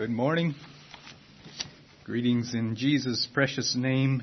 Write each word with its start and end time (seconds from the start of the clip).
Good 0.00 0.08
morning. 0.08 0.54
Greetings 2.04 2.54
in 2.54 2.74
Jesus' 2.74 3.28
precious 3.34 3.76
name. 3.76 4.22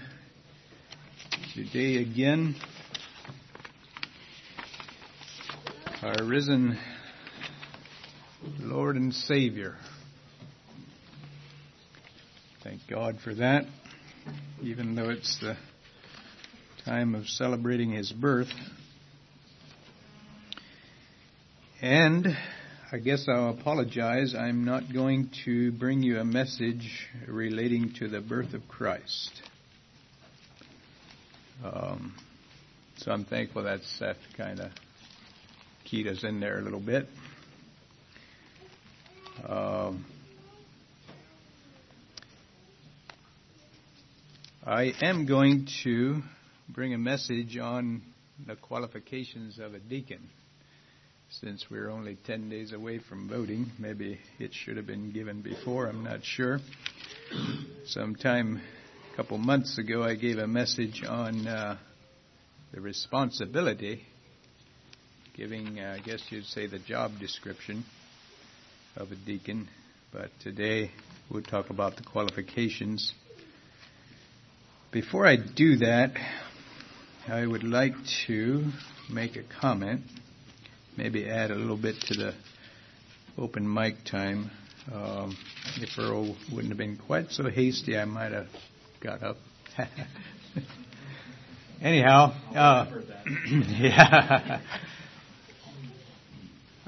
Today 1.53 1.97
again, 1.97 2.55
our 6.01 6.25
risen 6.25 6.79
Lord 8.59 8.95
and 8.95 9.13
Savior. 9.13 9.75
Thank 12.63 12.81
God 12.89 13.19
for 13.23 13.35
that, 13.35 13.65
even 14.63 14.95
though 14.95 15.11
it's 15.11 15.39
the 15.39 15.57
time 16.85 17.13
of 17.13 17.27
celebrating 17.27 17.91
His 17.91 18.11
birth. 18.11 18.49
And 21.83 22.35
I 22.89 22.99
guess 22.99 23.25
I'll 23.27 23.49
apologize. 23.49 24.33
I'm 24.33 24.63
not 24.63 24.93
going 24.93 25.29
to 25.43 25.73
bring 25.73 26.03
you 26.03 26.19
a 26.19 26.23
message 26.23 27.09
relating 27.27 27.93
to 27.99 28.07
the 28.07 28.21
birth 28.21 28.53
of 28.53 28.65
Christ. 28.69 29.41
Um, 31.65 32.15
so 32.95 33.11
I'm 33.11 33.25
thankful 33.25 33.63
that 33.63 33.81
Seth 33.97 34.15
kind 34.37 34.61
of 34.61 34.71
keyed 35.83 36.07
us 36.07 36.23
in 36.23 36.39
there 36.39 36.59
a 36.59 36.61
little 36.61 36.79
bit. 36.79 37.07
Um, 39.45 40.05
I 44.65 44.93
am 45.01 45.25
going 45.25 45.67
to 45.83 46.21
bring 46.69 46.93
a 46.93 46.97
message 46.97 47.57
on 47.57 48.01
the 48.45 48.55
qualifications 48.55 49.59
of 49.59 49.73
a 49.73 49.79
deacon 49.79 50.29
since 51.29 51.65
we're 51.69 51.89
only 51.89 52.17
10 52.25 52.49
days 52.49 52.71
away 52.71 52.99
from 52.99 53.27
voting. 53.27 53.69
Maybe 53.77 54.19
it 54.39 54.53
should 54.53 54.77
have 54.77 54.87
been 54.87 55.11
given 55.11 55.41
before, 55.41 55.87
I'm 55.87 56.03
not 56.03 56.23
sure. 56.23 56.59
Sometime 57.85 58.61
a 59.11 59.15
couple 59.17 59.37
months 59.37 59.77
ago, 59.77 60.03
I 60.03 60.15
gave 60.15 60.37
a 60.37 60.47
message 60.47 61.03
on 61.07 61.45
uh, 61.45 61.77
the 62.71 62.79
responsibility, 62.79 64.03
giving, 65.35 65.79
uh, 65.79 65.97
I 65.99 66.05
guess 66.05 66.23
you'd 66.29 66.45
say, 66.45 66.67
the 66.67 66.79
job 66.79 67.19
description 67.19 67.83
of 68.95 69.11
a 69.11 69.15
deacon. 69.15 69.67
But 70.13 70.29
today, 70.41 70.91
we'll 71.29 71.43
talk 71.43 71.69
about 71.69 71.97
the 71.97 72.03
qualifications. 72.03 73.13
Before 74.91 75.27
I 75.27 75.35
do 75.35 75.77
that, 75.77 76.13
I 77.27 77.45
would 77.45 77.63
like 77.63 77.95
to 78.27 78.63
make 79.11 79.35
a 79.35 79.43
comment 79.59 80.01
maybe 80.97 81.29
add 81.29 81.51
a 81.51 81.55
little 81.55 81.77
bit 81.77 81.95
to 82.07 82.13
the 82.15 82.33
open 83.37 83.71
mic 83.71 84.03
time. 84.03 84.49
Um, 84.91 85.37
if 85.77 85.89
Earl 85.99 86.35
wouldn't 86.51 86.69
have 86.69 86.77
been 86.77 86.97
quite 86.97 87.29
so 87.29 87.49
hasty, 87.49 87.97
I 87.97 88.05
might 88.05 88.31
have 88.31 88.47
got 89.01 89.21
up. 89.21 89.37
Anyhow, 91.81 92.33
uh, 92.55 92.85
yeah. 93.69 94.61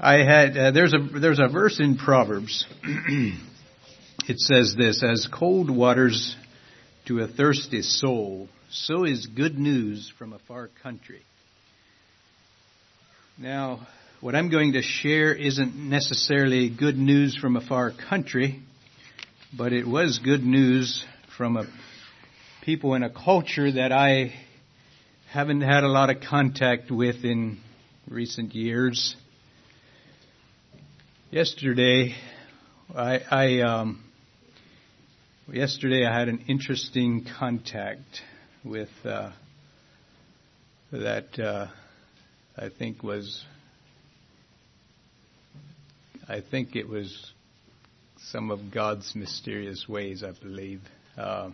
I 0.00 0.24
had 0.24 0.56
uh, 0.56 0.70
there's 0.72 0.94
a 0.94 0.98
there's 0.98 1.38
a 1.38 1.48
verse 1.48 1.78
in 1.78 1.96
Proverbs. 1.96 2.66
it 2.82 4.38
says 4.38 4.74
this: 4.76 5.04
"As 5.04 5.28
cold 5.32 5.70
waters 5.70 6.34
to 7.06 7.20
a 7.20 7.28
thirsty 7.28 7.82
soul, 7.82 8.48
so 8.70 9.04
is 9.04 9.26
good 9.26 9.58
news 9.58 10.10
from 10.18 10.32
a 10.32 10.38
far 10.48 10.70
country." 10.82 11.22
Now, 13.38 13.86
what 14.20 14.34
I'm 14.34 14.50
going 14.50 14.74
to 14.74 14.82
share 14.82 15.34
isn't 15.34 15.74
necessarily 15.74 16.68
good 16.68 16.98
news 16.98 17.38
from 17.38 17.56
a 17.56 17.62
far 17.62 17.90
country, 17.90 18.60
but 19.56 19.72
it 19.72 19.86
was 19.86 20.18
good 20.22 20.44
news 20.44 21.06
from 21.38 21.56
a 21.56 21.64
people 22.60 22.94
in 22.94 23.02
a 23.02 23.08
culture 23.08 23.72
that 23.72 23.92
I 23.92 24.34
haven't 25.30 25.62
had 25.62 25.84
a 25.84 25.88
lot 25.88 26.10
of 26.10 26.20
contact 26.20 26.90
with 26.90 27.24
in 27.24 27.60
recent 28.10 28.54
years. 28.54 29.16
Yesterday, 31.30 32.14
I, 32.94 33.20
I 33.30 33.60
um, 33.60 34.04
yesterday 35.50 36.04
I 36.04 36.18
had 36.18 36.28
an 36.28 36.44
interesting 36.46 37.24
contact 37.38 38.20
with 38.66 38.90
uh, 39.02 39.30
that 40.92 41.38
uh, 41.38 41.68
I 42.58 42.68
think 42.68 43.02
was 43.02 43.42
I 46.30 46.42
think 46.48 46.76
it 46.76 46.88
was 46.88 47.32
some 48.28 48.52
of 48.52 48.70
God's 48.70 49.16
mysterious 49.16 49.88
ways, 49.88 50.22
I 50.22 50.30
believe. 50.30 50.80
Uh, 51.18 51.50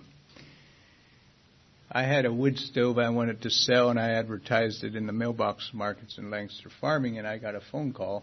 I 1.91 2.03
had 2.03 2.27
a 2.27 2.33
wood 2.33 2.59
stove 2.59 2.99
I 2.99 3.09
wanted 3.09 3.41
to 3.43 3.51
sell, 3.51 3.89
and 3.89 3.99
I 3.99 4.11
advertised 4.11 4.85
it 4.85 4.95
in 4.95 5.07
the 5.07 5.15
mailbox 5.15 5.71
markets 5.73 6.19
in 6.19 6.31
Lancaster 6.31 6.69
Farming, 6.79 7.17
and 7.17 7.27
I 7.27 7.39
got 7.39 7.55
a 7.55 7.63
phone 7.73 7.95
call 7.95 8.23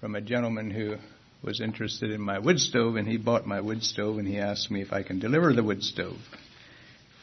from 0.00 0.14
a 0.14 0.20
gentleman 0.20 0.70
who 0.70 0.94
was 1.42 1.60
interested 1.60 2.12
in 2.12 2.20
my 2.20 2.38
wood 2.38 2.60
stove, 2.60 2.94
and 2.94 3.08
he 3.08 3.16
bought 3.16 3.44
my 3.44 3.60
wood 3.60 3.82
stove, 3.82 4.18
and 4.18 4.28
he 4.28 4.38
asked 4.38 4.70
me 4.70 4.80
if 4.80 4.92
I 4.92 5.02
can 5.02 5.18
deliver 5.18 5.52
the 5.52 5.64
wood 5.64 5.82
stove 5.82 6.18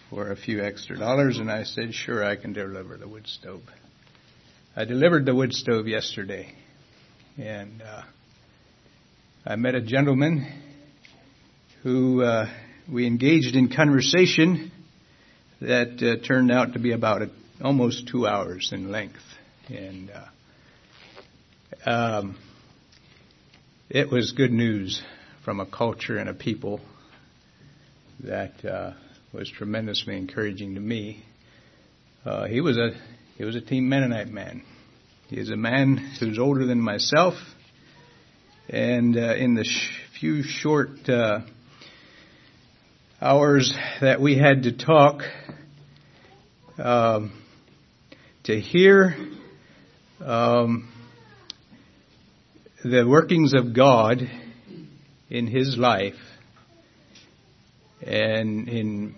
for 0.09 0.29
a 0.29 0.35
few 0.35 0.61
extra 0.61 0.99
dollars, 0.99 1.37
and 1.37 1.49
I 1.49 1.63
said, 1.63 1.93
sure, 1.93 2.21
I 2.21 2.35
can 2.35 2.51
deliver 2.51 2.97
the 2.97 3.07
wood 3.07 3.27
stove. 3.27 3.61
I 4.75 4.83
delivered 4.83 5.25
the 5.25 5.33
wood 5.33 5.53
stove 5.53 5.87
yesterday, 5.87 6.53
and 7.37 7.81
uh, 7.81 8.01
I 9.47 9.57
met 9.57 9.75
a 9.75 9.81
gentleman 9.81 10.43
who 11.83 12.23
uh, 12.23 12.47
we 12.91 13.05
engaged 13.05 13.55
in 13.55 13.71
conversation 13.71 14.71
that 15.61 16.01
uh, 16.01 16.25
turned 16.25 16.51
out 16.51 16.73
to 16.73 16.79
be 16.79 16.93
about 16.93 17.21
a, 17.21 17.29
almost 17.63 18.07
two 18.07 18.25
hours 18.25 18.71
in 18.73 18.91
length, 18.91 19.21
and 19.69 20.09
uh, 21.85 21.87
um, 21.87 22.37
it 23.87 24.09
was 24.09 24.31
good 24.31 24.51
news 24.51 24.99
from 25.43 25.59
a 25.59 25.67
culture 25.67 26.17
and 26.17 26.27
a 26.27 26.33
people 26.33 26.81
that 28.23 28.65
uh, 28.65 28.93
was 29.31 29.47
tremendously 29.47 30.17
encouraging 30.17 30.73
to 30.73 30.81
me. 30.81 31.23
Uh, 32.25 32.47
he 32.47 32.61
was 32.61 32.77
a 32.77 32.99
he 33.37 33.43
was 33.43 33.55
a 33.55 33.61
team 33.61 33.89
Mennonite 33.89 34.29
man. 34.29 34.63
He 35.27 35.37
is 35.37 35.51
a 35.51 35.55
man 35.55 35.97
who's 36.19 36.39
older 36.39 36.65
than 36.65 36.81
myself 36.81 37.35
and 38.69 39.15
uh, 39.15 39.35
in 39.35 39.53
the 39.53 39.63
sh- 39.63 40.19
few 40.19 40.41
short 40.41 41.07
uh, 41.07 41.41
hours 43.21 43.71
that 44.01 44.19
we 44.19 44.37
had 44.37 44.63
to 44.63 44.71
talk, 44.71 45.21
um, 46.79 47.31
to 48.43 48.59
hear 48.59 49.15
um, 50.19 50.91
the 52.83 53.07
workings 53.07 53.53
of 53.53 53.75
God 53.75 54.21
in 55.29 55.47
his 55.47 55.77
life 55.77 56.15
and 58.01 58.67
in 58.67 59.15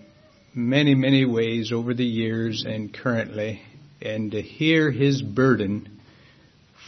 many, 0.54 0.94
many 0.94 1.24
ways 1.24 1.72
over 1.72 1.94
the 1.94 2.04
years 2.04 2.64
and 2.66 2.92
currently, 2.92 3.62
and 4.02 4.32
to 4.32 4.42
hear 4.42 4.90
his 4.90 5.22
burden 5.22 6.00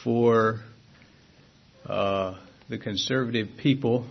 for 0.04 0.60
uh, 1.86 2.38
the 2.70 2.78
conservative 2.78 3.48
people 3.58 4.06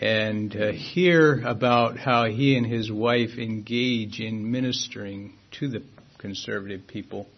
and 0.00 0.56
uh, 0.56 0.72
hear 0.72 1.40
about 1.46 1.96
how 1.96 2.24
he 2.24 2.56
and 2.56 2.66
his 2.66 2.90
wife 2.90 3.38
engage 3.38 4.18
in 4.18 4.50
ministering 4.50 5.32
to 5.52 5.68
the 5.68 5.84
conservative 6.18 6.88
people. 6.88 7.28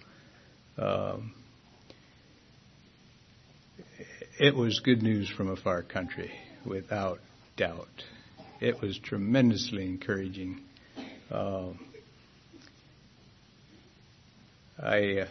Um, 0.78 1.34
it 4.40 4.56
was 4.56 4.80
good 4.80 5.02
news 5.02 5.28
from 5.28 5.50
a 5.50 5.56
far 5.56 5.82
country, 5.82 6.32
without 6.64 7.18
doubt. 7.58 8.04
It 8.60 8.80
was 8.80 8.98
tremendously 8.98 9.84
encouraging. 9.84 10.62
Uh, 11.30 11.72
I, 14.82 15.18
uh, 15.18 15.26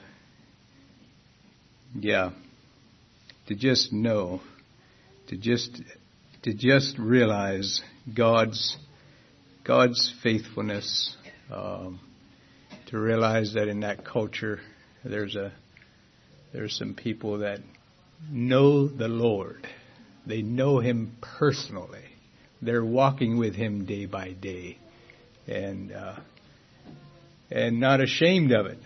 yeah, 1.99 2.31
to 3.47 3.55
just 3.55 3.91
know, 3.91 4.41
to 5.27 5.37
just 5.37 5.81
to 6.43 6.53
just 6.53 6.97
realize 6.97 7.81
God's 8.15 8.77
God's 9.63 10.13
faithfulness, 10.23 11.15
um, 11.51 11.99
to 12.87 12.97
realize 12.97 13.53
that 13.55 13.67
in 13.67 13.81
that 13.81 14.05
culture 14.05 14.59
there's 15.03 15.35
a 15.35 15.51
there's 16.53 16.77
some 16.77 16.93
people 16.93 17.39
that 17.39 17.59
know 18.31 18.87
the 18.87 19.07
Lord, 19.07 19.67
they 20.25 20.41
know 20.41 20.79
Him 20.79 21.15
personally, 21.21 22.05
they're 22.61 22.85
walking 22.85 23.37
with 23.37 23.55
Him 23.55 23.85
day 23.85 24.05
by 24.05 24.31
day, 24.31 24.77
and 25.47 25.91
uh, 25.91 26.15
and 27.51 27.79
not 27.79 28.01
ashamed 28.01 28.51
of 28.51 28.65
it. 28.65 28.79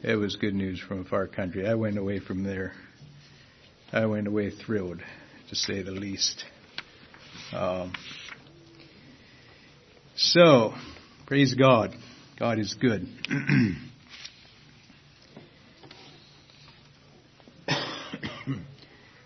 It 0.00 0.14
was 0.14 0.36
good 0.36 0.54
news 0.54 0.78
from 0.78 1.00
a 1.00 1.04
far 1.04 1.26
country. 1.26 1.66
I 1.66 1.74
went 1.74 1.98
away 1.98 2.20
from 2.20 2.44
there. 2.44 2.72
I 3.92 4.06
went 4.06 4.28
away 4.28 4.50
thrilled 4.50 5.00
to 5.48 5.56
say 5.56 5.82
the 5.82 5.90
least. 5.90 6.44
Um, 7.52 7.92
so, 10.14 10.74
praise 11.26 11.54
God. 11.54 11.96
God 12.38 12.60
is 12.60 12.74
good. 12.74 13.08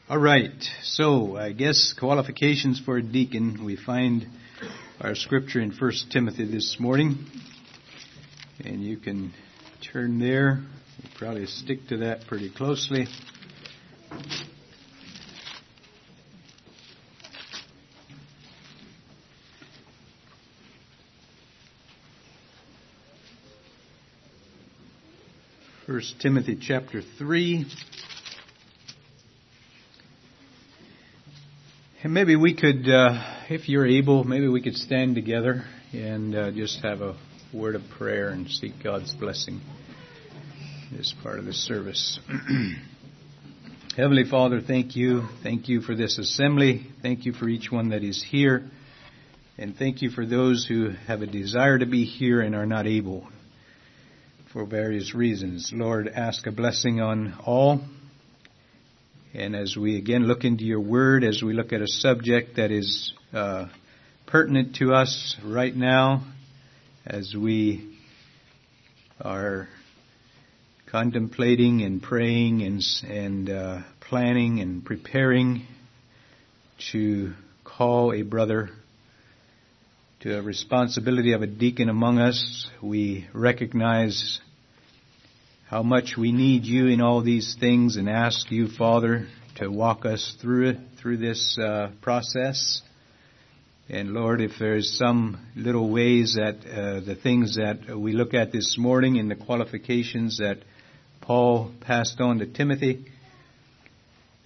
All 0.09 0.19
right. 0.19 0.65
So, 0.85 1.37
I 1.37 1.53
guess 1.53 1.93
qualifications 1.99 2.81
for 2.83 2.97
a 2.97 3.03
deacon. 3.03 3.63
We 3.63 3.77
find 3.77 4.27
our 5.03 5.15
scripture 5.17 5.61
in 5.61 5.73
1 5.73 5.93
Timothy 6.11 6.51
this 6.51 6.79
morning. 6.81 7.27
And 8.65 8.83
you 8.83 8.97
can 8.97 9.35
turn 9.83 10.21
there. 10.21 10.61
We'll 11.03 11.13
probably 11.19 11.47
stick 11.47 11.89
to 11.89 11.97
that 11.99 12.27
pretty 12.27 12.51
closely. 12.51 13.07
First 25.87 26.21
Timothy 26.21 26.57
chapter 26.61 27.03
3. 27.19 27.67
And 32.05 32.15
maybe 32.15 32.37
we 32.37 32.55
could, 32.55 32.89
uh, 32.89 33.21
if 33.49 33.69
you're 33.69 33.87
able, 33.87 34.25
maybe 34.25 34.49
we 34.49 34.63
could 34.63 34.77
stand 34.77 35.17
together 35.17 35.65
and 35.93 36.35
uh, 36.35 36.51
just 36.53 36.81
have 36.83 37.01
a 37.01 37.17
word 37.53 37.75
of 37.75 37.83
prayer 37.99 38.31
and 38.31 38.49
seek 38.49 38.73
God's 38.83 39.15
blessing 39.15 39.61
this 40.91 41.15
part 41.23 41.39
of 41.39 41.45
the 41.45 41.53
service. 41.53 42.19
Heavenly 43.97 44.25
Father, 44.25 44.63
thank 44.63 44.97
you. 44.97 45.29
Thank 45.43 45.69
you 45.69 45.83
for 45.83 45.95
this 45.95 46.19
assembly. 46.19 46.87
Thank 47.03 47.27
you 47.27 47.35
for 47.35 47.49
each 47.49 47.71
one 47.71 47.91
that 47.91 48.03
is 48.03 48.23
here. 48.23 48.71
And 49.59 49.77
thank 49.77 50.01
you 50.01 50.09
for 50.09 50.25
those 50.25 50.65
who 50.67 50.91
have 51.07 51.21
a 51.21 51.27
desire 51.27 51.79
to 51.79 51.85
be 51.85 52.05
here 52.05 52.41
and 52.41 52.55
are 52.55 52.65
not 52.65 52.87
able 52.87 53.29
for 54.53 54.65
various 54.65 55.15
reasons. 55.15 55.71
Lord, 55.75 56.09
ask 56.09 56.47
a 56.47 56.53
blessing 56.53 57.03
on 57.03 57.35
all. 57.45 57.83
And 59.35 59.55
as 59.55 59.77
we 59.77 59.99
again 59.99 60.27
look 60.27 60.45
into 60.45 60.65
your 60.65 60.81
word, 60.81 61.23
as 61.23 61.43
we 61.43 61.53
look 61.53 61.75
at 61.75 61.83
a 61.83 61.89
subject 61.89 62.57
that 62.57 62.71
is 62.71 63.13
uh, 63.35 63.67
pertinent 64.27 64.77
to 64.77 64.95
us 64.95 65.37
right 65.45 65.75
now, 65.75 66.23
as 67.07 67.35
we 67.35 67.97
are 69.21 69.69
contemplating 70.87 71.83
and 71.83 72.03
praying 72.03 72.63
and, 72.63 72.83
and 73.11 73.51
uh, 73.51 73.81
planning 74.01 74.61
and 74.61 74.85
preparing 74.85 75.67
to 76.93 77.33
call 77.65 78.13
a 78.13 78.23
brother 78.23 78.71
to 80.21 80.39
a 80.39 80.43
responsibility 80.43 81.33
of 81.33 81.43
a 81.43 81.47
deacon 81.47 81.89
among 81.89 82.19
us. 82.19 82.69
We 82.81 83.27
recognize 83.35 84.41
how 85.69 85.83
much 85.83 86.15
we 86.17 86.31
need 86.31 86.65
you 86.65 86.87
in 86.87 87.01
all 87.01 87.23
these 87.23 87.57
things 87.59 87.97
and 87.97 88.09
ask 88.09 88.51
you, 88.53 88.69
Father, 88.69 89.27
to 89.57 89.69
walk 89.69 90.05
us 90.05 90.37
through 90.41 90.71
it, 90.71 90.79
through 91.01 91.17
this 91.17 91.59
uh, 91.59 91.91
process. 92.01 92.81
And 93.89 94.15
Lord, 94.15 94.41
if 94.41 94.53
there's 94.59 94.97
some 94.97 95.45
little 95.57 95.91
ways 95.91 96.35
that 96.37 96.59
uh, 96.67 97.01
the 97.01 97.17
things 97.21 97.57
that 97.57 97.99
we 97.99 98.13
look 98.13 98.33
at 98.33 98.53
this 98.53 98.77
morning 98.79 99.17
in 99.17 99.29
the 99.29 99.35
qualifications 99.35 100.39
that 100.39 100.59
Paul 101.21 101.73
passed 101.81 102.21
on 102.21 102.39
to 102.39 102.47
Timothy, 102.47 103.07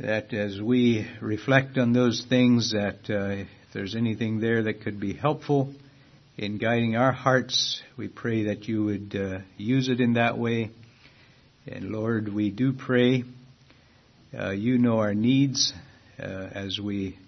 that 0.01 0.33
as 0.33 0.61
we 0.61 1.07
reflect 1.21 1.79
on 1.79 1.93
those 1.93 2.25
things, 2.29 2.73
that 2.73 3.11
uh, 3.11 3.45
there's 3.73 3.95
anything 3.95 4.41
there 4.41 4.63
that 4.65 4.83
could 4.83 4.99
be 4.99 5.13
helpful 5.13 5.73
in 6.39 6.59
guiding 6.59 6.97
our 6.97 7.13
hearts, 7.13 7.81
we 7.97 8.09
pray 8.09 8.45
that 8.45 8.69
you 8.69 8.85
would 8.85 9.17
uh, 9.17 9.39
use 9.57 9.89
it 9.89 10.01
in 10.01 10.15
that 10.15 10.37
way. 10.37 10.71
And 11.67 11.91
Lord, 11.91 12.29
we 12.29 12.51
do 12.51 12.75
pray. 12.75 13.25
Uh, 14.39 14.51
you 14.51 14.77
know 14.77 14.99
our 14.99 15.15
needs 15.15 15.73
uh, 16.19 16.23
as 16.23 16.79
we, 16.79 17.19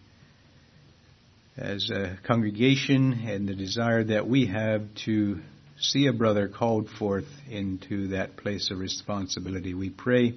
as 1.59 1.91
a 1.91 2.17
congregation, 2.25 3.25
and 3.27 3.49
the 3.49 3.55
desire 3.55 4.05
that 4.05 4.29
we 4.29 4.47
have 4.47 4.83
to 5.05 5.41
see 5.81 6.07
a 6.07 6.13
brother 6.13 6.47
called 6.47 6.89
forth 6.89 7.27
into 7.51 8.09
that 8.09 8.37
place 8.37 8.71
of 8.71 8.79
responsibility. 8.79 9.75
We 9.75 9.91
pray, 9.91 10.35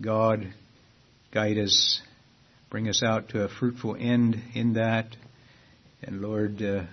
God, 0.00 0.54
guide 1.34 1.58
us, 1.58 2.00
bring 2.70 2.88
us 2.88 3.02
out 3.02 3.28
to 3.30 3.44
a 3.44 3.48
fruitful 3.48 3.96
end 4.00 4.42
in 4.54 4.72
that. 4.74 5.14
And 6.02 6.22
Lord, 6.22 6.62
uh, 6.62 6.84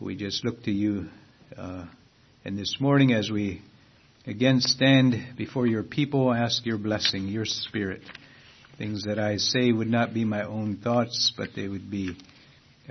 we 0.00 0.14
just 0.14 0.44
look 0.44 0.62
to 0.64 0.70
you. 0.70 1.08
Uh, 1.56 1.86
and 2.44 2.56
this 2.56 2.76
morning, 2.78 3.12
as 3.12 3.30
we 3.30 3.62
again 4.28 4.60
stand 4.60 5.36
before 5.36 5.66
your 5.66 5.82
people, 5.82 6.32
ask 6.32 6.64
your 6.64 6.78
blessing, 6.78 7.26
your 7.26 7.46
spirit. 7.46 8.02
Things 8.78 9.04
that 9.04 9.18
I 9.18 9.38
say 9.38 9.72
would 9.72 9.90
not 9.90 10.14
be 10.14 10.24
my 10.24 10.44
own 10.44 10.76
thoughts, 10.76 11.32
but 11.36 11.50
they 11.56 11.66
would 11.66 11.90
be 11.90 12.16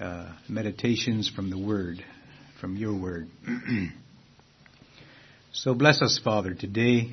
uh, 0.02 0.32
meditations 0.50 1.30
from 1.30 1.50
the 1.50 1.58
Word, 1.58 2.04
from 2.60 2.76
your 2.76 3.00
Word. 3.00 3.28
so 5.52 5.76
bless 5.76 6.02
us, 6.02 6.20
Father, 6.24 6.56
today. 6.56 7.12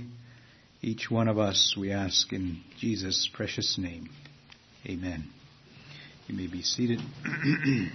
Each 0.80 1.10
one 1.10 1.28
of 1.28 1.38
us, 1.38 1.74
we 1.78 1.92
ask 1.92 2.32
in 2.32 2.62
Jesus' 2.78 3.28
precious 3.34 3.76
name. 3.78 4.08
Amen. 4.86 5.28
You 6.26 6.34
may 6.36 6.46
be 6.46 6.62
seated. 6.62 7.00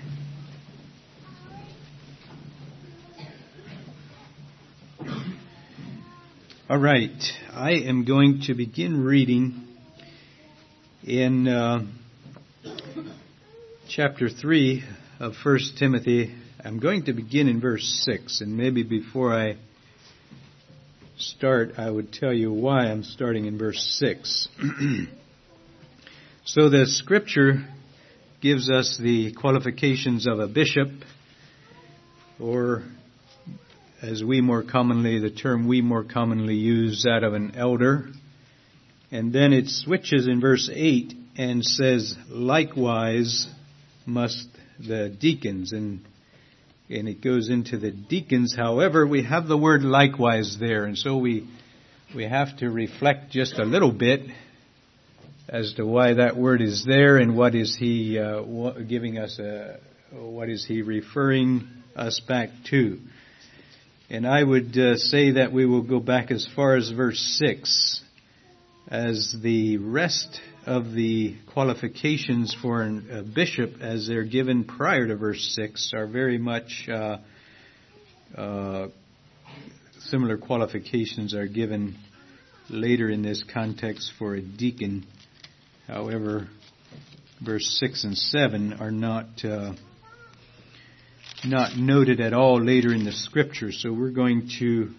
All 6.69 6.77
right, 6.79 7.23
I 7.51 7.71
am 7.71 8.05
going 8.05 8.41
to 8.47 8.53
begin 8.53 9.03
reading 9.03 9.67
in 11.03 11.47
uh, 11.47 11.85
chapter 13.87 14.29
3 14.29 14.83
of 15.19 15.33
1 15.43 15.59
Timothy. 15.77 16.33
I'm 16.63 16.79
going 16.79 17.05
to 17.05 17.13
begin 17.13 17.47
in 17.47 17.61
verse 17.61 18.03
6, 18.05 18.41
and 18.41 18.57
maybe 18.57 18.81
before 18.81 19.33
I 19.33 19.57
start, 21.17 21.73
I 21.77 21.89
would 21.89 22.11
tell 22.11 22.33
you 22.33 22.51
why 22.51 22.87
I'm 22.87 23.03
starting 23.03 23.45
in 23.45 23.59
verse 23.59 23.79
6. 23.99 24.47
so 26.45 26.69
the 26.69 26.87
scripture 26.87 27.65
gives 28.42 28.71
us 28.71 28.99
the 29.01 29.33
qualifications 29.33 30.25
of 30.25 30.39
a 30.39 30.47
bishop, 30.47 30.89
or 32.39 32.83
as 34.01 34.23
we 34.23 34.42
more 34.42 34.63
commonly, 34.63 35.19
the 35.19 35.30
term 35.30 35.68
we 35.68 35.81
more 35.81 36.04
commonly 36.04 36.56
use, 36.56 37.04
that 37.04 37.23
of 37.23 37.33
an 37.33 37.56
elder. 37.56 38.07
And 39.11 39.31
then 39.31 39.54
it 39.54 39.68
switches 39.68 40.27
in 40.27 40.42
verse 40.42 40.69
8 40.73 41.13
and 41.37 41.63
says, 41.63 42.15
likewise 42.30 43.47
must 44.06 44.47
the 44.80 45.09
deacons. 45.09 45.74
And, 45.74 46.02
and 46.90 47.07
it 47.07 47.21
goes 47.21 47.50
into 47.50 47.78
the 47.78 47.92
deacons. 47.92 48.56
However, 48.56 49.06
we 49.06 49.24
have 49.24 49.47
the 49.47 49.57
word 49.57 49.83
likewise 49.83 50.57
there. 50.59 50.85
And 50.85 50.97
so 50.97 51.18
we, 51.18 51.47
we 52.16 52.26
have 52.26 52.57
to 52.57 52.69
reflect 52.69 53.31
just 53.31 53.57
a 53.57 53.66
little 53.66 53.92
bit 53.92 54.21
as 55.47 55.74
to 55.76 55.85
why 55.85 56.16
that 56.16 56.35
word 56.35 56.62
is 56.62 56.83
there 56.85 57.18
and 57.18 57.38
what 57.38 57.54
is 57.56 57.76
he 57.76 58.18
uh, 58.18 58.42
giving 58.88 59.18
us 59.18 59.38
a, 59.40 59.80
what 60.12 60.50
is 60.50 60.66
he 60.66 60.81
referring 60.81 61.68
us 61.95 62.19
back 62.28 62.50
to. 62.69 63.00
And 64.09 64.28
I 64.28 64.44
would 64.44 64.78
uh, 64.78 64.97
say 64.97 65.31
that 65.31 65.52
we 65.52 65.66
will 65.66 65.81
go 65.81 66.00
back 66.00 66.31
as 66.31 66.47
far 66.56 66.76
as 66.76 66.90
verse 66.92 67.19
6 67.40 68.02
as 68.87 69.35
the 69.42 69.77
rest 69.77 70.39
of 70.65 70.92
the 70.94 71.35
qualifications 71.54 72.56
for 72.61 72.83
a 72.83 73.23
bishop 73.23 73.81
as 73.81 74.07
they're 74.07 74.23
given 74.23 74.63
prior 74.63 75.07
to 75.07 75.15
verse 75.15 75.56
6 75.56 75.94
are 75.95 76.07
very 76.07 76.37
much 76.37 76.87
uh, 76.92 77.18
uh, 78.37 78.87
similar 79.99 80.37
qualifications 80.37 81.33
are 81.33 81.47
given 81.47 81.95
later 82.69 83.09
in 83.09 83.21
this 83.21 83.44
context 83.54 84.11
for 84.18 84.35
a 84.35 84.42
deacon 84.42 85.06
However, 85.87 86.47
verse 87.44 87.77
6 87.80 88.06
and 88.06 88.18
7 88.18 88.73
are 88.73 88.89
not, 88.89 89.27
uh, 89.44 89.73
not 91.45 91.77
noted 91.77 92.19
at 92.19 92.33
all 92.33 92.59
later 92.59 92.92
in 92.92 93.06
the 93.06 93.11
scripture. 93.11 93.71
So 93.71 93.94
we're 93.94 94.09
going 94.09 94.49
to, 94.59 94.92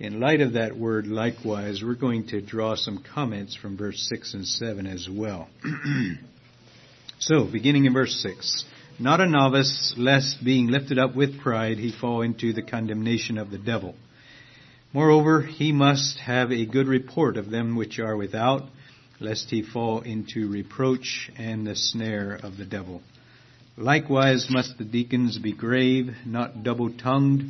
in 0.00 0.18
light 0.18 0.40
of 0.40 0.54
that 0.54 0.76
word 0.78 1.06
likewise, 1.06 1.82
we're 1.84 1.94
going 1.94 2.26
to 2.28 2.40
draw 2.40 2.74
some 2.74 3.04
comments 3.14 3.54
from 3.54 3.76
verse 3.76 4.08
6 4.08 4.32
and 4.32 4.46
7 4.46 4.86
as 4.86 5.06
well. 5.10 5.46
so, 7.18 7.44
beginning 7.44 7.84
in 7.84 7.92
verse 7.92 8.18
6. 8.22 8.64
Not 8.98 9.20
a 9.20 9.26
novice, 9.26 9.94
lest 9.98 10.42
being 10.42 10.68
lifted 10.68 10.98
up 10.98 11.14
with 11.14 11.38
pride 11.40 11.76
he 11.76 11.92
fall 11.92 12.22
into 12.22 12.54
the 12.54 12.62
condemnation 12.62 13.36
of 13.36 13.50
the 13.50 13.58
devil. 13.58 13.94
Moreover, 14.94 15.42
he 15.42 15.70
must 15.70 16.18
have 16.20 16.50
a 16.50 16.64
good 16.64 16.88
report 16.88 17.36
of 17.36 17.50
them 17.50 17.76
which 17.76 17.98
are 17.98 18.16
without, 18.16 18.62
lest 19.20 19.50
he 19.50 19.62
fall 19.62 20.00
into 20.00 20.48
reproach 20.48 21.30
and 21.36 21.66
the 21.66 21.76
snare 21.76 22.40
of 22.42 22.56
the 22.56 22.64
devil. 22.64 23.02
Likewise 23.76 24.48
must 24.50 24.78
the 24.78 24.84
deacons 24.84 25.38
be 25.38 25.52
grave, 25.52 26.14
not 26.24 26.62
double 26.62 26.90
tongued, 26.90 27.42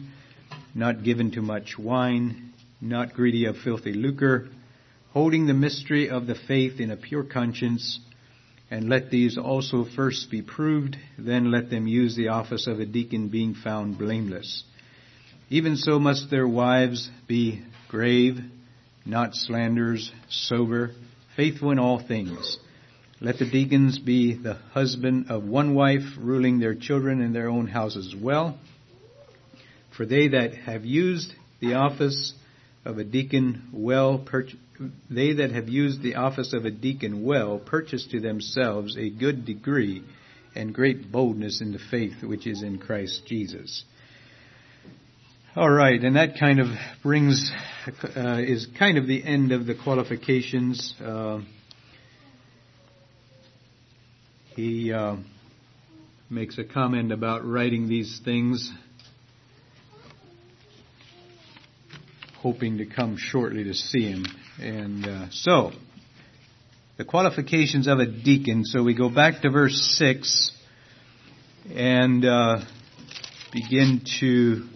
not 0.74 1.02
given 1.02 1.30
to 1.32 1.42
much 1.42 1.78
wine, 1.78 2.52
not 2.80 3.14
greedy 3.14 3.44
of 3.46 3.56
filthy 3.58 3.92
lucre, 3.92 4.48
holding 5.12 5.46
the 5.46 5.54
mystery 5.54 6.08
of 6.08 6.26
the 6.26 6.34
faith 6.34 6.80
in 6.80 6.90
a 6.90 6.96
pure 6.96 7.24
conscience, 7.24 7.98
and 8.70 8.88
let 8.88 9.10
these 9.10 9.36
also 9.36 9.84
first 9.84 10.30
be 10.30 10.42
proved, 10.42 10.96
then 11.18 11.50
let 11.50 11.70
them 11.70 11.86
use 11.86 12.14
the 12.14 12.28
office 12.28 12.66
of 12.66 12.78
a 12.78 12.86
deacon 12.86 13.28
being 13.28 13.54
found 13.54 13.98
blameless. 13.98 14.62
Even 15.48 15.76
so 15.76 15.98
must 15.98 16.30
their 16.30 16.46
wives 16.46 17.10
be 17.26 17.60
grave, 17.88 18.38
not 19.04 19.34
slanderers, 19.34 20.12
sober, 20.28 20.92
faithful 21.34 21.72
in 21.72 21.80
all 21.80 21.98
things. 21.98 22.58
Let 23.20 23.38
the 23.38 23.50
deacons 23.50 23.98
be 23.98 24.34
the 24.34 24.54
husband 24.72 25.26
of 25.28 25.42
one 25.44 25.74
wife, 25.74 26.04
ruling 26.18 26.60
their 26.60 26.76
children 26.76 27.20
in 27.20 27.32
their 27.32 27.48
own 27.48 27.66
houses 27.66 28.14
well. 28.14 28.58
For 30.00 30.06
they 30.06 30.28
that 30.28 30.54
have 30.54 30.86
used 30.86 31.34
the 31.60 31.74
office 31.74 32.32
of 32.86 32.96
a 32.96 33.04
deacon 33.04 33.68
well, 33.70 34.26
they 35.10 35.34
that 35.34 35.50
have 35.50 35.68
used 35.68 36.00
the 36.00 36.14
office 36.14 36.54
of 36.54 36.64
a 36.64 36.70
deacon 36.70 37.22
well, 37.22 37.58
purchase 37.58 38.06
to 38.12 38.18
themselves 38.18 38.96
a 38.96 39.10
good 39.10 39.44
degree 39.44 40.02
and 40.54 40.72
great 40.72 41.12
boldness 41.12 41.60
in 41.60 41.72
the 41.72 41.78
faith 41.90 42.22
which 42.22 42.46
is 42.46 42.62
in 42.62 42.78
Christ 42.78 43.26
Jesus. 43.26 43.84
All 45.54 45.68
right, 45.68 46.02
and 46.02 46.16
that 46.16 46.38
kind 46.40 46.60
of 46.60 46.68
brings 47.02 47.52
uh, 48.16 48.38
is 48.38 48.68
kind 48.78 48.96
of 48.96 49.06
the 49.06 49.22
end 49.22 49.52
of 49.52 49.66
the 49.66 49.74
qualifications. 49.74 50.94
Uh, 50.98 51.42
he 54.56 54.94
uh, 54.94 55.16
makes 56.30 56.56
a 56.56 56.64
comment 56.64 57.12
about 57.12 57.44
writing 57.44 57.86
these 57.86 58.18
things, 58.24 58.72
hoping 62.40 62.78
to 62.78 62.86
come 62.86 63.16
shortly 63.18 63.64
to 63.64 63.74
see 63.74 64.10
him. 64.10 64.24
And 64.58 65.06
uh, 65.06 65.26
so, 65.30 65.72
the 66.96 67.04
qualifications 67.04 67.86
of 67.86 67.98
a 67.98 68.06
deacon. 68.06 68.64
So 68.64 68.82
we 68.82 68.94
go 68.94 69.08
back 69.08 69.42
to 69.42 69.50
verse 69.50 69.96
six 69.98 70.52
and 71.74 72.24
uh, 72.24 72.60
begin 73.52 74.02
to 74.20 74.66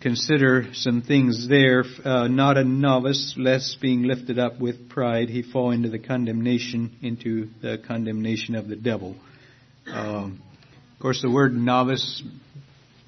consider 0.00 0.68
some 0.72 1.02
things 1.02 1.48
there. 1.48 1.84
Uh, 2.04 2.28
not 2.28 2.56
a 2.56 2.64
novice, 2.64 3.34
lest 3.36 3.80
being 3.80 4.02
lifted 4.02 4.38
up 4.38 4.60
with 4.60 4.88
pride, 4.88 5.28
he 5.28 5.42
fall 5.42 5.70
into 5.70 5.88
the 5.88 5.98
condemnation, 5.98 6.96
into 7.02 7.48
the 7.62 7.78
condemnation 7.86 8.54
of 8.54 8.68
the 8.68 8.76
devil. 8.76 9.16
Um, 9.86 10.42
of 10.94 11.02
course, 11.02 11.22
the 11.22 11.30
word 11.30 11.54
novice 11.54 12.22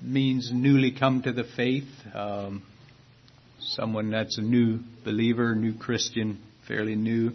means 0.03 0.51
newly 0.53 0.93
come 0.93 1.23
to 1.23 1.33
the 1.33 1.45
faith. 1.57 1.89
Um, 2.15 2.63
someone 3.61 4.11
that's 4.11 4.39
a 4.39 4.43
new 4.43 4.81
believer, 5.05 5.55
new 5.55 5.75
Christian, 5.75 6.39
fairly 6.67 6.97
new 6.97 7.33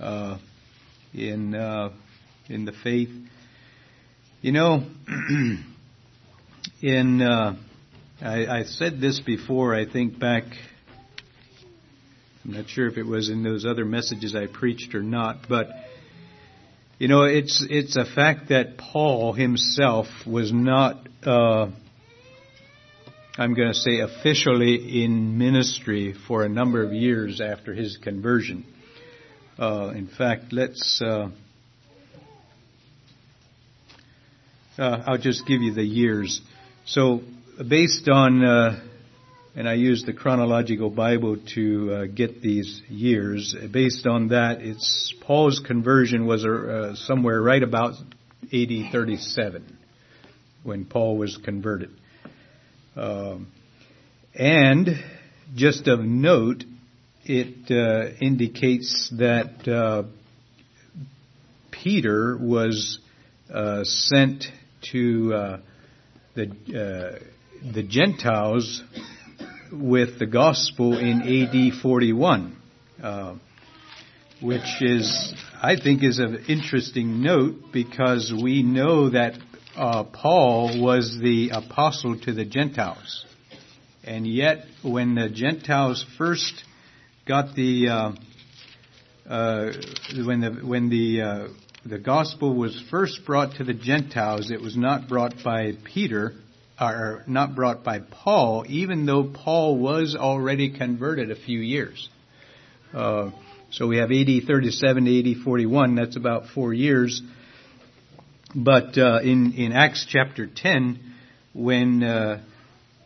uh, 0.00 0.38
in 1.14 1.54
uh, 1.54 1.90
in 2.48 2.64
the 2.64 2.72
faith. 2.72 3.10
You 4.42 4.52
know, 4.52 4.84
in 6.82 7.22
uh, 7.22 7.56
I, 8.20 8.46
I 8.46 8.62
said 8.64 9.00
this 9.00 9.20
before, 9.20 9.74
I 9.74 9.84
think 9.90 10.18
back, 10.18 10.44
I'm 12.44 12.52
not 12.52 12.68
sure 12.68 12.88
if 12.88 12.96
it 12.96 13.04
was 13.04 13.28
in 13.28 13.42
those 13.42 13.66
other 13.66 13.84
messages 13.84 14.34
I 14.34 14.46
preached 14.46 14.94
or 14.94 15.02
not, 15.02 15.48
but 15.48 15.68
you 16.98 17.08
know, 17.08 17.24
it's 17.24 17.62
it's 17.68 17.96
a 17.96 18.06
fact 18.06 18.48
that 18.48 18.78
Paul 18.78 19.34
himself 19.34 20.06
was 20.26 20.50
not, 20.50 21.06
uh, 21.24 21.68
I'm 23.38 23.52
going 23.52 23.68
to 23.68 23.74
say, 23.74 24.00
officially 24.00 25.04
in 25.04 25.36
ministry 25.36 26.14
for 26.26 26.42
a 26.42 26.48
number 26.48 26.82
of 26.82 26.94
years 26.94 27.42
after 27.42 27.74
his 27.74 27.98
conversion. 27.98 28.64
Uh, 29.58 29.92
in 29.94 30.06
fact, 30.06 30.54
let's. 30.54 31.02
Uh, 31.02 31.28
uh 34.78 35.02
I'll 35.06 35.18
just 35.18 35.46
give 35.46 35.60
you 35.60 35.74
the 35.74 35.84
years. 35.84 36.40
So 36.86 37.20
based 37.68 38.08
on, 38.08 38.42
uh, 38.42 38.80
and 39.54 39.68
I 39.68 39.74
use 39.74 40.04
the 40.04 40.14
chronological 40.14 40.88
Bible 40.88 41.36
to 41.56 41.92
uh, 41.92 42.06
get 42.06 42.40
these 42.40 42.80
years. 42.88 43.54
Based 43.70 44.06
on 44.06 44.28
that, 44.28 44.62
it's 44.62 45.12
Paul's 45.20 45.60
conversion 45.60 46.24
was 46.24 46.46
uh, 46.46 46.94
somewhere 46.94 47.42
right 47.42 47.62
about 47.62 47.96
AD 48.50 48.92
37 48.92 49.76
when 50.62 50.86
Paul 50.86 51.18
was 51.18 51.36
converted. 51.36 51.90
Um, 52.96 53.48
and 54.34 54.88
just 55.54 55.86
of 55.88 56.00
note, 56.00 56.64
it 57.24 57.70
uh, 57.70 58.16
indicates 58.20 59.12
that 59.18 59.68
uh, 59.68 60.04
Peter 61.70 62.36
was 62.36 62.98
uh, 63.52 63.84
sent 63.84 64.44
to 64.92 65.58
the 66.34 67.20
the 67.72 67.82
Gentiles 67.82 68.82
with 69.72 70.18
the 70.18 70.26
gospel 70.26 70.98
in 70.98 71.22
AD 71.22 71.80
41, 71.80 72.56
uh, 73.02 73.34
which 74.40 74.82
is, 74.82 75.34
I 75.60 75.76
think, 75.76 76.02
is 76.02 76.18
of 76.18 76.48
interesting 76.48 77.22
note 77.22 77.72
because 77.72 78.32
we 78.32 78.62
know 78.62 79.10
that 79.10 79.38
uh, 79.76 80.04
Paul 80.04 80.82
was 80.82 81.18
the 81.20 81.50
apostle 81.50 82.18
to 82.20 82.32
the 82.32 82.44
Gentiles, 82.44 83.24
and 84.04 84.26
yet 84.26 84.64
when 84.82 85.14
the 85.14 85.28
Gentiles 85.28 86.04
first 86.16 86.64
got 87.26 87.54
the 87.54 87.88
uh, 87.88 88.12
uh 89.28 89.72
when 90.24 90.40
the 90.40 90.50
when 90.64 90.88
the 90.88 91.20
uh, 91.20 91.48
the 91.84 91.98
gospel 91.98 92.54
was 92.54 92.80
first 92.90 93.26
brought 93.26 93.56
to 93.56 93.64
the 93.64 93.74
Gentiles, 93.74 94.50
it 94.50 94.60
was 94.60 94.76
not 94.76 95.08
brought 95.08 95.34
by 95.44 95.72
Peter 95.84 96.32
are 96.78 97.22
not 97.26 97.54
brought 97.54 97.84
by 97.84 98.00
Paul, 98.00 98.64
even 98.68 99.06
though 99.06 99.24
Paul 99.24 99.78
was 99.78 100.14
already 100.14 100.76
converted 100.76 101.30
a 101.30 101.36
few 101.36 101.58
years. 101.58 102.08
Uh, 102.92 103.30
so 103.70 103.86
we 103.86 103.98
have 103.98 104.10
AD 104.10 104.44
37 104.46 105.04
to 105.04 105.30
AD 105.32 105.44
41. 105.44 105.94
That's 105.94 106.16
about 106.16 106.48
four 106.54 106.72
years. 106.72 107.22
But 108.58 108.96
uh, 108.96 109.20
in 109.22 109.52
in 109.52 109.72
Acts 109.72 110.06
chapter 110.08 110.46
10, 110.46 110.98
when 111.52 112.02
uh, 112.02 112.42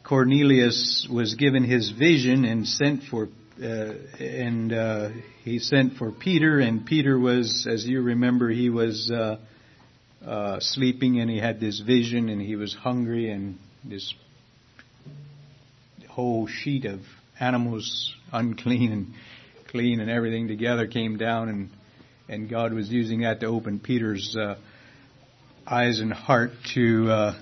Cornelius 0.04 1.08
was 1.12 1.34
given 1.34 1.64
his 1.64 1.90
vision 1.90 2.44
and 2.44 2.64
sent 2.68 3.02
for 3.10 3.28
uh, 3.60 3.94
and 4.20 4.72
uh, 4.72 5.08
he 5.42 5.58
sent 5.58 5.94
for 5.94 6.12
Peter, 6.12 6.60
and 6.60 6.86
Peter 6.86 7.18
was, 7.18 7.66
as 7.68 7.84
you 7.84 8.00
remember, 8.00 8.48
he 8.48 8.70
was 8.70 9.10
uh, 9.10 9.38
uh, 10.24 10.60
sleeping 10.60 11.18
and 11.18 11.28
he 11.28 11.38
had 11.38 11.58
this 11.58 11.80
vision 11.80 12.28
and 12.28 12.40
he 12.40 12.54
was 12.54 12.72
hungry 12.72 13.32
and 13.32 13.58
this 13.84 14.14
whole 16.10 16.46
sheet 16.46 16.84
of 16.84 17.00
animals 17.40 18.14
unclean 18.32 18.92
and 18.92 19.14
clean 19.68 19.98
and 19.98 20.10
everything 20.10 20.46
together 20.46 20.86
came 20.86 21.16
down 21.16 21.48
and 21.48 21.70
and 22.28 22.48
God 22.48 22.72
was 22.72 22.88
using 22.88 23.22
that 23.22 23.40
to 23.40 23.46
open 23.46 23.80
Peter's 23.80 24.36
uh, 24.36 24.54
eyes 25.70 26.00
and 26.00 26.12
heart 26.12 26.50
to 26.74 27.08
uh, 27.08 27.38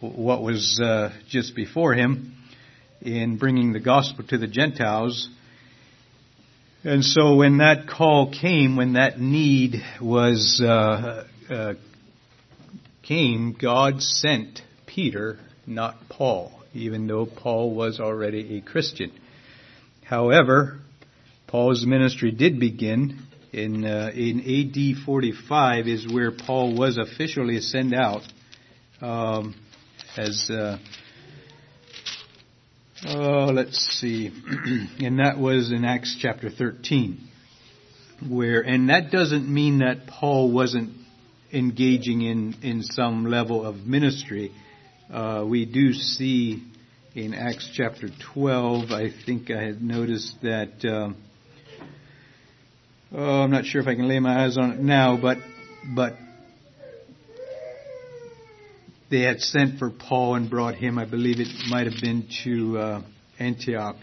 what 0.00 0.42
was 0.42 0.80
uh, 0.82 1.12
just 1.28 1.54
before 1.54 1.92
him 1.92 2.34
in 3.02 3.36
bringing 3.36 3.74
the 3.74 3.80
gospel 3.80 4.24
to 4.26 4.38
the 4.38 4.46
Gentiles. 4.46 5.28
And 6.84 7.04
so 7.04 7.34
when 7.34 7.58
that 7.58 7.86
call 7.86 8.32
came, 8.32 8.76
when 8.76 8.94
that 8.94 9.20
need 9.20 9.82
was 10.00 10.62
uh, 10.64 11.26
uh, 11.50 11.74
came, 13.02 13.54
God 13.60 14.00
sent 14.00 14.62
Peter, 14.86 15.38
not 15.66 15.96
Paul, 16.08 16.50
even 16.72 17.06
though 17.06 17.26
Paul 17.26 17.74
was 17.74 18.00
already 18.00 18.56
a 18.56 18.62
Christian. 18.62 19.12
However, 20.02 20.78
Paul's 21.46 21.84
ministry 21.84 22.30
did 22.30 22.58
begin 22.58 23.27
in 23.52 23.84
uh, 23.84 24.10
in 24.14 24.40
AD 24.40 25.04
45 25.04 25.86
is 25.86 26.06
where 26.12 26.32
Paul 26.32 26.76
was 26.76 26.98
officially 26.98 27.60
sent 27.60 27.94
out 27.94 28.22
um, 29.00 29.54
as 30.16 30.50
uh, 30.50 30.78
oh 33.06 33.50
let's 33.52 33.78
see 34.00 34.28
and 35.00 35.18
that 35.20 35.38
was 35.38 35.72
in 35.72 35.84
Acts 35.84 36.16
chapter 36.20 36.50
13 36.50 37.28
where 38.28 38.60
and 38.60 38.90
that 38.90 39.10
doesn't 39.10 39.52
mean 39.52 39.78
that 39.78 40.06
Paul 40.06 40.52
wasn't 40.52 40.98
engaging 41.52 42.22
in, 42.22 42.54
in 42.62 42.82
some 42.82 43.26
level 43.26 43.64
of 43.64 43.86
ministry. 43.86 44.52
Uh, 45.12 45.44
we 45.46 45.64
do 45.64 45.92
see 45.92 46.62
in 47.14 47.34
Acts 47.34 47.70
chapter 47.74 48.08
12, 48.32 48.90
I 48.90 49.08
think 49.24 49.50
I 49.50 49.62
had 49.62 49.82
noticed 49.82 50.36
that, 50.42 50.84
uh, 50.84 51.14
oh, 53.12 53.42
I'm 53.42 53.50
not 53.50 53.64
sure 53.64 53.80
if 53.80 53.86
I 53.86 53.94
can 53.94 54.08
lay 54.08 54.18
my 54.18 54.44
eyes 54.44 54.56
on 54.56 54.72
it 54.72 54.78
now, 54.78 55.16
but 55.16 55.38
but 55.84 56.18
they 59.10 59.20
had 59.20 59.40
sent 59.40 59.78
for 59.78 59.90
Paul 59.90 60.34
and 60.34 60.50
brought 60.50 60.74
him. 60.74 60.98
I 60.98 61.04
believe 61.04 61.40
it 61.40 61.48
might 61.68 61.86
have 61.86 62.00
been 62.00 62.28
to 62.44 62.78
uh, 62.78 63.02
Antioch. 63.38 63.96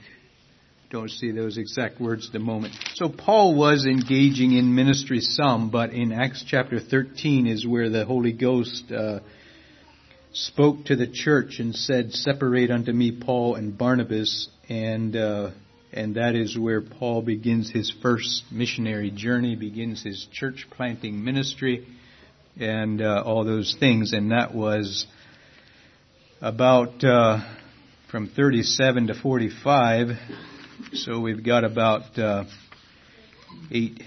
Don't 0.89 1.09
see 1.09 1.31
those 1.31 1.57
exact 1.57 1.99
words 1.99 2.27
at 2.27 2.33
the 2.33 2.39
moment. 2.39 2.73
So 2.93 3.09
Paul 3.09 3.55
was 3.55 3.85
engaging 3.85 4.53
in 4.53 4.73
ministry 4.73 5.19
some, 5.19 5.69
but 5.69 5.91
in 5.91 6.11
Acts 6.11 6.43
chapter 6.47 6.79
13 6.79 7.47
is 7.47 7.67
where 7.67 7.89
the 7.89 8.05
Holy 8.05 8.31
Ghost 8.31 8.91
uh, 8.91 9.19
spoke 10.31 10.85
to 10.85 10.95
the 10.95 11.07
church 11.07 11.59
and 11.59 11.75
said, 11.75 12.13
"Separate 12.13 12.71
unto 12.71 12.91
me 12.91 13.11
Paul 13.11 13.55
and 13.55 13.77
Barnabas," 13.77 14.47
and 14.69 15.15
uh, 15.15 15.51
and 15.95 16.15
that 16.15 16.35
is 16.35 16.57
where 16.57 16.81
Paul 16.81 17.21
begins 17.21 17.71
his 17.71 17.89
first 18.01 18.43
missionary 18.51 19.11
journey, 19.11 19.55
begins 19.55 20.03
his 20.03 20.27
church 20.33 20.67
planting 20.69 21.23
ministry 21.23 21.87
and 22.59 23.01
uh, 23.01 23.23
all 23.25 23.45
those 23.45 23.77
things. 23.79 24.11
And 24.11 24.31
that 24.31 24.53
was 24.53 25.07
about 26.41 27.01
uh, 27.01 27.39
from 28.11 28.27
37 28.27 29.07
to 29.07 29.13
45. 29.13 30.17
So 30.91 31.21
we've 31.21 31.43
got 31.43 31.63
about 31.63 32.19
uh, 32.19 32.43
eight, 33.71 34.03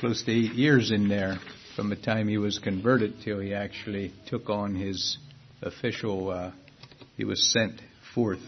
close 0.00 0.24
to 0.24 0.32
eight 0.32 0.54
years 0.54 0.90
in 0.90 1.08
there 1.08 1.38
from 1.76 1.90
the 1.90 1.96
time 1.96 2.26
he 2.26 2.38
was 2.38 2.58
converted 2.58 3.14
till 3.22 3.38
he 3.38 3.54
actually 3.54 4.12
took 4.26 4.50
on 4.50 4.74
his 4.74 5.16
official. 5.62 6.28
Uh, 6.28 6.50
he 7.16 7.24
was 7.24 7.52
sent 7.52 7.80
forth. 8.14 8.42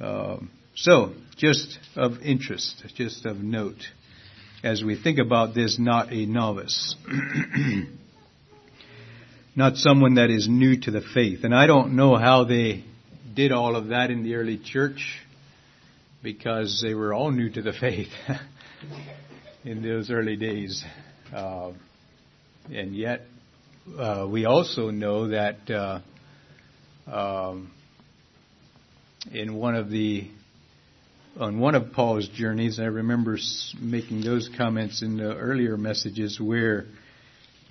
Um, 0.00 0.50
so, 0.74 1.14
just 1.36 1.78
of 1.96 2.20
interest, 2.22 2.84
just 2.96 3.26
of 3.26 3.38
note 3.38 3.82
as 4.64 4.82
we 4.82 5.00
think 5.00 5.18
about 5.18 5.54
this, 5.54 5.78
not 5.78 6.10
a 6.10 6.24
novice. 6.24 6.96
not 9.54 9.76
someone 9.76 10.14
that 10.14 10.30
is 10.30 10.48
new 10.48 10.80
to 10.80 10.90
the 10.90 11.02
faith. 11.02 11.44
And 11.44 11.54
I 11.54 11.66
don't 11.66 11.94
know 11.96 12.16
how 12.16 12.44
they 12.44 12.82
did 13.34 13.52
all 13.52 13.76
of 13.76 13.88
that 13.88 14.10
in 14.10 14.24
the 14.24 14.36
early 14.36 14.58
church 14.58 15.20
because 16.22 16.80
they 16.82 16.94
were 16.94 17.12
all 17.12 17.30
new 17.30 17.50
to 17.50 17.60
the 17.60 17.74
faith 17.74 18.08
in 19.64 19.82
those 19.82 20.10
early 20.10 20.36
days. 20.36 20.82
Uh, 21.32 21.72
and 22.72 22.96
yet, 22.96 23.26
uh, 23.98 24.26
we 24.28 24.46
also 24.46 24.90
know 24.90 25.28
that 25.28 25.70
uh, 25.70 26.00
um, 27.06 27.70
in 29.30 29.54
one 29.54 29.74
of 29.74 29.90
the 29.90 30.30
on 31.38 31.58
one 31.58 31.74
of 31.74 31.92
Paul's 31.92 32.28
journeys, 32.28 32.78
I 32.78 32.84
remember 32.84 33.38
making 33.80 34.20
those 34.20 34.48
comments 34.56 35.02
in 35.02 35.16
the 35.16 35.34
earlier 35.34 35.76
messages 35.76 36.38
where 36.40 36.86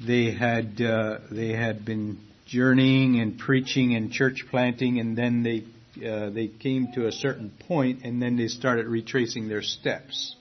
they 0.05 0.31
had 0.31 0.81
uh, 0.81 1.19
they 1.31 1.49
had 1.49 1.85
been 1.85 2.19
journeying 2.45 3.19
and 3.19 3.39
preaching 3.39 3.95
and 3.95 4.11
church 4.11 4.45
planting, 4.49 4.99
and 4.99 5.17
then 5.17 5.43
they 5.43 5.63
uh, 6.05 6.29
they 6.29 6.47
came 6.47 6.91
to 6.95 7.07
a 7.07 7.11
certain 7.11 7.51
point, 7.67 8.03
and 8.03 8.21
then 8.21 8.35
they 8.35 8.47
started 8.47 8.87
retracing 8.87 9.47
their 9.47 9.61
steps 9.61 10.35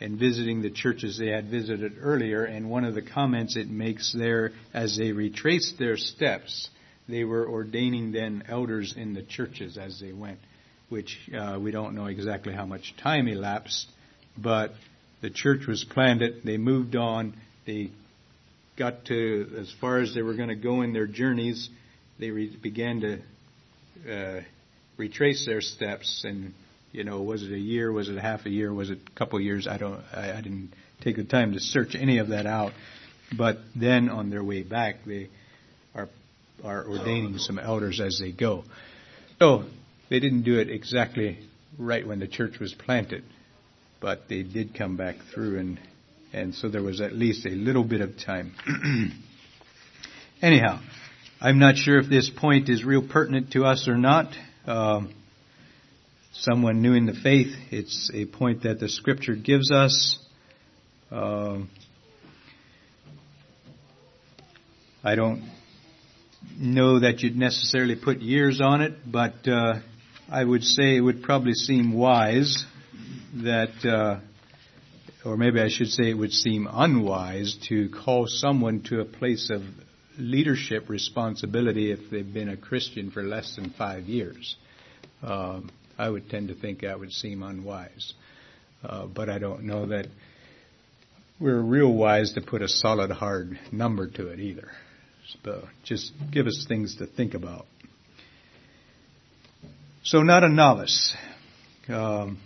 and 0.00 0.18
visiting 0.18 0.62
the 0.62 0.70
churches 0.70 1.16
they 1.16 1.28
had 1.28 1.48
visited 1.48 1.94
earlier. 2.00 2.44
And 2.44 2.68
one 2.68 2.84
of 2.84 2.94
the 2.94 3.02
comments 3.02 3.56
it 3.56 3.70
makes 3.70 4.12
there, 4.12 4.50
as 4.74 4.96
they 4.98 5.12
retraced 5.12 5.78
their 5.78 5.96
steps, 5.96 6.68
they 7.08 7.24
were 7.24 7.48
ordaining 7.48 8.12
then 8.12 8.42
elders 8.48 8.94
in 8.96 9.14
the 9.14 9.22
churches 9.22 9.78
as 9.78 10.00
they 10.00 10.12
went 10.12 10.38
which 10.92 11.18
uh, 11.34 11.58
we 11.58 11.70
don't 11.70 11.94
know 11.94 12.04
exactly 12.04 12.52
how 12.52 12.66
much 12.66 12.94
time 13.02 13.26
elapsed, 13.26 13.86
but 14.36 14.72
the 15.22 15.30
church 15.30 15.66
was 15.66 15.84
planted. 15.84 16.42
They 16.44 16.58
moved 16.58 16.96
on. 16.96 17.34
They 17.66 17.92
got 18.76 19.06
to 19.06 19.56
as 19.58 19.72
far 19.80 20.00
as 20.00 20.14
they 20.14 20.20
were 20.20 20.34
going 20.34 20.50
to 20.50 20.54
go 20.54 20.82
in 20.82 20.92
their 20.92 21.06
journeys. 21.06 21.70
They 22.20 22.28
re- 22.28 22.54
began 22.62 23.00
to 23.00 23.18
uh, 24.12 24.40
retrace 24.98 25.46
their 25.46 25.62
steps, 25.62 26.24
and 26.28 26.52
you 26.92 27.04
know, 27.04 27.22
was 27.22 27.42
it 27.42 27.52
a 27.52 27.58
year? 27.58 27.90
Was 27.90 28.10
it 28.10 28.18
half 28.18 28.44
a 28.44 28.50
year? 28.50 28.70
Was 28.70 28.90
it 28.90 28.98
a 29.06 29.18
couple 29.18 29.38
of 29.38 29.44
years? 29.44 29.66
I 29.66 29.78
don't. 29.78 30.02
I, 30.12 30.32
I 30.32 30.42
didn't 30.42 30.74
take 31.00 31.16
the 31.16 31.24
time 31.24 31.54
to 31.54 31.60
search 31.60 31.96
any 31.98 32.18
of 32.18 32.28
that 32.28 32.44
out. 32.44 32.72
But 33.34 33.60
then 33.74 34.10
on 34.10 34.28
their 34.28 34.44
way 34.44 34.62
back, 34.62 34.96
they 35.06 35.30
are 35.94 36.10
are 36.62 36.84
ordaining 36.86 37.38
some 37.38 37.58
elders 37.58 37.98
as 37.98 38.18
they 38.18 38.30
go. 38.30 38.64
So 39.38 39.64
they 40.12 40.20
didn't 40.20 40.42
do 40.42 40.58
it 40.58 40.68
exactly 40.68 41.38
right 41.78 42.06
when 42.06 42.18
the 42.18 42.28
church 42.28 42.58
was 42.60 42.74
planted, 42.74 43.24
but 43.98 44.28
they 44.28 44.42
did 44.42 44.74
come 44.74 44.94
back 44.94 45.14
through, 45.32 45.58
and 45.58 45.80
and 46.34 46.54
so 46.54 46.68
there 46.68 46.82
was 46.82 47.00
at 47.00 47.14
least 47.14 47.46
a 47.46 47.48
little 47.48 47.82
bit 47.82 48.02
of 48.02 48.18
time. 48.18 48.52
Anyhow, 50.42 50.80
I'm 51.40 51.58
not 51.58 51.76
sure 51.76 51.98
if 51.98 52.10
this 52.10 52.28
point 52.28 52.68
is 52.68 52.84
real 52.84 53.00
pertinent 53.00 53.52
to 53.52 53.64
us 53.64 53.88
or 53.88 53.96
not. 53.96 54.34
Um, 54.66 55.14
someone 56.34 56.82
new 56.82 56.92
in 56.92 57.06
the 57.06 57.14
faith, 57.14 57.54
it's 57.70 58.10
a 58.12 58.26
point 58.26 58.64
that 58.64 58.80
the 58.80 58.90
Scripture 58.90 59.34
gives 59.34 59.72
us. 59.72 60.18
Um, 61.10 61.70
I 65.02 65.14
don't 65.14 65.42
know 66.58 67.00
that 67.00 67.20
you'd 67.20 67.34
necessarily 67.36 67.96
put 67.96 68.20
years 68.20 68.60
on 68.60 68.82
it, 68.82 68.92
but 69.10 69.48
uh, 69.48 69.80
I 70.32 70.42
would 70.42 70.64
say 70.64 70.96
it 70.96 71.02
would 71.02 71.22
probably 71.22 71.52
seem 71.52 71.92
wise 71.92 72.64
that, 73.42 73.84
uh, 73.84 74.20
or 75.28 75.36
maybe 75.36 75.60
I 75.60 75.68
should 75.68 75.88
say 75.88 76.08
it 76.08 76.16
would 76.16 76.32
seem 76.32 76.66
unwise 76.72 77.54
to 77.68 77.90
call 77.90 78.26
someone 78.26 78.80
to 78.84 79.02
a 79.02 79.04
place 79.04 79.50
of 79.50 79.60
leadership 80.16 80.88
responsibility 80.88 81.92
if 81.92 82.10
they've 82.10 82.32
been 82.32 82.48
a 82.48 82.56
Christian 82.56 83.10
for 83.10 83.22
less 83.22 83.56
than 83.56 83.74
five 83.76 84.04
years. 84.04 84.56
Um, 85.22 85.70
I 85.98 86.08
would 86.08 86.30
tend 86.30 86.48
to 86.48 86.54
think 86.54 86.80
that 86.80 86.98
would 86.98 87.12
seem 87.12 87.42
unwise. 87.42 88.14
Uh, 88.82 89.04
but 89.04 89.28
I 89.28 89.38
don't 89.38 89.64
know 89.64 89.84
that 89.88 90.06
we're 91.40 91.60
real 91.60 91.92
wise 91.92 92.32
to 92.32 92.40
put 92.40 92.62
a 92.62 92.68
solid 92.68 93.10
hard 93.10 93.60
number 93.70 94.08
to 94.08 94.28
it 94.28 94.40
either. 94.40 94.70
So 95.44 95.68
just 95.84 96.10
give 96.30 96.46
us 96.46 96.64
things 96.66 96.96
to 96.96 97.06
think 97.06 97.34
about. 97.34 97.66
So 100.04 100.22
not 100.24 100.42
a 100.42 100.48
novice. 100.48 101.14
Um, 101.88 102.38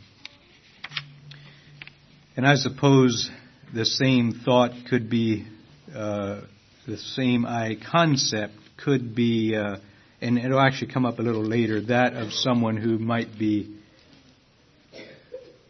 and 2.37 2.47
I 2.47 2.57
suppose 2.57 3.31
the 3.73 3.87
same 3.87 4.43
thought 4.45 4.73
could 4.91 5.09
be, 5.09 5.47
uh, 5.95 6.43
the 6.87 6.99
same 6.99 7.47
I 7.47 7.79
concept 7.91 8.53
could 8.77 9.15
be, 9.15 9.57
uh, 9.57 9.79
and 10.21 10.39
it'll 10.39 10.61
actually 10.61 10.93
come 10.93 11.07
up 11.07 11.19
a 11.19 11.23
little 11.23 11.43
later, 11.43 11.81
that 11.87 12.13
of 12.13 12.31
someone 12.35 12.77
who 12.77 12.99
might 12.99 13.39
be 13.39 13.75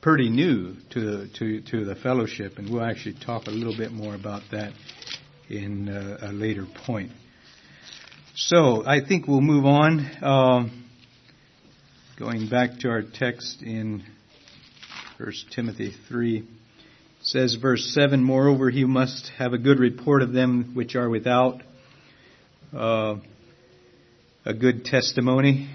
pretty 0.00 0.28
new 0.28 0.74
to, 0.90 1.28
to, 1.38 1.60
to 1.70 1.84
the 1.84 1.94
fellowship, 1.94 2.58
and 2.58 2.68
we'll 2.68 2.84
actually 2.84 3.14
talk 3.24 3.46
a 3.46 3.50
little 3.50 3.76
bit 3.76 3.92
more 3.92 4.16
about 4.16 4.42
that 4.50 4.72
in 5.48 5.88
uh, 5.88 6.18
a 6.22 6.32
later 6.32 6.66
point. 6.84 7.12
So 8.34 8.84
I 8.84 9.06
think 9.06 9.28
we'll 9.28 9.40
move 9.40 9.66
on. 9.66 10.10
Um, 10.20 10.82
Going 12.18 12.48
back 12.48 12.78
to 12.78 12.88
our 12.88 13.02
text 13.02 13.60
in 13.60 14.02
1 15.18 15.32
Timothy 15.54 15.92
3, 16.08 16.48
says 17.20 17.58
verse 17.60 17.92
7, 17.92 18.24
Moreover, 18.24 18.70
he 18.70 18.86
must 18.86 19.30
have 19.36 19.52
a 19.52 19.58
good 19.58 19.78
report 19.78 20.22
of 20.22 20.32
them 20.32 20.70
which 20.72 20.96
are 20.96 21.10
without, 21.10 21.60
uh, 22.74 23.16
a 24.46 24.54
good 24.54 24.86
testimony. 24.86 25.68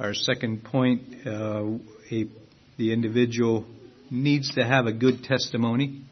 Our 0.00 0.14
second 0.14 0.64
point, 0.64 1.02
uh, 1.24 1.64
a, 2.10 2.26
the 2.76 2.92
individual 2.92 3.64
needs 4.10 4.52
to 4.56 4.64
have 4.64 4.86
a 4.86 4.92
good 4.92 5.22
testimony 5.22 6.02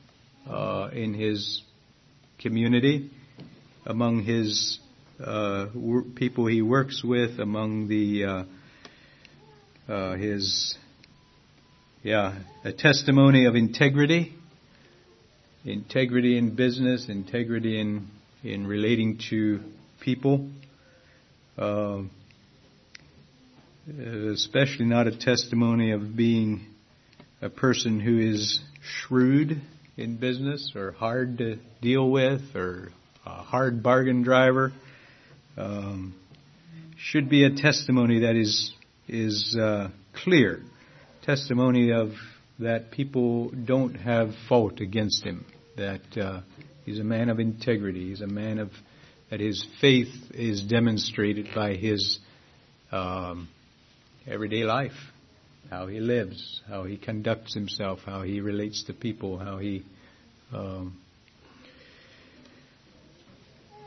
uh, 0.48 0.90
in 0.92 1.12
his 1.12 1.60
community, 2.38 3.10
among 3.84 4.22
his 4.22 4.78
uh, 5.18 5.66
people 6.14 6.46
he 6.46 6.62
works 6.62 7.02
with, 7.02 7.40
among 7.40 7.88
the 7.88 8.46
uh, 9.88 10.14
his, 10.14 10.76
yeah, 12.02 12.38
a 12.64 12.72
testimony 12.72 13.46
of 13.46 13.54
integrity, 13.54 14.34
integrity 15.64 16.38
in 16.38 16.54
business, 16.54 17.08
integrity 17.08 17.80
in 17.80 18.08
in 18.44 18.66
relating 18.66 19.18
to 19.30 19.60
people. 20.00 20.48
Uh, 21.56 22.02
especially 24.30 24.86
not 24.86 25.06
a 25.06 25.16
testimony 25.16 25.90
of 25.90 26.16
being 26.16 26.66
a 27.40 27.48
person 27.48 27.98
who 27.98 28.18
is 28.18 28.60
shrewd 28.80 29.60
in 29.96 30.16
business 30.16 30.72
or 30.76 30.92
hard 30.92 31.38
to 31.38 31.58
deal 31.80 32.08
with 32.08 32.54
or 32.54 32.90
a 33.26 33.30
hard 33.42 33.82
bargain 33.82 34.22
driver. 34.22 34.72
Um, 35.56 36.14
should 36.96 37.28
be 37.28 37.44
a 37.44 37.50
testimony 37.50 38.20
that 38.20 38.36
is 38.36 38.72
is 39.08 39.56
uh, 39.58 39.88
clear 40.24 40.60
testimony 41.22 41.92
of 41.92 42.10
that 42.58 42.90
people 42.90 43.50
don't 43.50 43.94
have 43.94 44.30
fault 44.48 44.80
against 44.80 45.24
him. 45.24 45.44
That 45.76 46.16
uh, 46.16 46.40
he's 46.84 46.98
a 46.98 47.04
man 47.04 47.28
of 47.28 47.40
integrity. 47.40 48.08
He's 48.08 48.20
a 48.20 48.26
man 48.26 48.58
of 48.58 48.70
that 49.30 49.40
his 49.40 49.66
faith 49.80 50.12
is 50.34 50.62
demonstrated 50.62 51.48
by 51.54 51.74
his 51.74 52.18
um, 52.90 53.48
everyday 54.26 54.64
life, 54.64 54.92
how 55.70 55.86
he 55.86 56.00
lives, 56.00 56.60
how 56.68 56.84
he 56.84 56.98
conducts 56.98 57.54
himself, 57.54 58.00
how 58.04 58.22
he 58.22 58.40
relates 58.40 58.84
to 58.84 58.92
people, 58.92 59.38
how 59.38 59.56
he. 59.56 59.84
Um, 60.52 60.98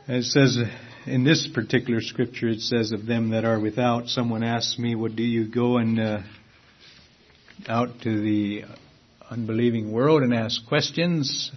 it 0.07 0.23
says 0.23 0.57
in 1.05 1.23
this 1.23 1.47
particular 1.53 2.01
scripture, 2.01 2.49
it 2.49 2.61
says 2.61 2.91
of 2.91 3.05
them 3.05 3.29
that 3.29 3.45
are 3.45 3.59
without. 3.59 4.07
Someone 4.07 4.43
asks 4.43 4.79
me, 4.79 4.95
"What 4.95 5.15
do 5.15 5.23
you 5.23 5.47
go 5.47 5.77
and 5.77 5.99
uh, 5.99 6.19
out 7.67 8.01
to 8.01 8.21
the 8.21 8.63
unbelieving 9.29 9.91
world 9.91 10.23
and 10.23 10.33
ask 10.33 10.65
questions?" 10.67 11.51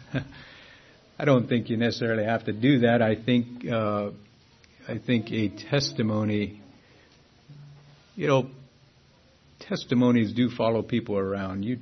I 1.19 1.25
don't 1.25 1.49
think 1.49 1.71
you 1.71 1.77
necessarily 1.77 2.25
have 2.25 2.45
to 2.45 2.53
do 2.53 2.81
that. 2.81 3.01
I 3.03 3.17
think 3.17 3.67
uh, 3.67 4.11
I 4.87 4.99
think 4.99 5.31
a 5.33 5.49
testimony, 5.49 6.61
you 8.17 8.27
know, 8.27 8.51
testimonies 9.61 10.33
do 10.33 10.51
follow 10.51 10.83
people 10.83 11.17
around. 11.17 11.65
You, 11.65 11.79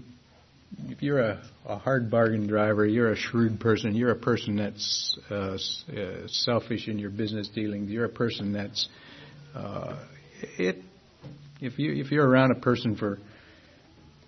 if 0.89 1.03
you're 1.03 1.21
a, 1.21 1.43
a 1.67 1.79
hard 1.79 2.11
bargain 2.11 2.47
driver, 2.47 2.87
you're 2.87 3.13
a 3.13 3.17
shrewd 3.17 3.61
person. 3.61 3.95
You're 3.95 4.11
a 4.11 4.17
person 4.17 4.57
that's 4.57 5.19
uh, 5.31 5.57
uh, 5.97 6.27
selfish 6.27 6.89
in 6.89 6.99
your 6.99 7.11
business 7.11 7.49
dealings. 7.49 7.91
You're 7.91 8.05
a 8.05 8.11
person 8.11 8.53
that's 8.53 8.89
uh, 9.55 9.97
it. 10.59 10.77
If 11.61 11.79
you 11.79 11.93
if 11.93 12.11
you're 12.11 12.29
around 12.29 12.51
a 12.51 12.61
person 12.61 12.97
for 12.97 13.19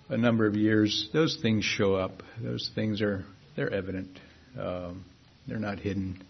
a 0.08 0.16
number 0.16 0.46
of 0.46 0.54
years, 0.54 1.10
those 1.12 1.38
things 1.42 1.64
show 1.64 1.94
up. 1.94 2.22
Those 2.42 2.70
things 2.74 3.02
are 3.02 3.24
they're 3.56 3.72
evident. 3.72 4.18
Um, 4.58 5.04
they're 5.46 5.58
not 5.58 5.78
hidden. 5.78 6.22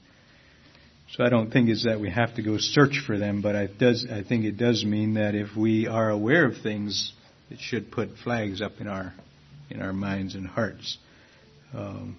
So 1.13 1.25
I 1.25 1.31
don't 1.31 1.51
think 1.51 1.71
it's 1.71 1.85
that 1.85 2.01
we 2.01 2.11
have 2.11 2.35
to 2.35 2.43
go 2.43 2.59
search 2.59 3.03
for 3.07 3.17
them, 3.17 3.41
but 3.41 3.55
it 3.55 3.79
does, 3.79 4.07
I 4.11 4.23
think 4.23 4.45
it 4.45 4.59
does 4.59 4.85
mean 4.85 5.15
that 5.15 5.35
if 5.35 5.57
we 5.57 5.87
are 5.87 6.11
aware 6.11 6.45
of 6.45 6.59
things, 6.63 7.13
it 7.51 7.59
should 7.61 7.91
put 7.91 8.11
flags 8.23 8.61
up 8.61 8.73
in 8.81 8.89
our 8.89 9.15
in 9.71 9.81
our 9.81 9.93
minds 9.93 10.35
and 10.35 10.47
hearts. 10.47 10.99
Um, 11.75 12.17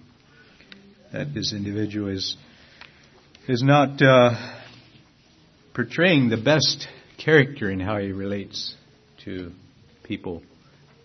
that 1.12 1.34
this 1.34 1.52
individual 1.52 2.08
is 2.08 2.36
is 3.48 3.62
not 3.62 4.00
uh, 4.00 4.34
portraying 5.74 6.28
the 6.28 6.36
best 6.36 6.86
character 7.18 7.70
in 7.70 7.80
how 7.80 7.98
he 7.98 8.12
relates 8.12 8.74
to 9.24 9.50
people 10.04 10.42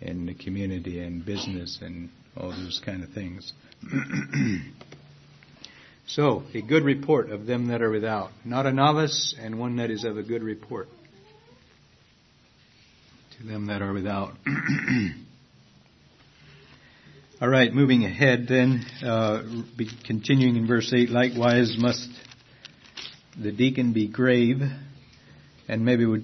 in 0.02 0.26
the 0.26 0.34
community 0.34 1.00
and 1.00 1.26
business 1.26 1.80
and 1.82 2.10
all 2.38 2.50
those 2.50 2.82
kind 2.86 3.04
of 3.04 3.10
things. 3.12 3.54
So, 6.08 6.44
a 6.54 6.62
good 6.62 6.84
report 6.84 7.32
of 7.32 7.48
them 7.48 7.70
that 7.70 7.82
are 7.82 7.90
without. 7.90 8.30
Not 8.44 8.68
a 8.68 8.72
novice, 8.72 9.34
and 9.40 9.58
one 9.58 9.78
that 9.78 9.90
is 9.90 10.04
of 10.04 10.18
a 10.18 10.24
good 10.24 10.44
report. 10.44 10.88
To 13.38 13.44
them 13.44 13.66
that 13.68 13.82
are 13.82 13.92
without. 13.92 14.34
All 17.42 17.50
right, 17.50 17.74
moving 17.74 18.06
ahead 18.06 18.46
then, 18.48 18.86
uh, 19.04 19.44
continuing 20.08 20.56
in 20.56 20.68
verse 20.68 20.94
8, 20.94 21.10
likewise 21.10 21.76
must 21.78 22.08
the 23.38 23.52
deacon 23.52 23.92
be 23.92 24.08
grave, 24.08 24.62
and 25.68 25.84
maybe 25.84 26.06
we 26.06 26.24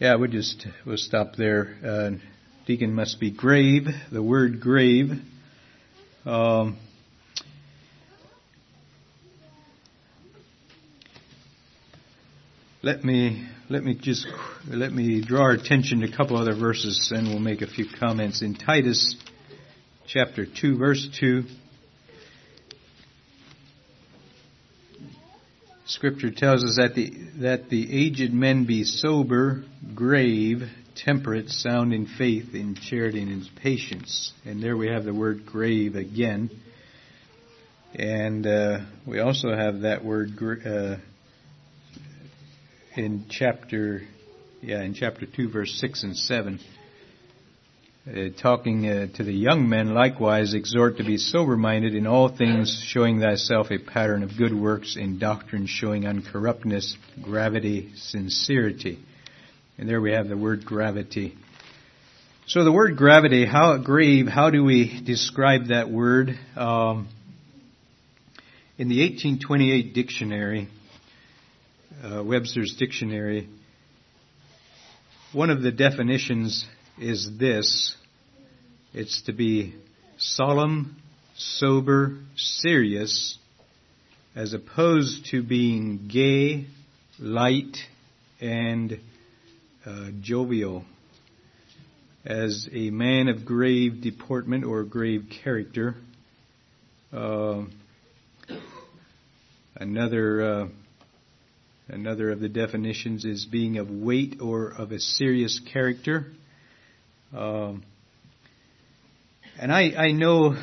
yeah, 0.00 0.14
we'll 0.14 0.30
just, 0.30 0.66
we'll 0.86 0.96
stop 0.96 1.36
there. 1.36 1.76
Uh, 1.84 2.10
deacon 2.66 2.94
must 2.94 3.20
be 3.20 3.30
grave. 3.30 3.88
The 4.10 4.22
word 4.22 4.62
grave, 4.62 5.10
um, 6.24 6.78
Let 12.80 13.04
me 13.04 13.46
let 13.68 13.82
me 13.82 13.98
just 14.00 14.26
let 14.66 14.92
me 14.92 15.20
draw 15.20 15.42
our 15.42 15.50
attention 15.50 16.00
to 16.00 16.06
a 16.06 16.16
couple 16.16 16.38
other 16.38 16.54
verses, 16.54 17.12
and 17.14 17.28
we'll 17.28 17.38
make 17.38 17.60
a 17.60 17.66
few 17.66 17.84
comments 18.00 18.40
in 18.40 18.54
Titus 18.54 19.16
chapter 20.08 20.46
two, 20.46 20.78
verse 20.78 21.06
two. 21.20 21.44
Scripture 25.84 26.30
tells 26.30 26.64
us 26.64 26.76
that 26.76 26.94
the 26.94 27.12
that 27.40 27.68
the 27.68 28.06
aged 28.06 28.32
men 28.32 28.64
be 28.64 28.84
sober, 28.84 29.64
grave, 29.94 30.62
temperate, 30.96 31.50
sound 31.50 31.92
in 31.92 32.06
faith, 32.06 32.54
in 32.54 32.74
charity, 32.74 33.20
and 33.20 33.30
in 33.30 33.46
patience. 33.62 34.32
And 34.46 34.62
there 34.62 34.76
we 34.76 34.88
have 34.88 35.04
the 35.04 35.14
word 35.14 35.44
grave 35.44 35.94
again. 35.94 36.50
And 37.94 38.46
uh, 38.46 38.80
we 39.06 39.20
also 39.20 39.54
have 39.54 39.80
that 39.80 40.04
word 40.04 40.30
uh, 40.42 40.96
in 42.96 43.26
chapter, 43.30 44.02
yeah, 44.60 44.82
in 44.82 44.92
chapter 44.92 45.24
2, 45.24 45.50
verse 45.50 45.72
6 45.80 46.02
and 46.02 46.16
7. 46.16 46.60
Uh, 48.08 48.30
talking 48.40 48.88
uh, 48.88 49.06
to 49.14 49.22
the 49.22 49.32
young 49.32 49.68
men, 49.68 49.92
likewise 49.92 50.54
exhort 50.54 50.96
to 50.96 51.04
be 51.04 51.18
sober 51.18 51.58
minded 51.58 51.94
in 51.94 52.06
all 52.06 52.34
things, 52.34 52.82
showing 52.86 53.20
thyself 53.20 53.70
a 53.70 53.78
pattern 53.78 54.22
of 54.22 54.30
good 54.38 54.54
works, 54.54 54.96
in 54.96 55.18
doctrine 55.18 55.66
showing 55.66 56.04
uncorruptness, 56.04 56.94
gravity, 57.20 57.90
sincerity. 57.96 58.98
And 59.76 59.86
there 59.86 60.00
we 60.00 60.12
have 60.12 60.26
the 60.26 60.38
word 60.38 60.64
gravity. 60.64 61.36
So 62.46 62.64
the 62.64 62.72
word 62.72 62.96
gravity, 62.96 63.44
how 63.44 63.76
grave, 63.76 64.26
how 64.26 64.48
do 64.48 64.64
we 64.64 65.02
describe 65.04 65.66
that 65.66 65.90
word? 65.90 66.30
Um, 66.56 67.08
in 68.78 68.88
the 68.88 69.02
1828 69.02 69.92
dictionary, 69.92 70.68
uh, 72.02 72.24
Webster's 72.24 72.74
dictionary, 72.78 73.50
one 75.34 75.50
of 75.50 75.60
the 75.60 75.72
definitions 75.72 76.64
is 76.96 77.28
this 77.38 77.94
it's 78.94 79.22
to 79.22 79.32
be 79.32 79.74
solemn, 80.16 80.96
sober, 81.36 82.18
serious, 82.36 83.38
as 84.34 84.52
opposed 84.52 85.26
to 85.30 85.42
being 85.42 86.08
gay, 86.12 86.66
light, 87.18 87.76
and 88.40 89.00
uh, 89.84 90.10
jovial. 90.20 90.84
As 92.24 92.68
a 92.72 92.90
man 92.90 93.28
of 93.28 93.44
grave 93.44 94.02
deportment 94.02 94.64
or 94.64 94.84
grave 94.84 95.26
character. 95.42 95.94
Uh, 97.12 97.64
another 99.76 100.42
uh, 100.42 100.68
Another 101.90 102.30
of 102.30 102.40
the 102.40 102.50
definitions 102.50 103.24
is 103.24 103.46
being 103.46 103.78
of 103.78 103.90
weight 103.90 104.40
or 104.42 104.68
of 104.68 104.92
a 104.92 105.00
serious 105.00 105.58
character. 105.72 106.26
Um, 107.34 107.82
and 109.58 109.72
I, 109.72 109.90
I 109.96 110.12
know. 110.12 110.56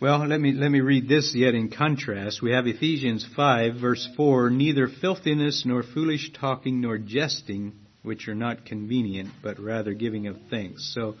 Well, 0.00 0.26
let 0.26 0.40
me 0.40 0.52
let 0.52 0.70
me 0.70 0.80
read 0.80 1.08
this 1.08 1.32
yet 1.34 1.54
in 1.54 1.70
contrast. 1.70 2.42
We 2.42 2.52
have 2.52 2.66
Ephesians 2.66 3.26
five 3.36 3.74
verse 3.80 4.08
four: 4.16 4.50
neither 4.50 4.88
filthiness 4.88 5.64
nor 5.66 5.82
foolish 5.82 6.32
talking 6.32 6.80
nor 6.80 6.98
jesting, 6.98 7.72
which 8.02 8.26
are 8.26 8.34
not 8.34 8.64
convenient, 8.64 9.30
but 9.42 9.60
rather 9.60 9.92
giving 9.92 10.26
of 10.26 10.36
thanks. 10.50 10.92
So 10.94 11.14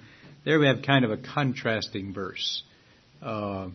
there 0.44 0.58
we 0.58 0.66
have 0.66 0.82
kind 0.82 1.04
of 1.04 1.10
a 1.10 1.18
contrasting 1.18 2.14
verse. 2.14 2.62
Uh, 3.20 3.68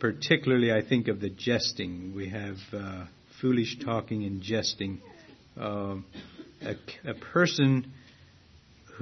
particularly, 0.00 0.72
I 0.72 0.82
think 0.82 1.08
of 1.08 1.20
the 1.20 1.30
jesting. 1.30 2.14
We 2.14 2.28
have 2.30 2.56
uh, 2.72 3.04
foolish 3.40 3.78
talking 3.84 4.24
and 4.24 4.40
jesting. 4.40 5.00
Uh, 5.60 5.96
a, 6.62 6.76
a, 7.04 7.14
person 7.14 7.92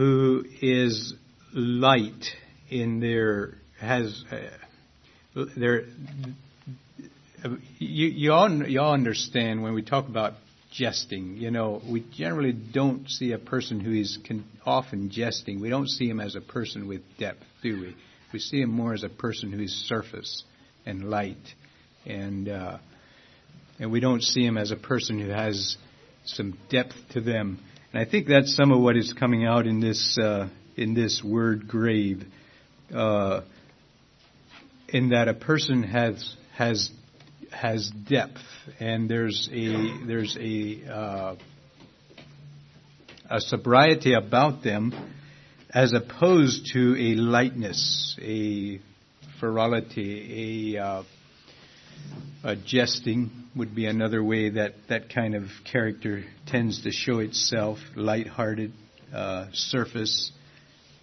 who 0.00 0.46
is 0.62 1.12
light 1.52 2.24
in 2.70 3.00
their 3.00 3.52
has 3.78 4.24
uh, 4.32 5.44
their 5.58 5.82
you, 7.78 8.06
you 8.06 8.32
all 8.32 8.50
you 8.66 8.80
all 8.80 8.94
understand 8.94 9.62
when 9.62 9.74
we 9.74 9.82
talk 9.82 10.08
about 10.08 10.32
jesting. 10.72 11.36
You 11.36 11.50
know, 11.50 11.82
we 11.86 12.02
generally 12.16 12.52
don't 12.52 13.10
see 13.10 13.32
a 13.32 13.38
person 13.38 13.78
who 13.78 13.92
is 13.92 14.18
con- 14.26 14.46
often 14.64 15.10
jesting. 15.10 15.60
We 15.60 15.68
don't 15.68 15.90
see 15.90 16.08
him 16.08 16.18
as 16.18 16.34
a 16.34 16.40
person 16.40 16.88
with 16.88 17.02
depth, 17.18 17.44
do 17.62 17.78
we? 17.78 17.96
We 18.32 18.38
see 18.38 18.62
him 18.62 18.70
more 18.70 18.94
as 18.94 19.02
a 19.02 19.10
person 19.10 19.52
who 19.52 19.60
is 19.60 19.86
surface 19.86 20.44
and 20.86 21.10
light, 21.10 21.36
and 22.06 22.48
uh, 22.48 22.78
and 23.78 23.92
we 23.92 24.00
don't 24.00 24.22
see 24.22 24.46
him 24.46 24.56
as 24.56 24.70
a 24.70 24.76
person 24.76 25.20
who 25.20 25.28
has 25.28 25.76
some 26.24 26.56
depth 26.70 26.96
to 27.12 27.20
them. 27.20 27.58
And 27.92 28.06
I 28.06 28.08
think 28.08 28.28
that's 28.28 28.54
some 28.54 28.70
of 28.70 28.80
what 28.80 28.96
is 28.96 29.12
coming 29.12 29.44
out 29.44 29.66
in 29.66 29.80
this 29.80 30.16
uh, 30.18 30.48
in 30.76 30.94
this 30.94 31.22
word 31.24 31.66
grave, 31.66 32.24
uh, 32.94 33.40
in 34.88 35.10
that 35.10 35.26
a 35.26 35.34
person 35.34 35.82
has 35.82 36.36
has 36.54 36.90
has 37.50 37.90
depth, 38.08 38.40
and 38.78 39.10
there's 39.10 39.48
a 39.52 40.06
there's 40.06 40.36
a 40.40 40.82
uh, 40.88 41.36
a 43.28 43.40
sobriety 43.40 44.14
about 44.14 44.62
them 44.62 44.92
as 45.72 45.92
opposed 45.92 46.70
to 46.72 46.96
a 46.96 47.14
lightness, 47.14 48.16
a 48.20 48.80
ferocity, 49.38 50.76
a, 50.76 51.04
uh, 52.42 52.54
jesting 52.64 53.30
would 53.54 53.74
be 53.74 53.86
another 53.86 54.22
way 54.22 54.50
that 54.50 54.72
that 54.88 55.12
kind 55.12 55.34
of 55.34 55.44
character 55.70 56.24
tends 56.46 56.82
to 56.84 56.90
show 56.90 57.18
itself, 57.18 57.78
light-hearted, 57.96 58.72
uh, 59.14 59.46
surface, 59.52 60.32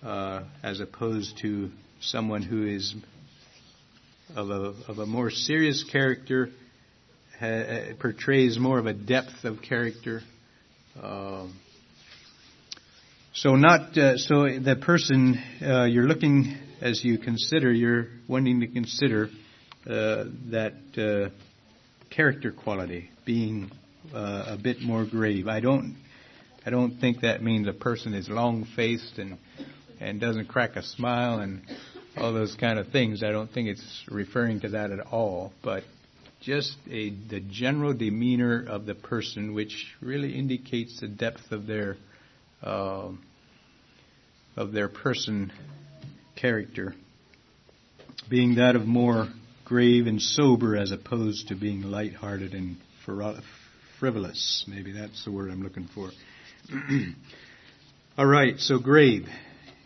uh, 0.03 0.43
as 0.63 0.79
opposed 0.79 1.37
to 1.41 1.69
someone 1.99 2.41
who 2.41 2.65
is 2.65 2.95
of 4.35 4.49
a, 4.49 4.73
of 4.87 4.99
a 4.99 5.05
more 5.05 5.29
serious 5.29 5.83
character, 5.91 6.49
ha, 7.39 7.93
portrays 7.99 8.57
more 8.57 8.79
of 8.79 8.85
a 8.85 8.93
depth 8.93 9.43
of 9.43 9.61
character. 9.61 10.21
Um, 11.01 11.59
so 13.33 13.55
not 13.55 13.95
uh, 13.97 14.17
so 14.17 14.47
the 14.59 14.75
person 14.75 15.39
uh, 15.61 15.83
you're 15.83 16.07
looking 16.07 16.57
as 16.81 17.03
you 17.03 17.19
consider 17.19 17.71
you're 17.71 18.07
wanting 18.27 18.61
to 18.61 18.67
consider 18.67 19.25
uh, 19.25 19.46
that 19.87 20.73
uh, 20.97 21.29
character 22.09 22.51
quality 22.51 23.09
being 23.25 23.71
uh, 24.13 24.45
a 24.47 24.57
bit 24.57 24.81
more 24.81 25.05
grave. 25.05 25.47
I 25.47 25.59
don't 25.59 25.95
I 26.65 26.69
don't 26.69 26.99
think 26.99 27.21
that 27.21 27.41
means 27.41 27.67
a 27.67 27.73
person 27.73 28.13
is 28.13 28.29
long 28.29 28.65
faced 28.75 29.17
and 29.17 29.37
and 29.99 30.19
doesn't 30.19 30.47
crack 30.47 30.75
a 30.75 30.83
smile 30.83 31.39
and 31.39 31.61
all 32.17 32.33
those 32.33 32.55
kind 32.55 32.79
of 32.79 32.89
things. 32.89 33.23
I 33.23 33.31
don't 33.31 33.51
think 33.51 33.69
it's 33.69 34.03
referring 34.09 34.61
to 34.61 34.69
that 34.69 34.91
at 34.91 34.99
all, 34.99 35.53
but 35.63 35.83
just 36.41 36.75
a 36.89 37.09
the 37.09 37.39
general 37.39 37.93
demeanor 37.93 38.65
of 38.67 38.85
the 38.85 38.95
person, 38.95 39.53
which 39.53 39.95
really 40.01 40.37
indicates 40.37 40.99
the 40.99 41.07
depth 41.07 41.51
of 41.51 41.67
their 41.67 41.97
uh, 42.61 43.09
of 44.55 44.71
their 44.71 44.89
person 44.89 45.51
character, 46.35 46.93
being 48.29 48.55
that 48.55 48.75
of 48.75 48.85
more 48.85 49.27
grave 49.67 50.07
and 50.07 50.21
sober 50.21 50.77
as 50.77 50.91
opposed 50.91 51.49
to 51.49 51.55
being 51.55 51.81
light-hearted 51.81 52.53
and 52.53 52.77
frivolous. 53.99 54.63
Maybe 54.65 54.93
that's 54.93 55.25
the 55.25 55.31
word 55.31 55.51
I'm 55.51 55.61
looking 55.61 55.89
for. 55.93 56.09
All 58.17 58.25
right, 58.25 58.57
so 58.59 58.79
grave. 58.79 59.27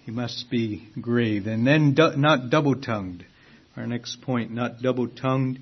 He 0.06 0.12
must 0.12 0.52
be 0.52 0.88
grave. 1.02 1.48
And 1.48 1.66
then 1.66 1.96
not 1.98 2.52
double-tongued. 2.52 3.26
Our 3.76 3.88
next 3.88 4.22
point, 4.22 4.52
not 4.52 4.84
double-tongued, 4.84 5.58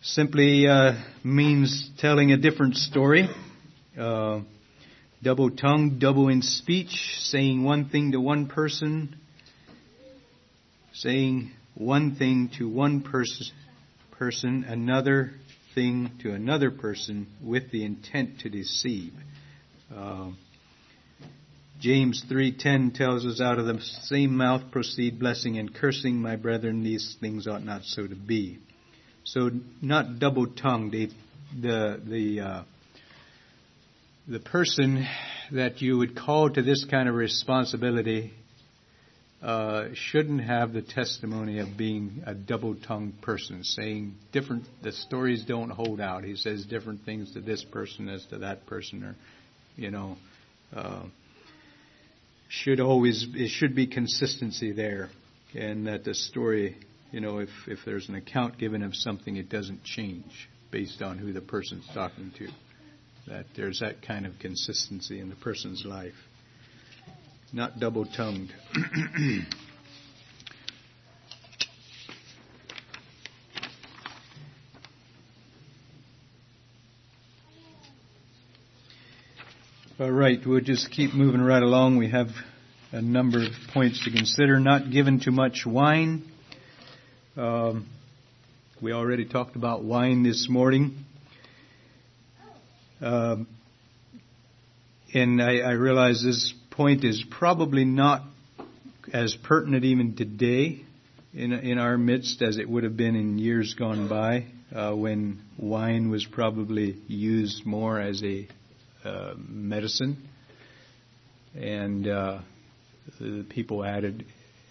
simply 0.00 0.66
uh, 0.66 0.94
means 1.22 1.90
telling 1.98 2.32
a 2.32 2.38
different 2.38 2.76
story. 2.76 3.28
Uh, 4.00 4.40
double 5.22 5.50
tongued, 5.50 6.00
double 6.00 6.28
in 6.28 6.40
speech, 6.40 7.18
saying 7.18 7.62
one 7.62 7.90
thing 7.90 8.12
to 8.12 8.18
one 8.20 8.46
person, 8.46 9.14
saying 10.94 11.50
one 11.76 12.16
thing 12.16 12.50
to 12.58 12.68
one 12.68 13.02
pers- 13.02 13.52
person, 14.12 14.64
another 14.64 15.32
thing 15.74 16.10
to 16.22 16.32
another 16.32 16.70
person 16.70 17.26
with 17.42 17.70
the 17.70 17.84
intent 17.84 18.40
to 18.40 18.48
deceive. 18.48 19.12
Uh, 19.94 20.30
James 21.78 22.24
3:10 22.28 22.94
tells 22.94 23.26
us 23.26 23.40
out 23.40 23.58
of 23.58 23.66
the 23.66 23.80
same 23.80 24.34
mouth 24.34 24.70
proceed 24.70 25.18
blessing 25.18 25.58
and 25.58 25.74
cursing 25.74 26.20
my 26.20 26.36
brethren 26.36 26.82
these 26.82 27.16
things 27.20 27.46
ought 27.46 27.62
not 27.62 27.84
so 27.84 28.06
to 28.06 28.14
be. 28.14 28.58
So 29.24 29.50
not 29.82 30.18
double-tongued 30.18 30.92
the 30.92 32.00
the 32.02 32.40
uh, 32.40 32.62
the 34.26 34.40
person 34.40 35.06
that 35.52 35.82
you 35.82 35.98
would 35.98 36.16
call 36.16 36.48
to 36.50 36.62
this 36.62 36.84
kind 36.86 37.08
of 37.08 37.14
responsibility 37.14 38.32
uh, 39.46 39.90
shouldn't 39.94 40.40
have 40.40 40.72
the 40.72 40.82
testimony 40.82 41.60
of 41.60 41.76
being 41.76 42.24
a 42.26 42.34
double-tongued 42.34 43.22
person, 43.22 43.62
saying 43.62 44.16
different. 44.32 44.64
The 44.82 44.90
stories 44.90 45.44
don't 45.44 45.70
hold 45.70 46.00
out. 46.00 46.24
He 46.24 46.34
says 46.34 46.66
different 46.66 47.04
things 47.04 47.32
to 47.34 47.40
this 47.40 47.62
person 47.62 48.08
as 48.08 48.26
to 48.26 48.38
that 48.38 48.66
person, 48.66 49.04
or 49.04 49.14
you 49.76 49.92
know, 49.92 50.16
uh, 50.74 51.04
should 52.48 52.80
always 52.80 53.24
it 53.34 53.50
should 53.50 53.76
be 53.76 53.86
consistency 53.86 54.72
there, 54.72 55.10
and 55.54 55.86
that 55.86 56.02
the 56.02 56.14
story, 56.14 56.76
you 57.12 57.20
know, 57.20 57.38
if 57.38 57.50
if 57.68 57.78
there's 57.86 58.08
an 58.08 58.16
account 58.16 58.58
given 58.58 58.82
of 58.82 58.96
something, 58.96 59.36
it 59.36 59.48
doesn't 59.48 59.84
change 59.84 60.48
based 60.72 61.00
on 61.02 61.18
who 61.18 61.32
the 61.32 61.40
person's 61.40 61.86
talking 61.94 62.32
to 62.38 62.48
that 63.28 63.46
there's 63.56 63.80
that 63.80 64.02
kind 64.02 64.26
of 64.26 64.38
consistency 64.40 65.20
in 65.20 65.28
the 65.28 65.36
person's 65.36 65.84
life. 65.84 66.14
Not 67.52 67.78
double 67.78 68.04
tongued. 68.04 68.52
All 79.98 80.10
right, 80.10 80.38
we'll 80.44 80.60
just 80.60 80.90
keep 80.90 81.14
moving 81.14 81.40
right 81.40 81.62
along. 81.62 81.96
We 81.96 82.10
have 82.10 82.28
a 82.92 83.00
number 83.00 83.38
of 83.38 83.52
points 83.72 84.04
to 84.04 84.10
consider. 84.10 84.60
Not 84.60 84.90
given 84.90 85.20
to 85.20 85.30
much 85.30 85.62
wine. 85.64 86.24
Um, 87.36 87.86
we 88.82 88.92
already 88.92 89.24
talked 89.24 89.56
about 89.56 89.84
wine 89.84 90.22
this 90.22 90.48
morning. 90.50 90.96
Um, 93.00 93.46
and 95.14 95.40
I, 95.40 95.58
I 95.60 95.72
realize 95.72 96.22
this 96.22 96.52
point 96.76 97.04
is 97.04 97.24
probably 97.30 97.86
not 97.86 98.22
as 99.10 99.34
pertinent 99.44 99.82
even 99.82 100.14
today 100.14 100.82
in, 101.32 101.52
in 101.52 101.78
our 101.78 101.96
midst 101.96 102.42
as 102.42 102.58
it 102.58 102.68
would 102.68 102.84
have 102.84 102.98
been 102.98 103.16
in 103.16 103.38
years 103.38 103.74
gone 103.78 104.08
by 104.08 104.44
uh, 104.74 104.94
when 104.94 105.40
wine 105.56 106.10
was 106.10 106.26
probably 106.30 106.98
used 107.06 107.64
more 107.64 107.98
as 107.98 108.22
a 108.22 108.46
uh, 109.06 109.32
medicine. 109.38 110.28
And 111.54 112.06
uh, 112.06 112.40
the 113.18 113.46
people 113.48 113.82
added 113.82 114.26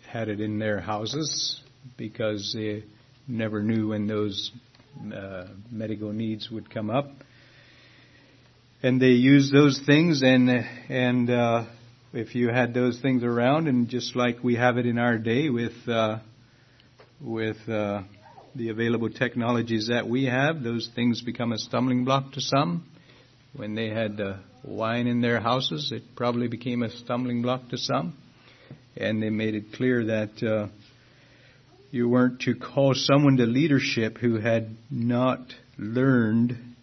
had 0.07 0.29
it 0.29 0.39
in 0.39 0.59
their 0.59 0.79
houses 0.79 1.59
because 1.97 2.53
they 2.55 2.83
never 3.27 3.63
knew 3.63 3.87
when 3.87 4.05
those 4.05 4.51
uh, 5.11 5.45
medical 5.71 6.13
needs 6.13 6.51
would 6.51 6.69
come 6.69 6.91
up. 6.91 7.09
And 8.83 9.01
they 9.01 9.07
used 9.07 9.51
those 9.51 9.81
things 9.87 10.21
and 10.21 10.51
and 10.87 11.29
uh, 11.31 11.65
if 12.15 12.33
you 12.33 12.47
had 12.47 12.73
those 12.73 13.01
things 13.01 13.23
around 13.23 13.67
and 13.67 13.89
just 13.89 14.15
like 14.15 14.41
we 14.41 14.55
have 14.55 14.77
it 14.77 14.85
in 14.85 14.97
our 14.97 15.17
day 15.17 15.49
with 15.49 15.73
uh, 15.85 16.19
with 17.19 17.57
uh, 17.67 18.03
the 18.55 18.69
available 18.69 19.09
technologies 19.09 19.87
that 19.89 20.07
we 20.07 20.25
have, 20.25 20.63
those 20.63 20.89
things 20.95 21.21
become 21.21 21.51
a 21.51 21.57
stumbling 21.57 22.05
block 22.05 22.31
to 22.31 22.39
some. 22.39 22.85
When 23.53 23.75
they 23.75 23.89
had 23.89 24.21
uh, 24.21 24.37
wine 24.63 25.07
in 25.07 25.19
their 25.19 25.41
houses, 25.41 25.91
it 25.91 26.03
probably 26.15 26.47
became 26.47 26.83
a 26.83 26.89
stumbling 26.89 27.41
block 27.41 27.67
to 27.69 27.77
some, 27.77 28.15
and 28.95 29.21
they 29.21 29.29
made 29.29 29.55
it 29.55 29.73
clear 29.73 30.05
that. 30.05 30.41
Uh, 30.41 30.67
you 31.91 32.09
weren't 32.09 32.41
to 32.41 32.53
call 32.53 32.93
someone 32.93 33.37
to 33.37 33.45
leadership 33.45 34.17
who 34.17 34.37
had 34.37 34.75
not 34.91 35.39
learned 35.77 36.75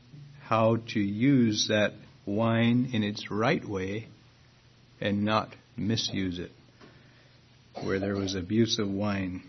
how 0.45 0.77
to 0.95 1.01
use 1.01 1.67
that 1.69 1.93
wine 2.25 2.89
in 2.95 3.03
its 3.03 3.31
right 3.31 3.63
way 3.63 4.07
and 5.03 5.25
not 5.25 5.49
misuse 5.77 6.39
it, 6.39 6.53
where 7.83 7.99
there 7.99 8.15
was 8.15 8.35
abuse 8.35 8.79
of 8.79 8.89
wine. 8.89 9.43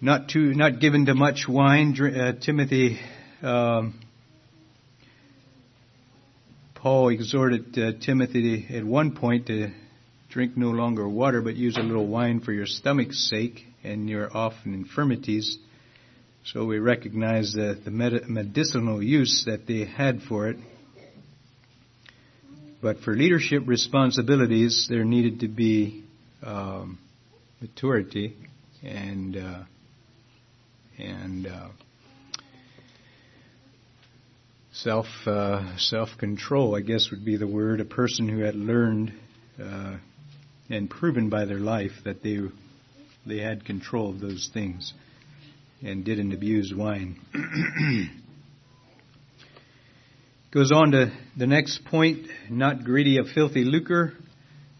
Not 0.00 0.28
too, 0.28 0.54
not 0.54 0.78
given 0.78 1.06
to 1.06 1.14
much 1.14 1.46
wine. 1.48 1.96
Uh, 1.98 2.32
Timothy, 2.38 3.00
um, 3.42 3.98
Paul 6.74 7.08
exhorted 7.08 7.78
uh, 7.78 7.92
Timothy 8.04 8.66
at 8.70 8.84
one 8.84 9.16
point 9.16 9.46
to 9.46 9.72
drink 10.28 10.56
no 10.56 10.68
longer 10.68 11.08
water, 11.08 11.40
but 11.40 11.56
use 11.56 11.78
a 11.78 11.80
little 11.80 12.06
wine 12.06 12.40
for 12.40 12.52
your 12.52 12.66
stomach's 12.66 13.30
sake 13.30 13.64
and 13.82 14.08
your 14.10 14.36
often 14.36 14.74
infirmities. 14.74 15.56
So 16.44 16.66
we 16.66 16.78
recognize 16.78 17.54
the, 17.54 17.80
the 17.82 17.90
medicinal 17.90 19.02
use 19.02 19.44
that 19.46 19.66
they 19.66 19.86
had 19.86 20.20
for 20.22 20.48
it. 20.48 20.58
But 22.82 23.00
for 23.00 23.14
leadership 23.14 23.62
responsibilities, 23.66 24.86
there 24.88 25.04
needed 25.04 25.40
to 25.40 25.48
be 25.48 26.04
um, 26.42 26.98
maturity 27.60 28.36
and 28.82 29.36
uh, 29.36 29.62
and 30.98 31.46
uh, 31.46 31.68
self 34.72 35.06
uh, 35.26 35.76
self 35.78 36.10
control. 36.18 36.74
I 36.76 36.80
guess 36.80 37.10
would 37.10 37.24
be 37.24 37.36
the 37.36 37.46
word. 37.46 37.80
A 37.80 37.84
person 37.86 38.28
who 38.28 38.40
had 38.40 38.54
learned 38.54 39.12
uh, 39.62 39.96
and 40.68 40.90
proven 40.90 41.30
by 41.30 41.46
their 41.46 41.58
life 41.58 41.92
that 42.04 42.22
they 42.22 42.40
they 43.26 43.38
had 43.38 43.64
control 43.64 44.10
of 44.10 44.20
those 44.20 44.50
things 44.52 44.92
and 45.82 46.04
didn't 46.04 46.32
abuse 46.32 46.74
wine. 46.76 47.18
Goes 50.52 50.70
on 50.70 50.92
to 50.92 51.12
the 51.36 51.48
next 51.48 51.84
point, 51.86 52.28
not 52.48 52.84
greedy 52.84 53.18
of 53.18 53.26
filthy 53.34 53.64
lucre, 53.64 54.12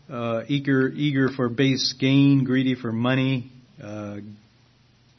uh, 0.08 0.42
eager, 0.46 0.88
eager 0.88 1.28
for 1.28 1.48
base 1.48 1.92
gain, 1.98 2.44
greedy 2.44 2.76
for 2.76 2.92
money, 2.92 3.50
uh, 3.82 4.18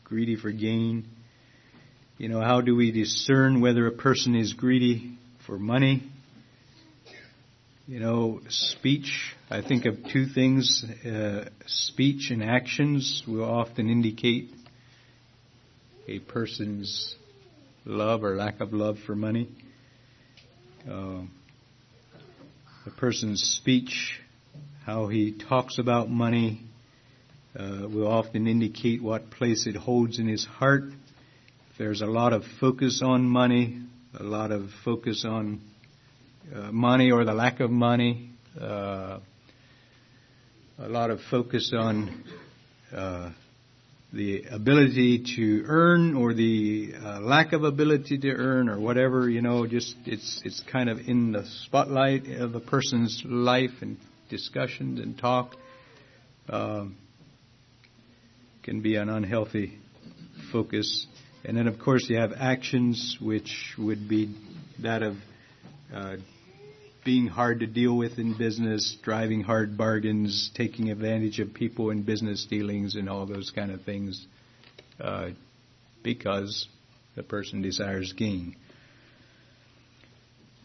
greedy 0.05 0.37
for 0.37 0.49
gain. 0.53 1.05
You 2.17 2.29
know, 2.29 2.39
how 2.39 2.61
do 2.61 2.77
we 2.77 2.91
discern 2.91 3.59
whether 3.59 3.87
a 3.87 3.91
person 3.91 4.35
is 4.35 4.53
greedy 4.53 5.17
for 5.45 5.59
money? 5.59 6.09
You 7.85 7.99
know, 7.99 8.39
speech, 8.47 9.35
I 9.51 9.61
think 9.61 9.85
of 9.85 9.97
two 10.13 10.27
things. 10.27 10.85
Uh, 11.05 11.49
speech 11.65 12.31
and 12.31 12.41
actions 12.41 13.21
will 13.27 13.43
often 13.43 13.89
indicate 13.89 14.49
a 16.07 16.19
person's 16.19 17.15
love 17.83 18.23
or 18.23 18.37
lack 18.37 18.61
of 18.61 18.71
love 18.71 18.97
for 19.05 19.13
money. 19.13 19.49
Uh, 20.85 21.21
a 22.85 22.89
person's 22.97 23.41
speech, 23.41 24.19
how 24.85 25.07
he 25.07 25.33
talks 25.33 25.79
about 25.79 26.09
money, 26.09 26.61
uh, 27.57 27.87
will 27.89 28.07
often 28.07 28.47
indicate 28.47 29.01
what 29.01 29.31
place 29.31 29.65
it 29.67 29.75
holds 29.75 30.19
in 30.19 30.27
his 30.27 30.45
heart. 30.45 30.83
If 30.83 31.77
there's 31.77 32.01
a 32.01 32.05
lot 32.05 32.33
of 32.33 32.43
focus 32.59 33.01
on 33.03 33.23
money, 33.23 33.81
a 34.17 34.23
lot 34.23 34.51
of 34.51 34.69
focus 34.85 35.25
on 35.27 35.61
uh, 36.53 36.71
money 36.71 37.11
or 37.11 37.25
the 37.25 37.33
lack 37.33 37.59
of 37.59 37.71
money, 37.71 38.29
uh, 38.59 39.19
a 40.79 40.87
lot 40.87 41.09
of 41.09 41.19
focus 41.29 41.73
on 41.75 42.23
uh, 42.93 43.31
the 44.13 44.43
ability 44.49 45.23
to 45.35 45.63
earn 45.67 46.15
or 46.15 46.33
the 46.33 46.93
uh, 46.95 47.19
lack 47.19 47.53
of 47.53 47.63
ability 47.63 48.17
to 48.19 48.29
earn 48.29 48.69
or 48.69 48.79
whatever, 48.79 49.29
you 49.29 49.41
know, 49.41 49.67
just 49.67 49.95
it's 50.05 50.41
it's 50.45 50.61
kind 50.71 50.89
of 50.89 50.99
in 51.07 51.33
the 51.33 51.45
spotlight 51.65 52.27
of 52.27 52.55
a 52.55 52.59
person's 52.59 53.21
life 53.25 53.81
and 53.81 53.97
discussions 54.29 54.99
and 54.99 55.17
talk. 55.17 55.55
Um, 56.49 56.95
can 58.67 58.81
be 58.81 58.97
an 58.97 59.07
unhealthy 59.07 59.77
focus. 60.51 61.07
And 61.45 61.55
then, 61.55 61.67
of 61.67 61.79
course, 61.79 62.09
you 62.09 62.17
have 62.17 62.33
actions, 62.37 63.17
which 63.21 63.73
would 63.77 64.09
be 64.09 64.35
that 64.83 65.03
of 65.03 65.15
uh, 65.93 66.17
being 67.07 67.27
hard 67.27 67.61
to 67.61 67.65
deal 67.65 67.95
with 67.95 68.19
in 68.19 68.37
business, 68.37 68.97
driving 69.01 69.41
hard 69.41 69.77
bargains, 69.77 70.51
taking 70.55 70.91
advantage 70.91 71.39
of 71.39 71.53
people 71.53 71.89
in 71.89 72.03
business 72.03 72.45
dealings, 72.49 72.95
and 72.95 73.09
all 73.09 73.25
those 73.25 73.49
kind 73.49 73.71
of 73.71 73.81
things, 73.83 74.27
uh, 74.99 75.29
because 76.03 76.67
the 77.15 77.23
person 77.23 77.61
desires 77.61 78.11
gain. 78.11 78.57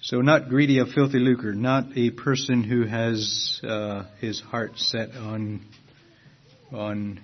So, 0.00 0.20
not 0.20 0.48
greedy 0.48 0.80
of 0.80 0.88
filthy 0.88 1.20
lucre, 1.20 1.54
not 1.54 1.96
a 1.96 2.10
person 2.10 2.64
who 2.64 2.86
has 2.86 3.60
uh, 3.62 4.06
his 4.20 4.40
heart 4.40 4.72
set 4.78 5.12
on 5.12 5.60
on 6.72 7.20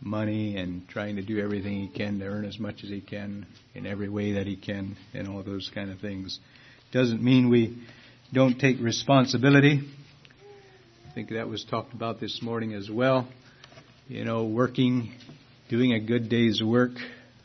money 0.00 0.56
and 0.56 0.88
trying 0.88 1.16
to 1.16 1.22
do 1.22 1.38
everything 1.40 1.74
he 1.74 1.88
can 1.88 2.20
to 2.20 2.24
earn 2.24 2.46
as 2.46 2.58
much 2.58 2.84
as 2.84 2.88
he 2.88 3.02
can 3.02 3.44
in 3.74 3.84
every 3.84 4.08
way 4.08 4.32
that 4.32 4.46
he 4.46 4.56
can 4.56 4.96
and 5.12 5.28
all 5.28 5.42
those 5.42 5.70
kind 5.74 5.90
of 5.90 6.00
things. 6.00 6.38
Doesn't 6.92 7.20
mean 7.20 7.50
we 7.50 7.76
don't 8.32 8.58
take 8.60 8.80
responsibility. 8.80 9.80
I 11.08 11.14
think 11.14 11.30
that 11.30 11.48
was 11.48 11.64
talked 11.64 11.92
about 11.92 12.20
this 12.20 12.40
morning 12.42 12.74
as 12.74 12.88
well. 12.88 13.26
You 14.08 14.24
know, 14.24 14.44
working, 14.44 15.12
doing 15.68 15.92
a 15.92 15.98
good 15.98 16.28
day's 16.28 16.62
work, 16.62 16.92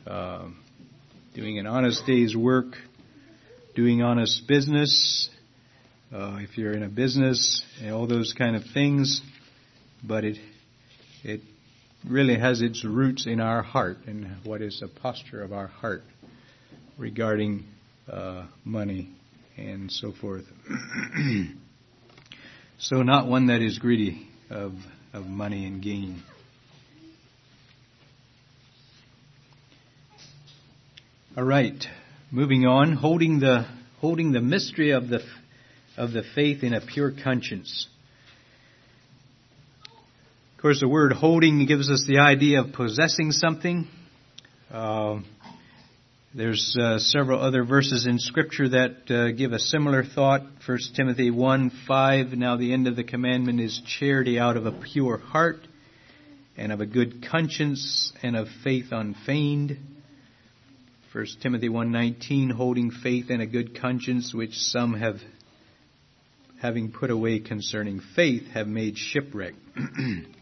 uh, 0.05 0.47
doing 1.33 1.57
an 1.57 1.65
honest 1.65 2.05
day's 2.05 2.35
work, 2.35 2.75
doing 3.75 4.03
honest 4.03 4.47
business, 4.47 5.27
uh, 6.13 6.37
if 6.41 6.55
you're 6.55 6.73
in 6.73 6.83
a 6.83 6.89
business, 6.89 7.63
and 7.81 7.93
all 7.93 8.05
those 8.05 8.33
kind 8.37 8.55
of 8.55 8.63
things. 8.75 9.21
But 10.03 10.23
it, 10.23 10.37
it 11.23 11.41
really 12.07 12.37
has 12.37 12.61
its 12.61 12.85
roots 12.85 13.25
in 13.25 13.41
our 13.41 13.63
heart 13.63 13.97
and 14.05 14.37
what 14.43 14.61
is 14.61 14.81
the 14.81 14.87
posture 14.87 15.41
of 15.41 15.51
our 15.51 15.67
heart 15.67 16.03
regarding 16.99 17.63
uh, 18.07 18.45
money 18.63 19.15
and 19.67 19.91
so 19.91 20.11
forth. 20.11 20.45
so, 22.79 23.01
not 23.01 23.27
one 23.27 23.47
that 23.47 23.61
is 23.61 23.79
greedy 23.79 24.27
of, 24.49 24.73
of 25.13 25.25
money 25.25 25.65
and 25.65 25.81
gain. 25.81 26.23
All 31.37 31.43
right, 31.43 31.81
moving 32.29 32.65
on, 32.65 32.93
holding 32.93 33.39
the 33.39 33.65
holding 33.99 34.33
the 34.33 34.41
mystery 34.41 34.91
of 34.91 35.07
the 35.07 35.21
of 35.95 36.11
the 36.11 36.23
faith 36.35 36.63
in 36.63 36.73
a 36.73 36.81
pure 36.81 37.13
conscience. 37.23 37.87
Of 40.55 40.61
course, 40.61 40.81
the 40.81 40.89
word 40.89 41.13
holding 41.13 41.65
gives 41.65 41.89
us 41.89 42.05
the 42.07 42.19
idea 42.19 42.61
of 42.61 42.73
possessing 42.73 43.31
something. 43.31 43.87
Uh, 44.69 45.21
there's 46.33 46.77
uh, 46.79 46.97
several 46.97 47.41
other 47.41 47.65
verses 47.65 48.05
in 48.05 48.17
Scripture 48.17 48.69
that 48.69 49.11
uh, 49.11 49.31
give 49.31 49.51
a 49.51 49.59
similar 49.59 50.05
thought. 50.05 50.41
1 50.65 50.77
Timothy 50.95 51.29
1 51.29 51.71
5. 51.85 52.31
Now, 52.33 52.55
the 52.55 52.71
end 52.71 52.87
of 52.87 52.95
the 52.95 53.03
commandment 53.03 53.59
is 53.59 53.81
charity 53.85 54.39
out 54.39 54.55
of 54.55 54.65
a 54.65 54.71
pure 54.71 55.17
heart, 55.17 55.59
and 56.55 56.71
of 56.71 56.79
a 56.79 56.85
good 56.85 57.25
conscience, 57.29 58.13
and 58.23 58.37
of 58.37 58.47
faith 58.63 58.93
unfeigned. 58.93 59.77
1 61.11 61.25
Timothy 61.41 61.67
1:19 61.67 62.51
holding 62.51 62.91
faith 62.91 63.29
and 63.29 63.41
a 63.41 63.45
good 63.45 63.77
conscience 63.81 64.33
which 64.33 64.53
some 64.53 64.93
have 64.93 65.19
having 66.61 66.93
put 66.93 67.11
away 67.11 67.39
concerning 67.39 67.99
faith 68.15 68.47
have 68.53 68.67
made 68.69 68.97
shipwreck 68.97 69.53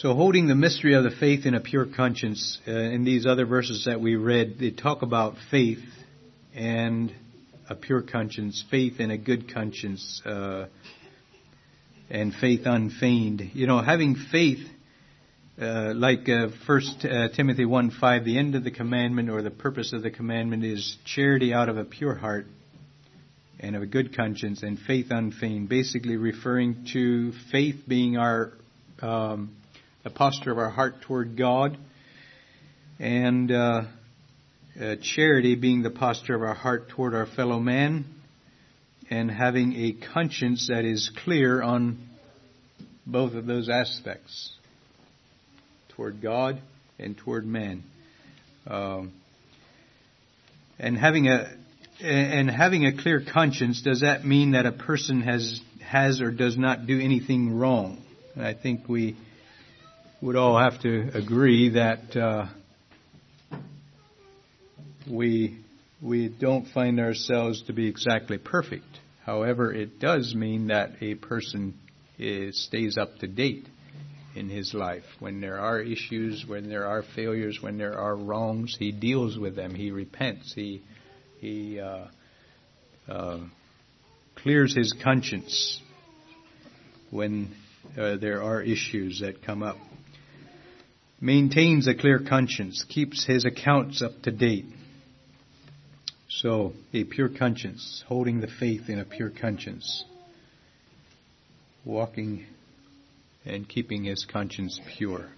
So, 0.00 0.14
holding 0.14 0.46
the 0.46 0.54
mystery 0.54 0.94
of 0.94 1.02
the 1.02 1.10
faith 1.10 1.44
in 1.44 1.54
a 1.54 1.60
pure 1.60 1.84
conscience, 1.84 2.60
uh, 2.68 2.70
in 2.70 3.02
these 3.02 3.26
other 3.26 3.44
verses 3.44 3.86
that 3.86 4.00
we 4.00 4.14
read, 4.14 4.54
they 4.60 4.70
talk 4.70 5.02
about 5.02 5.34
faith 5.50 5.82
and 6.54 7.12
a 7.68 7.74
pure 7.74 8.02
conscience, 8.02 8.64
faith 8.70 9.00
and 9.00 9.10
a 9.10 9.18
good 9.18 9.52
conscience, 9.52 10.22
uh, 10.24 10.66
and 12.08 12.32
faith 12.32 12.60
unfeigned. 12.64 13.50
You 13.54 13.66
know, 13.66 13.82
having 13.82 14.14
faith, 14.30 14.64
uh, 15.60 15.94
like 15.96 16.28
uh, 16.28 16.50
First 16.64 17.04
uh, 17.04 17.30
Timothy 17.30 17.64
one 17.64 17.90
five, 17.90 18.24
the 18.24 18.38
end 18.38 18.54
of 18.54 18.62
the 18.62 18.70
commandment 18.70 19.28
or 19.28 19.42
the 19.42 19.50
purpose 19.50 19.92
of 19.92 20.04
the 20.04 20.12
commandment 20.12 20.62
is 20.62 20.96
charity 21.06 21.52
out 21.52 21.68
of 21.68 21.76
a 21.76 21.84
pure 21.84 22.14
heart 22.14 22.46
and 23.58 23.74
of 23.74 23.82
a 23.82 23.86
good 23.86 24.16
conscience, 24.16 24.62
and 24.62 24.78
faith 24.78 25.06
unfeigned. 25.10 25.68
Basically, 25.68 26.14
referring 26.14 26.86
to 26.92 27.32
faith 27.50 27.80
being 27.88 28.16
our 28.16 28.52
um, 29.02 29.56
the 30.08 30.14
posture 30.14 30.50
of 30.50 30.56
our 30.56 30.70
heart 30.70 31.02
toward 31.02 31.36
God, 31.36 31.76
and 32.98 33.52
uh, 33.52 33.82
uh, 34.80 34.96
charity 35.02 35.54
being 35.54 35.82
the 35.82 35.90
posture 35.90 36.34
of 36.34 36.40
our 36.40 36.54
heart 36.54 36.88
toward 36.88 37.14
our 37.14 37.26
fellow 37.26 37.60
man, 37.60 38.06
and 39.10 39.30
having 39.30 39.74
a 39.74 39.92
conscience 40.14 40.68
that 40.68 40.86
is 40.86 41.10
clear 41.24 41.62
on 41.62 41.98
both 43.04 43.34
of 43.34 43.44
those 43.44 43.68
aspects 43.68 44.50
toward 45.90 46.22
God 46.22 46.58
and 46.98 47.14
toward 47.14 47.44
man. 47.44 47.82
Um, 48.66 49.12
and 50.78 50.96
having 50.96 51.28
a 51.28 51.54
and 52.00 52.50
having 52.50 52.86
a 52.86 52.96
clear 52.96 53.22
conscience 53.30 53.82
does 53.82 54.00
that 54.00 54.24
mean 54.24 54.52
that 54.52 54.64
a 54.64 54.72
person 54.72 55.20
has 55.20 55.60
has 55.82 56.22
or 56.22 56.30
does 56.30 56.56
not 56.56 56.86
do 56.86 56.98
anything 56.98 57.58
wrong? 57.58 58.02
And 58.34 58.46
I 58.46 58.54
think 58.54 58.88
we 58.88 59.14
would 60.20 60.36
all 60.36 60.58
have 60.58 60.80
to 60.82 61.10
agree 61.14 61.70
that 61.70 62.16
uh, 62.16 62.46
we 65.08 65.58
we 66.02 66.28
don't 66.28 66.66
find 66.68 67.00
ourselves 67.00 67.62
to 67.64 67.72
be 67.72 67.88
exactly 67.88 68.38
perfect. 68.38 68.84
However, 69.24 69.72
it 69.72 70.00
does 70.00 70.34
mean 70.34 70.68
that 70.68 70.90
a 71.00 71.14
person 71.14 71.74
is, 72.18 72.64
stays 72.66 72.96
up 72.96 73.18
to 73.18 73.26
date 73.26 73.66
in 74.34 74.48
his 74.48 74.74
life. 74.74 75.04
When 75.18 75.40
there 75.40 75.58
are 75.58 75.80
issues, 75.80 76.44
when 76.46 76.68
there 76.68 76.86
are 76.86 77.02
failures, 77.14 77.58
when 77.60 77.78
there 77.78 77.98
are 77.98 78.16
wrongs, 78.16 78.76
he 78.78 78.92
deals 78.92 79.36
with 79.38 79.54
them. 79.54 79.74
He 79.74 79.90
repents. 79.90 80.52
He 80.52 80.82
he 81.40 81.78
uh, 81.78 82.06
uh, 83.08 83.38
clears 84.36 84.74
his 84.74 84.94
conscience 85.04 85.80
when 87.10 87.54
uh, 87.96 88.16
there 88.16 88.42
are 88.42 88.60
issues 88.60 89.20
that 89.20 89.42
come 89.44 89.62
up 89.62 89.76
maintains 91.20 91.86
a 91.88 91.94
clear 91.94 92.20
conscience, 92.20 92.84
keeps 92.88 93.24
his 93.24 93.44
accounts 93.44 94.02
up 94.02 94.22
to 94.22 94.30
date. 94.30 94.66
So, 96.28 96.72
a 96.92 97.04
pure 97.04 97.28
conscience, 97.28 98.04
holding 98.06 98.40
the 98.40 98.48
faith 98.48 98.88
in 98.88 98.98
a 98.98 99.04
pure 99.04 99.30
conscience, 99.30 100.04
walking 101.84 102.46
and 103.44 103.68
keeping 103.68 104.04
his 104.04 104.26
conscience 104.30 104.80
pure. 104.96 105.30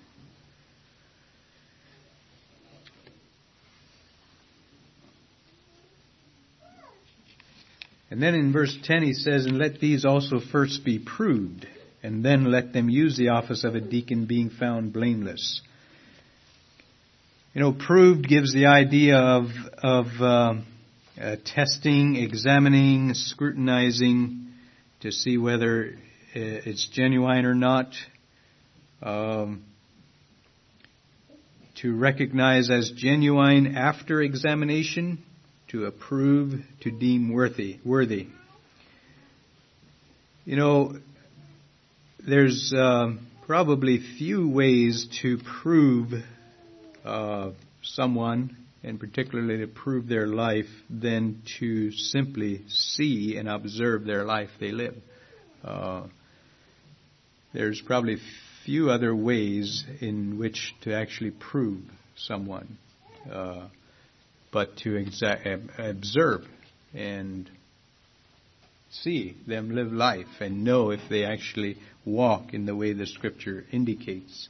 And 8.10 8.20
then 8.20 8.34
in 8.34 8.52
verse 8.52 8.76
10 8.82 9.04
he 9.04 9.12
says, 9.12 9.46
And 9.46 9.58
let 9.58 9.78
these 9.78 10.04
also 10.04 10.40
first 10.40 10.84
be 10.84 10.98
proved, 10.98 11.66
and 12.02 12.24
then 12.24 12.50
let 12.50 12.72
them 12.72 12.90
use 12.90 13.16
the 13.16 13.28
office 13.28 13.62
of 13.62 13.76
a 13.76 13.80
deacon 13.80 14.26
being 14.26 14.50
found 14.50 14.92
blameless. 14.92 15.62
You 17.52 17.60
know, 17.60 17.72
proved 17.72 18.28
gives 18.28 18.54
the 18.54 18.66
idea 18.66 19.16
of, 19.16 19.46
of 19.82 20.06
uh, 20.20 20.54
uh, 21.20 21.36
testing, 21.44 22.14
examining, 22.14 23.12
scrutinizing 23.14 24.52
to 25.00 25.10
see 25.10 25.36
whether 25.36 25.96
it's 26.32 26.86
genuine 26.92 27.44
or 27.44 27.56
not. 27.56 27.92
Um, 29.02 29.64
to 31.82 31.96
recognize 31.96 32.70
as 32.70 32.92
genuine 32.94 33.74
after 33.76 34.22
examination, 34.22 35.18
to 35.70 35.86
approve, 35.86 36.60
to 36.82 36.92
deem 36.92 37.32
worthy. 37.32 37.80
Worthy. 37.84 38.28
You 40.44 40.54
know, 40.54 40.94
there's 42.24 42.72
uh, 42.72 43.14
probably 43.48 43.98
few 44.18 44.48
ways 44.48 45.08
to 45.22 45.38
prove 45.62 46.12
uh, 47.04 47.50
someone, 47.82 48.56
and 48.82 48.98
particularly 48.98 49.58
to 49.58 49.66
prove 49.66 50.08
their 50.08 50.26
life, 50.26 50.68
than 50.88 51.42
to 51.58 51.90
simply 51.92 52.62
see 52.68 53.36
and 53.36 53.48
observe 53.48 54.04
their 54.04 54.24
life 54.24 54.50
they 54.58 54.72
live. 54.72 54.96
Uh, 55.64 56.04
there's 57.52 57.82
probably 57.84 58.16
few 58.64 58.90
other 58.90 59.14
ways 59.14 59.84
in 60.00 60.38
which 60.38 60.74
to 60.82 60.94
actually 60.94 61.32
prove 61.32 61.82
someone, 62.16 62.78
uh, 63.30 63.66
but 64.52 64.76
to 64.78 64.90
exa- 64.90 65.68
observe 65.78 66.42
and 66.94 67.50
see 68.90 69.36
them 69.46 69.74
live 69.74 69.92
life 69.92 70.26
and 70.40 70.64
know 70.64 70.90
if 70.90 71.00
they 71.08 71.24
actually 71.24 71.76
walk 72.04 72.52
in 72.52 72.66
the 72.66 72.74
way 72.74 72.92
the 72.92 73.06
scripture 73.06 73.64
indicates. 73.72 74.48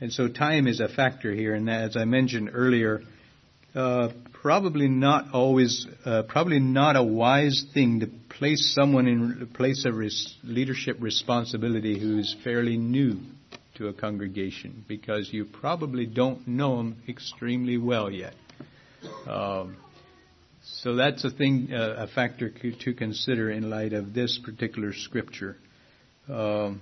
And 0.00 0.12
so 0.12 0.28
time 0.28 0.66
is 0.66 0.80
a 0.80 0.88
factor 0.88 1.32
here, 1.32 1.54
and 1.54 1.68
as 1.68 1.96
I 1.96 2.06
mentioned 2.06 2.50
earlier, 2.54 3.02
uh, 3.74 4.08
probably 4.32 4.88
not 4.88 5.34
always, 5.34 5.86
uh, 6.04 6.22
probably 6.22 6.58
not 6.58 6.96
a 6.96 7.02
wise 7.02 7.66
thing 7.74 8.00
to 8.00 8.06
place 8.30 8.74
someone 8.74 9.06
in 9.06 9.46
place 9.48 9.84
of 9.84 9.96
res- 9.96 10.34
leadership 10.42 10.96
responsibility 11.00 11.98
who 11.98 12.18
is 12.18 12.34
fairly 12.42 12.78
new 12.78 13.20
to 13.76 13.88
a 13.88 13.92
congregation 13.92 14.84
because 14.88 15.30
you 15.32 15.44
probably 15.44 16.06
don't 16.06 16.48
know 16.48 16.78
them 16.78 16.96
extremely 17.06 17.76
well 17.76 18.10
yet. 18.10 18.34
Um, 19.26 19.76
so 20.62 20.96
that's 20.96 21.24
a 21.24 21.30
thing, 21.30 21.72
uh, 21.72 21.96
a 21.98 22.06
factor 22.06 22.50
to 22.50 22.94
consider 22.94 23.50
in 23.50 23.68
light 23.68 23.92
of 23.92 24.14
this 24.14 24.38
particular 24.44 24.92
scripture. 24.94 25.56
Um, 26.28 26.80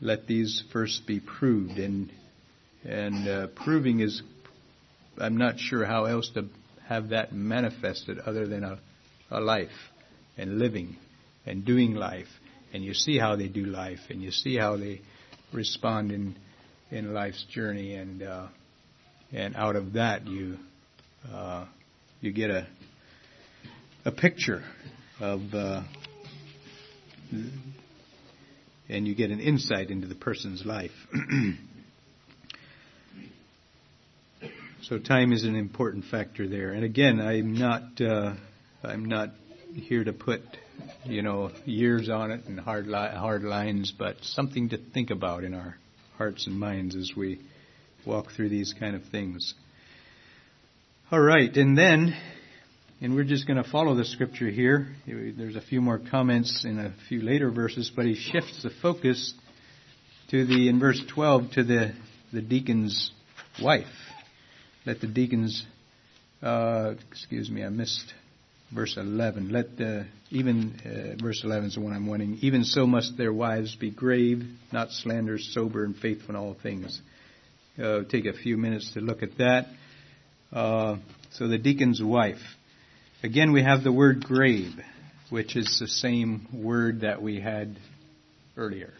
let 0.00 0.26
these 0.26 0.62
first 0.72 1.06
be 1.06 1.20
proved, 1.20 1.78
and 1.78 2.10
and 2.84 3.28
uh, 3.28 3.46
proving 3.64 4.00
is 4.00 4.22
I'm 5.18 5.36
not 5.36 5.58
sure 5.58 5.84
how 5.84 6.06
else 6.06 6.30
to 6.34 6.46
have 6.86 7.10
that 7.10 7.32
manifested 7.32 8.18
other 8.18 8.46
than 8.46 8.64
a, 8.64 8.78
a 9.30 9.40
life 9.40 9.70
and 10.36 10.58
living 10.58 10.96
and 11.46 11.64
doing 11.64 11.94
life. 11.94 12.28
And 12.72 12.84
you 12.84 12.94
see 12.94 13.18
how 13.18 13.36
they 13.36 13.48
do 13.48 13.64
life 13.64 14.00
and 14.10 14.22
you 14.22 14.32
see 14.32 14.56
how 14.56 14.76
they 14.76 15.00
respond 15.52 16.10
in, 16.10 16.36
in 16.90 17.14
life's 17.14 17.44
journey. 17.50 17.94
And, 17.94 18.22
uh, 18.22 18.48
and 19.32 19.54
out 19.56 19.76
of 19.76 19.94
that 19.94 20.26
you, 20.26 20.58
uh, 21.32 21.66
you 22.20 22.32
get 22.32 22.50
a, 22.50 22.66
a 24.04 24.10
picture 24.10 24.62
of, 25.20 25.40
uh, 25.54 25.82
and 28.88 29.06
you 29.06 29.14
get 29.14 29.30
an 29.30 29.40
insight 29.40 29.90
into 29.90 30.08
the 30.08 30.14
person's 30.16 30.66
life. 30.66 30.90
So 34.88 34.98
time 34.98 35.32
is 35.32 35.44
an 35.44 35.56
important 35.56 36.04
factor 36.10 36.46
there. 36.46 36.72
And 36.72 36.84
again, 36.84 37.18
I'm 37.18 37.54
not 37.54 37.98
uh, 38.02 38.34
I'm 38.82 39.06
not 39.06 39.30
here 39.72 40.04
to 40.04 40.12
put 40.12 40.42
you 41.06 41.22
know 41.22 41.52
years 41.64 42.10
on 42.10 42.30
it 42.30 42.44
and 42.44 42.60
hard 42.60 42.86
li- 42.86 42.92
hard 42.92 43.44
lines, 43.44 43.94
but 43.98 44.16
something 44.20 44.68
to 44.70 44.78
think 44.92 45.08
about 45.08 45.42
in 45.42 45.54
our 45.54 45.78
hearts 46.18 46.46
and 46.46 46.60
minds 46.60 46.96
as 46.96 47.12
we 47.16 47.40
walk 48.04 48.32
through 48.32 48.50
these 48.50 48.74
kind 48.78 48.94
of 48.94 49.02
things. 49.06 49.54
All 51.10 51.20
right, 51.20 51.56
and 51.56 51.78
then, 51.78 52.14
and 53.00 53.14
we're 53.14 53.24
just 53.24 53.46
going 53.46 53.62
to 53.62 53.70
follow 53.70 53.94
the 53.94 54.04
scripture 54.04 54.50
here. 54.50 54.88
There's 55.06 55.56
a 55.56 55.62
few 55.62 55.80
more 55.80 55.98
comments 55.98 56.66
in 56.66 56.78
a 56.78 56.92
few 57.08 57.22
later 57.22 57.50
verses, 57.50 57.90
but 57.94 58.04
he 58.04 58.16
shifts 58.16 58.62
the 58.62 58.70
focus 58.82 59.32
to 60.28 60.44
the 60.44 60.68
in 60.68 60.78
verse 60.78 61.02
12 61.14 61.52
to 61.52 61.64
the 61.64 61.94
the 62.34 62.42
deacon's 62.42 63.12
wife 63.62 63.86
let 64.86 65.00
the 65.00 65.06
deacons, 65.06 65.64
uh, 66.42 66.94
excuse 67.10 67.50
me, 67.50 67.64
I 67.64 67.70
missed 67.70 68.12
verse 68.74 68.96
11. 68.96 69.50
Let 69.50 69.76
the, 69.76 70.06
even, 70.30 70.80
uh, 70.84 71.22
verse 71.22 71.42
11 71.42 71.68
is 71.68 71.74
the 71.74 71.80
one 71.80 71.92
I'm 71.92 72.06
wanting. 72.06 72.38
Even 72.42 72.64
so 72.64 72.86
must 72.86 73.16
their 73.16 73.32
wives 73.32 73.74
be 73.76 73.90
grave, 73.90 74.44
not 74.72 74.90
slanderous, 74.90 75.52
sober, 75.54 75.84
and 75.84 75.96
faithful 75.96 76.30
in 76.30 76.36
all 76.36 76.56
things. 76.62 77.00
Uh, 77.82 78.02
take 78.08 78.26
a 78.26 78.32
few 78.32 78.56
minutes 78.56 78.92
to 78.92 79.00
look 79.00 79.22
at 79.22 79.38
that. 79.38 79.66
Uh, 80.52 80.96
so 81.32 81.48
the 81.48 81.58
deacon's 81.58 82.02
wife. 82.02 82.42
Again, 83.22 83.52
we 83.52 83.62
have 83.62 83.82
the 83.82 83.92
word 83.92 84.24
grave, 84.24 84.72
which 85.30 85.56
is 85.56 85.78
the 85.80 85.88
same 85.88 86.46
word 86.52 87.00
that 87.00 87.22
we 87.22 87.40
had 87.40 87.76
earlier. 88.56 88.92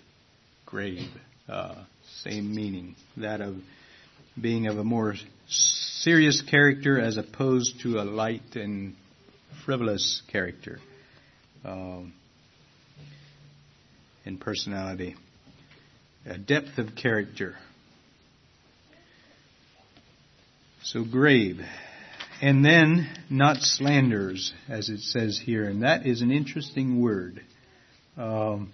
Grave. 0.66 1.09
Uh, 1.49 1.74
same 2.22 2.55
meaning. 2.55 2.97
That 3.18 3.41
of 3.41 3.57
being 4.41 4.66
of 4.66 4.78
a 4.78 4.85
more 4.85 5.14
serious 5.49 6.43
character 6.43 7.01
as 7.01 7.17
opposed 7.17 7.81
to 7.83 7.99
a 7.99 8.05
light 8.05 8.57
and 8.57 8.95
frivolous 9.65 10.23
character 10.31 10.79
um, 11.65 12.13
in 14.25 14.39
personality. 14.39 15.17
A 16.27 16.39
depth 16.39 16.79
of 16.79 16.95
character. 16.95 17.57
So 20.83 21.05
grave. 21.05 21.61
And 22.43 22.65
then 22.65 23.09
not 23.31 23.59
slanders, 23.59 24.53
as 24.69 24.89
it 24.89 25.01
says 25.01 25.41
here. 25.43 25.65
And 25.69 25.83
that 25.83 26.07
is 26.07 26.21
an 26.21 26.31
interesting 26.31 27.01
word. 27.01 27.43
Um, 28.17 28.73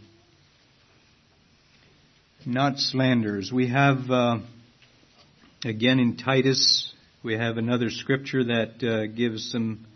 not 2.47 2.79
slanders. 2.79 3.53
We 3.53 3.69
have. 3.69 4.11
Uh, 4.11 4.39
Again, 5.63 5.99
in 5.99 6.17
Titus, 6.17 6.91
we 7.23 7.35
have 7.35 7.59
another 7.59 7.91
scripture 7.91 8.45
that 8.45 8.83
uh, 8.83 9.15
gives 9.15 9.53
some 9.53 9.87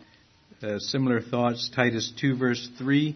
uh, 0.61 0.77
similar 0.77 1.21
thoughts. 1.21 1.71
Titus 1.75 2.13
2, 2.21 2.37
verse 2.37 2.69
3. 2.77 3.15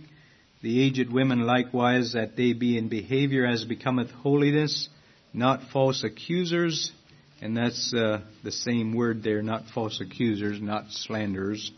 The 0.63 0.83
aged 0.83 1.13
women 1.13 1.41
likewise, 1.41 2.13
that 2.13 2.35
they 2.35 2.53
be 2.53 2.75
in 2.75 2.89
behavior 2.89 3.45
as 3.45 3.65
becometh 3.65 4.09
holiness, 4.09 4.89
not 5.31 5.69
false 5.71 6.03
accusers. 6.03 6.91
And 7.39 7.55
that's 7.55 7.93
uh, 7.93 8.21
the 8.43 8.51
same 8.51 8.95
word 8.95 9.21
there, 9.21 9.43
not 9.43 9.65
false 9.71 10.01
accusers, 10.01 10.59
not 10.59 10.89
slanderers. 10.89 11.71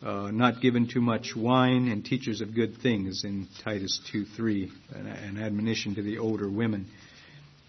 Uh, 0.00 0.30
not 0.30 0.60
given 0.60 0.86
too 0.86 1.00
much 1.00 1.34
wine 1.34 1.88
and 1.88 2.04
teachers 2.04 2.42
of 2.42 2.54
good 2.54 2.76
things 2.80 3.24
in 3.24 3.48
Titus 3.64 3.98
2:3, 4.12 4.70
an, 4.94 5.06
an 5.06 5.38
admonition 5.42 5.96
to 5.96 6.02
the 6.02 6.18
older 6.18 6.48
women. 6.48 6.86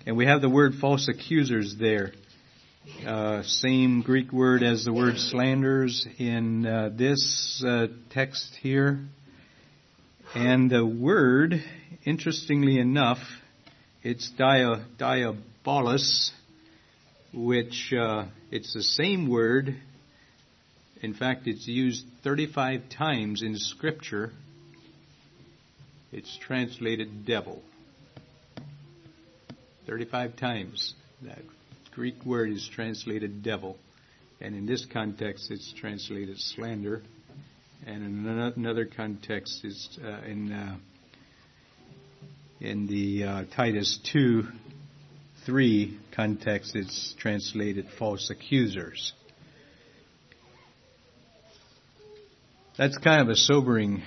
And 0.06 0.16
we 0.16 0.26
have 0.26 0.42
the 0.42 0.50
word 0.50 0.76
false 0.76 1.08
accusers 1.08 1.76
there. 1.80 2.12
Uh, 2.88 3.44
same 3.44 4.02
Greek 4.02 4.32
word 4.32 4.64
as 4.64 4.86
the 4.86 4.94
word 4.94 5.18
slanders 5.18 6.08
in 6.18 6.66
uh, 6.66 6.90
this 6.96 7.62
uh, 7.66 7.88
text 8.12 8.56
here. 8.62 9.02
And 10.34 10.72
the 10.72 10.86
word, 10.86 11.62
interestingly 12.06 12.80
enough, 12.80 13.18
it's 14.04 14.30
dia, 14.38 14.86
diabolos, 14.98 16.32
which 17.34 17.94
uh, 17.94 18.26
it's 18.52 18.74
the 18.74 18.84
same 18.84 19.30
word. 19.30 19.76
In 21.02 21.14
fact, 21.14 21.46
it's 21.46 21.68
used 21.68 22.06
35 22.24 22.84
times 22.90 23.44
in 23.44 23.58
Scripture. 23.58 24.32
It's 26.14 26.38
translated 26.38 27.26
devil. 27.26 27.62
35 29.86 30.38
times 30.38 30.94
that 31.22 31.40
Greek 31.98 32.24
word 32.28 32.52
is 32.52 32.70
translated 32.76 33.42
devil, 33.42 33.76
and 34.40 34.54
in 34.54 34.68
this 34.68 34.86
context 34.94 35.50
it's 35.50 35.74
translated 35.74 36.38
slander, 36.38 37.02
and 37.88 38.06
in 38.06 38.54
another 38.56 38.86
context 38.86 39.62
it's 39.64 39.98
uh, 40.06 40.22
in 40.28 40.52
uh, 40.52 40.76
in 42.62 42.86
the 42.86 43.24
uh, 43.24 43.44
Titus 43.56 43.98
two 44.14 44.44
three 45.44 45.98
context 46.16 46.76
it's 46.76 47.16
translated 47.18 47.88
false 47.98 48.30
accusers. 48.30 49.14
that's 52.78 53.00
kind 53.00 53.24
of 53.24 53.30
a 53.30 53.36
sobering 53.36 54.04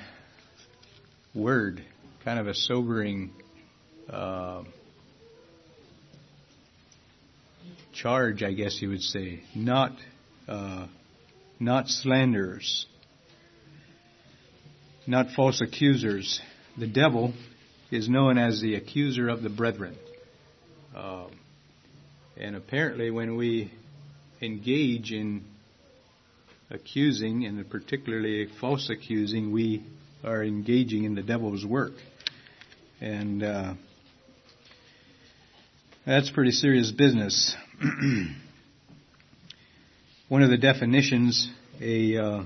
word, 1.34 1.84
kind 2.24 2.38
of 2.38 2.47
a 2.47 2.55
sobering 2.55 3.32
uh, 4.09 4.62
charge, 7.92 8.42
I 8.42 8.52
guess 8.52 8.80
you 8.80 8.90
would 8.90 9.02
say. 9.02 9.40
Not, 9.54 9.92
uh, 10.48 10.86
not 11.58 11.88
slanderers, 11.88 12.86
not 15.06 15.30
false 15.32 15.60
accusers. 15.60 16.40
The 16.78 16.86
devil 16.86 17.34
is 17.90 18.08
known 18.08 18.38
as 18.38 18.60
the 18.60 18.74
accuser 18.74 19.28
of 19.28 19.42
the 19.42 19.50
brethren. 19.50 19.96
Uh, 20.94 21.26
and 22.36 22.56
apparently, 22.56 23.10
when 23.10 23.36
we 23.36 23.70
engage 24.40 25.12
in 25.12 25.44
accusing, 26.70 27.44
and 27.44 27.68
particularly 27.68 28.48
false 28.60 28.88
accusing, 28.88 29.52
we 29.52 29.84
are 30.24 30.42
engaging 30.42 31.04
in 31.04 31.14
the 31.14 31.22
devil's 31.22 31.64
work. 31.64 31.92
And 33.00 33.42
uh, 33.42 33.74
that's 36.11 36.28
pretty 36.28 36.50
serious 36.50 36.90
business. 36.90 37.54
One 40.28 40.42
of 40.42 40.50
the 40.50 40.56
definitions, 40.56 41.48
a 41.80 42.16
uh, 42.16 42.42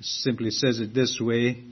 simply 0.00 0.50
says 0.50 0.80
it 0.80 0.94
this 0.94 1.20
way 1.20 1.62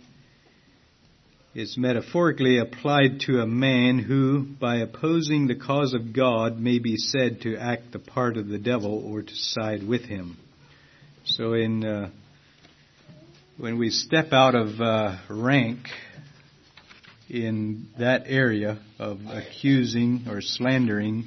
is 1.55 1.79
metaphorically 1.79 2.59
applied 2.59 3.21
to 3.21 3.41
a 3.41 3.47
man 3.47 3.99
who, 3.99 4.43
by 4.61 4.77
opposing 4.77 5.47
the 5.47 5.55
cause 5.55 5.95
of 5.95 6.13
God, 6.15 6.61
may 6.61 6.79
be 6.79 6.99
said 6.99 7.41
to 7.41 7.57
act 7.57 7.93
the 7.93 7.99
part 7.99 8.37
of 8.37 8.47
the 8.49 8.59
devil 8.59 9.11
or 9.11 9.23
to 9.23 9.35
side 9.35 9.89
with 9.89 10.03
him. 10.03 10.37
So, 11.25 11.55
in 11.55 11.83
uh, 11.83 12.11
when 13.57 13.79
we 13.79 13.89
step 13.89 14.35
out 14.35 14.55
of 14.55 14.79
uh, 14.83 15.17
rank 15.31 15.79
in 17.29 17.89
that 17.99 18.25
area 18.27 18.79
of 18.99 19.21
accusing 19.27 20.27
or 20.29 20.41
slandering, 20.41 21.25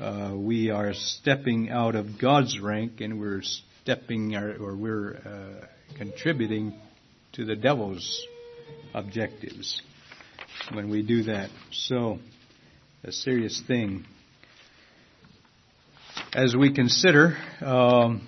uh, 0.00 0.32
we 0.34 0.70
are 0.70 0.94
stepping 0.94 1.70
out 1.70 1.94
of 1.94 2.18
God's 2.20 2.58
rank 2.58 3.00
and 3.00 3.20
we're 3.20 3.42
stepping 3.82 4.34
our, 4.34 4.54
or 4.56 4.74
we're 4.76 5.16
uh, 5.16 5.66
contributing 5.96 6.74
to 7.32 7.44
the 7.44 7.54
devil's 7.54 8.26
objectives 8.94 9.80
when 10.72 10.90
we 10.90 11.02
do 11.02 11.24
that. 11.24 11.50
So, 11.70 12.18
a 13.04 13.12
serious 13.12 13.62
thing. 13.66 14.06
As 16.34 16.56
we 16.56 16.72
consider, 16.72 17.36
um, 17.60 18.26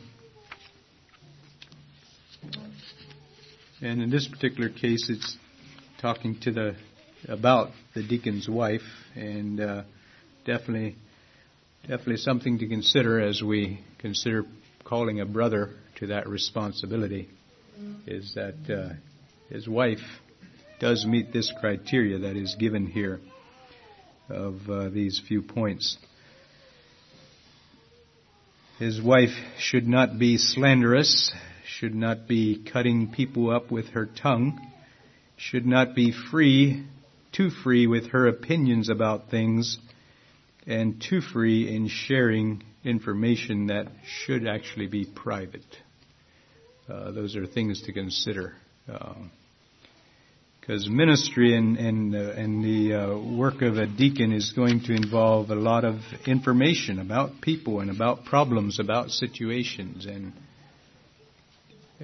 and 3.80 4.03
in 4.03 4.11
this 4.11 4.28
particular 4.28 4.68
case, 4.68 5.09
it's 5.09 5.36
talking 6.05 6.38
to 6.38 6.52
the 6.52 6.76
about 7.28 7.70
the 7.94 8.07
deacon's 8.07 8.46
wife, 8.46 8.82
and 9.14 9.59
uh, 9.59 9.82
definitely, 10.44 10.96
definitely 11.80 12.18
something 12.18 12.59
to 12.59 12.68
consider 12.68 13.22
as 13.22 13.42
we 13.42 13.82
consider 14.00 14.44
calling 14.84 15.22
a 15.22 15.24
brother 15.24 15.70
to 15.96 16.09
that 16.09 16.28
responsibility. 16.28 17.30
Is 18.07 18.34
that 18.34 18.55
uh, 18.70 18.96
his 19.48 19.66
wife 19.66 20.02
does 20.78 21.07
meet 21.07 21.32
this 21.32 21.50
criteria 21.59 22.18
that 22.18 22.36
is 22.36 22.55
given 22.61 22.84
here 22.84 23.20
of 24.28 24.57
uh, 24.68 24.90
these 24.90 25.22
few 25.26 25.40
points. 25.40 25.96
His 28.78 29.00
wife 29.00 29.34
should 29.59 29.88
not 29.88 30.18
be 30.18 30.36
slanderous, 30.36 31.32
should 31.64 31.94
not 31.94 32.28
be 32.28 32.62
cutting 32.70 33.11
people 33.11 33.48
up 33.48 33.70
with 33.70 33.86
her 33.94 34.05
tongue, 34.05 34.61
should 35.37 35.66
not 35.66 35.95
be 35.95 36.12
free, 36.30 36.87
too 37.32 37.51
free 37.51 37.87
with 37.87 38.11
her 38.11 38.26
opinions 38.26 38.89
about 38.89 39.30
things, 39.30 39.78
and 40.66 41.01
too 41.01 41.20
free 41.20 41.74
in 41.74 41.89
sharing 41.89 42.62
information 42.85 43.66
that 43.68 43.89
should 44.05 44.47
actually 44.47 44.87
be 44.87 45.05
private. 45.05 45.64
Uh, 46.89 47.11
those 47.12 47.37
are 47.37 47.47
things 47.47 47.82
to 47.82 47.93
consider. 47.93 48.55
Um, 48.89 49.30
because 50.64 50.89
ministry 50.89 51.55
and 51.55 51.76
and, 51.76 52.14
uh, 52.14 52.18
and 52.18 52.64
the 52.64 52.95
uh, 52.95 53.37
work 53.37 53.61
of 53.61 53.76
a 53.76 53.87
deacon 53.87 54.32
is 54.32 54.53
going 54.53 54.80
to 54.85 54.95
involve 54.95 55.51
a 55.51 55.55
lot 55.55 55.85
of 55.85 55.97
information 56.26 56.99
about 57.01 57.43
people 57.43 57.80
and 57.80 57.91
about 57.91 58.24
problems, 58.24 58.80
about 58.80 59.11
situations, 59.11 60.07
and 60.07 60.32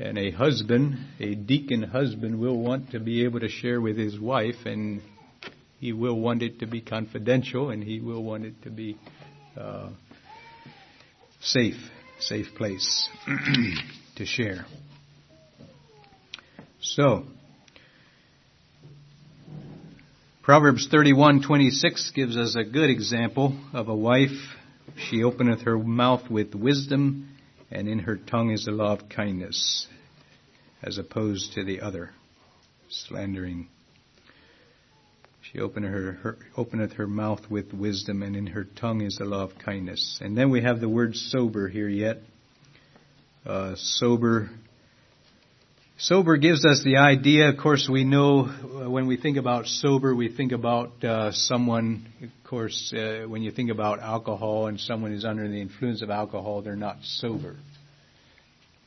and 0.01 0.19
a 0.19 0.31
husband, 0.31 0.99
a 1.19 1.35
deacon 1.35 1.83
husband, 1.83 2.41
will 2.41 2.59
want 2.59 2.93
to 2.93 3.01
be 3.01 3.25
able 3.25 3.41
to 3.41 3.49
share 3.49 3.81
with 3.81 3.99
his 3.99 4.19
wife, 4.19 4.65
and 4.65 5.03
he 5.79 5.93
will 5.93 6.19
want 6.19 6.43
it 6.43 6.61
to 6.61 6.67
be 6.67 6.81
confidential, 6.81 7.71
and 7.71 7.85
he 7.85 8.01
will 8.01 8.25
want 8.25 8.45
it 8.45 8.55
to 8.63 8.71
be 8.71 8.97
uh, 9.59 9.91
safe, 11.41 11.77
safe 12.19 12.47
place 12.57 13.09
to 14.17 14.25
share. 14.25 14.65
So. 16.81 17.25
Proverbs 20.43 20.89
31:26 20.91 22.15
gives 22.15 22.37
us 22.37 22.57
a 22.57 22.65
good 22.65 22.89
example 22.89 23.55
of 23.75 23.89
a 23.89 23.95
wife. 23.95 24.57
She 24.97 25.23
openeth 25.23 25.63
her 25.63 25.79
mouth 25.79 26.31
with 26.31 26.55
wisdom, 26.55 27.30
and 27.71 27.89
in 27.89 28.01
her 28.01 28.17
tongue 28.17 28.51
is 28.51 28.65
the 28.65 28.73
law 28.73 28.93
of 28.93 29.09
kindness, 29.09 29.87
as 30.83 30.99
opposed 30.99 31.53
to 31.55 31.65
the 31.65 31.81
other, 31.81 32.11
slandering. 32.89 33.69
She 35.43 35.59
openeth 35.59 35.93
her, 35.93 36.13
her, 36.13 36.39
openeth 36.57 36.93
her 36.95 37.07
mouth 37.07 37.51
with 37.51 37.73
wisdom, 37.73 38.23
and 38.23 38.37
in 38.37 38.49
her 38.49 38.65
tongue 38.65 39.03
is 39.03 39.17
the 39.17 39.25
law 39.25 39.43
of 39.43 39.59
kindness. 39.59 40.19
And 40.23 40.37
then 40.37 40.51
we 40.51 40.63
have 40.63 40.81
the 40.81 40.89
word 40.89 41.17
sober 41.17 41.69
here 41.69 41.89
yet. 41.89 42.19
Uh, 43.45 43.75
sober 43.77 44.51
Sober 46.03 46.39
gives 46.39 46.65
us 46.65 46.81
the 46.83 46.97
idea, 46.97 47.51
of 47.51 47.59
course, 47.59 47.87
we 47.87 48.05
know 48.05 48.47
uh, 48.47 48.89
when 48.89 49.07
we 49.07 49.19
think 49.19 49.37
about 49.37 49.67
sober, 49.67 50.15
we 50.15 50.35
think 50.35 50.53
about 50.53 51.05
uh, 51.05 51.31
someone, 51.31 52.07
of 52.23 52.31
course, 52.49 52.91
uh, 52.97 53.27
when 53.29 53.43
you 53.43 53.51
think 53.51 53.71
about 53.71 54.01
alcohol 54.01 54.69
and 54.69 54.81
someone 54.81 55.13
is 55.13 55.27
under 55.27 55.47
the 55.47 55.61
influence 55.61 56.01
of 56.01 56.09
alcohol, 56.09 56.63
they're 56.63 56.75
not 56.75 56.97
sober. 57.03 57.57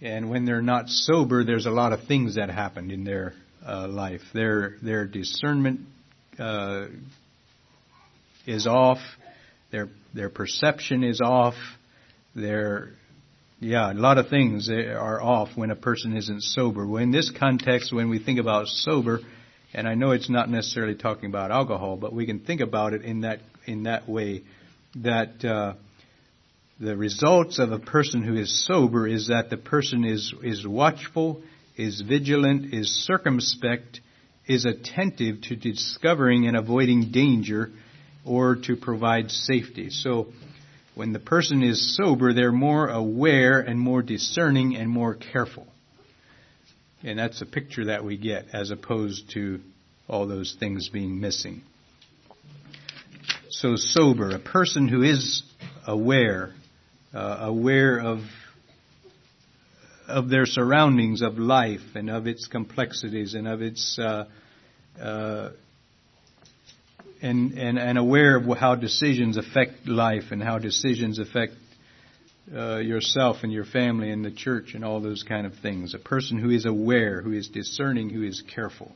And 0.01 0.31
when 0.31 0.45
they're 0.45 0.63
not 0.63 0.89
sober, 0.89 1.43
there's 1.43 1.67
a 1.67 1.71
lot 1.71 1.93
of 1.93 2.07
things 2.07 2.33
that 2.33 2.49
happen 2.49 2.89
in 2.89 3.03
their 3.03 3.35
uh, 3.63 3.87
life. 3.87 4.21
Their, 4.33 4.77
their 4.81 5.05
discernment 5.05 5.81
uh, 6.39 6.87
is 8.47 8.65
off, 8.65 8.97
their, 9.71 9.87
their 10.15 10.29
perception 10.31 11.03
is 11.03 11.21
off, 11.21 11.53
their 12.33 12.93
yeah, 13.63 13.91
a 13.91 13.93
lot 13.93 14.17
of 14.17 14.27
things 14.27 14.69
are 14.69 15.21
off 15.21 15.49
when 15.55 15.71
a 15.71 15.75
person 15.75 16.15
isn't 16.17 16.43
sober. 16.43 16.85
Well, 16.85 17.01
in 17.01 17.11
this 17.11 17.31
context, 17.31 17.93
when 17.93 18.09
we 18.09 18.19
think 18.19 18.39
about 18.39 18.67
sober, 18.67 19.21
and 19.73 19.87
I 19.87 19.95
know 19.95 20.11
it's 20.11 20.29
not 20.29 20.49
necessarily 20.49 20.95
talking 20.95 21.29
about 21.29 21.49
alcohol, 21.49 21.95
but 21.95 22.13
we 22.13 22.25
can 22.25 22.39
think 22.39 22.61
about 22.61 22.93
it 22.93 23.03
in 23.03 23.21
that 23.21 23.39
in 23.65 23.83
that 23.83 24.09
way 24.09 24.43
that 24.97 25.43
uh, 25.45 25.73
the 26.79 26.97
results 26.97 27.57
of 27.57 27.71
a 27.71 27.79
person 27.79 28.21
who 28.21 28.35
is 28.35 28.65
sober 28.67 29.07
is 29.07 29.29
that 29.29 29.49
the 29.49 29.57
person 29.57 30.03
is 30.03 30.33
is 30.43 30.67
watchful, 30.67 31.41
is 31.77 32.01
vigilant, 32.01 32.73
is 32.73 33.05
circumspect, 33.05 34.01
is 34.45 34.65
attentive 34.65 35.41
to 35.43 35.55
discovering 35.55 36.47
and 36.47 36.57
avoiding 36.57 37.11
danger, 37.11 37.71
or 38.25 38.57
to 38.57 38.75
provide 38.75 39.31
safety. 39.31 39.89
So 39.89 40.27
when 40.95 41.13
the 41.13 41.19
person 41.19 41.63
is 41.63 41.95
sober, 41.97 42.33
they're 42.33 42.51
more 42.51 42.87
aware 42.87 43.59
and 43.59 43.79
more 43.79 44.01
discerning 44.01 44.75
and 44.75 44.89
more 44.89 45.15
careful. 45.15 45.67
And 47.03 47.19
that's 47.19 47.41
a 47.41 47.45
picture 47.45 47.85
that 47.85 48.05
we 48.05 48.17
get 48.17 48.45
as 48.53 48.71
opposed 48.71 49.31
to 49.31 49.59
all 50.07 50.27
those 50.27 50.55
things 50.59 50.89
being 50.89 51.19
missing. 51.19 51.61
So 53.49 53.75
sober, 53.75 54.29
a 54.31 54.39
person 54.39 54.87
who 54.87 55.03
is 55.03 55.43
aware, 55.85 56.53
uh, 57.13 57.37
aware 57.41 57.99
of 57.99 58.19
of 60.07 60.29
their 60.29 60.45
surroundings, 60.45 61.21
of 61.21 61.37
life, 61.37 61.95
and 61.95 62.09
of 62.09 62.27
its 62.27 62.47
complexities, 62.47 63.35
and 63.35 63.47
of 63.47 63.61
its 63.61 63.97
uh, 63.97 64.25
uh, 65.01 65.49
and, 67.23 67.53
and, 67.53 67.79
and 67.79 67.97
aware 67.97 68.35
of 68.35 68.57
how 68.57 68.75
decisions 68.75 69.37
affect 69.37 69.87
life 69.87 70.25
and 70.31 70.43
how 70.43 70.59
decisions 70.59 71.19
affect 71.19 71.53
uh, 72.53 72.77
yourself 72.77 73.37
and 73.43 73.51
your 73.51 73.63
family 73.63 74.11
and 74.11 74.25
the 74.25 74.31
church 74.31 74.73
and 74.73 74.83
all 74.83 74.99
those 74.99 75.23
kind 75.23 75.47
of 75.47 75.53
things. 75.61 75.93
A 75.93 75.99
person 75.99 76.37
who 76.37 76.49
is 76.49 76.65
aware, 76.65 77.21
who 77.21 77.31
is 77.31 77.47
discerning, 77.47 78.09
who 78.09 78.23
is 78.23 78.43
careful, 78.53 78.91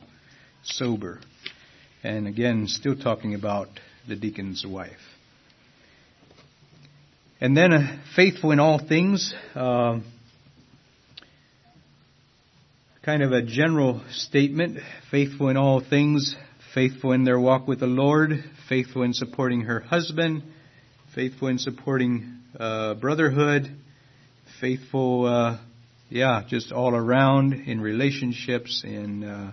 sober. 0.62 1.20
And 2.04 2.26
again, 2.26 2.66
still 2.68 2.96
talking 2.96 3.34
about 3.34 3.68
the 4.06 4.14
deacon's 4.14 4.64
wife. 4.66 4.92
And 7.40 7.56
then 7.56 7.72
uh, 7.72 7.98
faithful 8.14 8.50
in 8.50 8.60
all 8.60 8.78
things. 8.78 9.32
Uh, 9.54 10.00
kind 13.02 13.22
of 13.22 13.32
a 13.32 13.40
general 13.40 14.02
statement 14.10 14.80
faithful 15.10 15.48
in 15.48 15.56
all 15.56 15.80
things, 15.80 16.36
faithful 16.78 17.10
in 17.10 17.24
their 17.24 17.40
walk 17.40 17.66
with 17.66 17.80
the 17.80 17.88
Lord, 17.88 18.44
faithful 18.68 19.02
in 19.02 19.12
supporting 19.12 19.62
her 19.62 19.80
husband, 19.80 20.44
faithful 21.12 21.48
in 21.48 21.58
supporting 21.58 22.38
uh, 22.56 22.94
brotherhood, 22.94 23.68
faithful, 24.60 25.26
uh, 25.26 25.58
yeah, 26.08 26.44
just 26.46 26.70
all 26.70 26.94
around 26.94 27.52
in 27.52 27.80
relationships, 27.80 28.84
in 28.86 29.24
uh, 29.24 29.50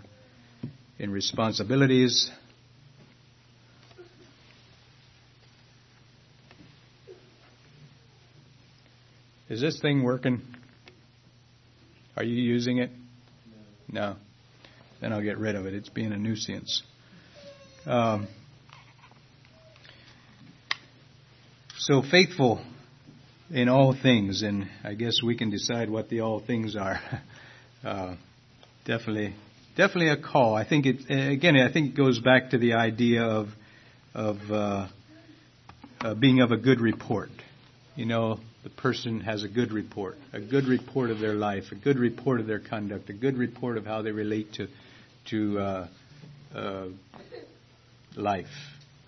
in 1.00 1.10
responsibilities. 1.10 2.30
Is 9.50 9.62
this 9.62 9.82
thing 9.82 10.04
working? 10.04 10.44
Are 12.16 12.24
you 12.24 12.36
using 12.36 12.78
it? 12.78 12.92
No. 13.92 14.16
Then 15.02 15.12
I'll 15.12 15.24
get 15.24 15.40
rid 15.40 15.56
of 15.56 15.66
it. 15.66 15.74
It's 15.74 15.90
being 15.90 16.12
a 16.12 16.18
nuisance. 16.18 16.84
Um, 17.86 18.28
so 21.78 22.02
faithful 22.02 22.66
in 23.52 23.70
all 23.70 23.94
things, 23.94 24.42
and 24.42 24.68
I 24.84 24.96
guess 24.96 25.22
we 25.24 25.38
can 25.38 25.52
decide 25.52 25.92
what 25.92 26.10
the 26.10 26.22
all 26.22 26.40
things 26.40 26.76
are. 26.76 27.00
Uh, 27.84 28.16
definitely, 28.86 29.36
definitely 29.78 30.10
a 30.10 30.18
call. 30.18 30.56
I 30.56 30.68
think 30.68 30.88
it 30.88 31.02
again. 31.08 31.56
I 31.56 31.72
think 31.72 31.92
it 31.92 31.96
goes 31.96 32.18
back 32.18 32.50
to 32.50 32.58
the 32.58 32.74
idea 32.74 33.22
of 33.22 33.50
of 34.16 34.38
uh, 34.50 34.88
uh, 36.02 36.16
being 36.16 36.42
of 36.42 36.50
a 36.50 36.58
good 36.58 36.82
report. 36.82 37.30
You 37.96 38.08
know, 38.08 38.40
the 38.64 38.72
person 38.72 39.20
has 39.20 39.44
a 39.44 39.48
good 39.48 39.72
report, 39.72 40.18
a 40.34 40.40
good 40.40 40.66
report 40.66 41.12
of 41.12 41.20
their 41.20 41.36
life, 41.36 41.66
a 41.72 41.76
good 41.76 42.00
report 42.00 42.40
of 42.40 42.48
their 42.48 42.58
conduct, 42.58 43.12
a 43.12 43.14
good 43.14 43.38
report 43.38 43.78
of 43.78 43.86
how 43.86 44.02
they 44.02 44.12
relate 44.12 44.54
to 44.54 44.68
to 45.30 45.60
uh, 45.60 45.88
uh, 46.56 46.88
life, 48.18 48.46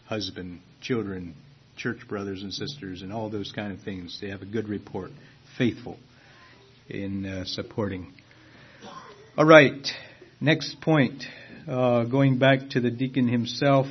husband, 0.05 0.59
children, 0.81 1.35
church 1.75 2.07
brothers 2.07 2.43
and 2.43 2.53
sisters, 2.53 3.01
and 3.01 3.13
all 3.13 3.29
those 3.29 3.51
kind 3.51 3.71
of 3.71 3.81
things. 3.81 4.17
They 4.21 4.29
have 4.29 4.41
a 4.41 4.45
good 4.45 4.67
report, 4.67 5.11
faithful 5.57 5.97
in 6.89 7.25
uh, 7.25 7.45
supporting. 7.45 8.13
All 9.37 9.45
right, 9.45 9.87
next 10.41 10.81
point. 10.81 11.23
Uh, 11.67 12.05
going 12.05 12.39
back 12.39 12.69
to 12.71 12.79
the 12.79 12.89
deacon 12.89 13.27
himself, 13.27 13.87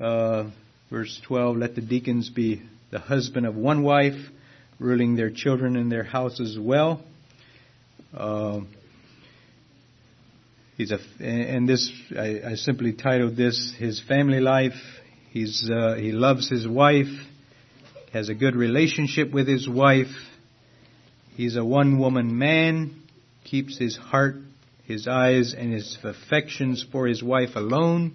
uh, 0.00 0.50
verse 0.90 1.20
12, 1.26 1.56
let 1.56 1.74
the 1.76 1.80
deacons 1.80 2.28
be 2.28 2.62
the 2.90 2.98
husband 2.98 3.46
of 3.46 3.54
one 3.54 3.82
wife, 3.82 4.20
ruling 4.78 5.14
their 5.14 5.30
children 5.30 5.76
and 5.76 5.90
their 5.90 6.02
houses 6.02 6.58
well. 6.58 7.00
He's 10.82 10.90
a, 10.90 10.98
and 11.20 11.68
this 11.68 11.92
I, 12.18 12.40
I, 12.44 12.54
simply 12.56 12.92
titled 12.92 13.36
this 13.36 13.72
his 13.78 14.02
family 14.08 14.40
life. 14.40 14.72
He's 15.30 15.70
uh, 15.70 15.94
he 15.94 16.10
loves 16.10 16.50
his 16.50 16.66
wife, 16.66 17.06
has 18.12 18.28
a 18.28 18.34
good 18.34 18.56
relationship 18.56 19.30
with 19.30 19.46
his 19.46 19.68
wife. 19.68 20.10
He's 21.36 21.54
a 21.54 21.64
one-woman 21.64 22.36
man, 22.36 23.00
keeps 23.44 23.78
his 23.78 23.96
heart, 23.96 24.38
his 24.82 25.06
eyes, 25.06 25.54
and 25.56 25.72
his 25.72 25.96
affections 26.02 26.84
for 26.90 27.06
his 27.06 27.22
wife 27.22 27.54
alone. 27.54 28.14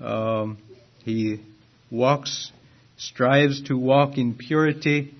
Um, 0.00 0.58
he 1.04 1.40
walks 1.88 2.50
strives 2.96 3.62
to 3.68 3.78
walk 3.78 4.18
in 4.18 4.34
purity. 4.34 5.14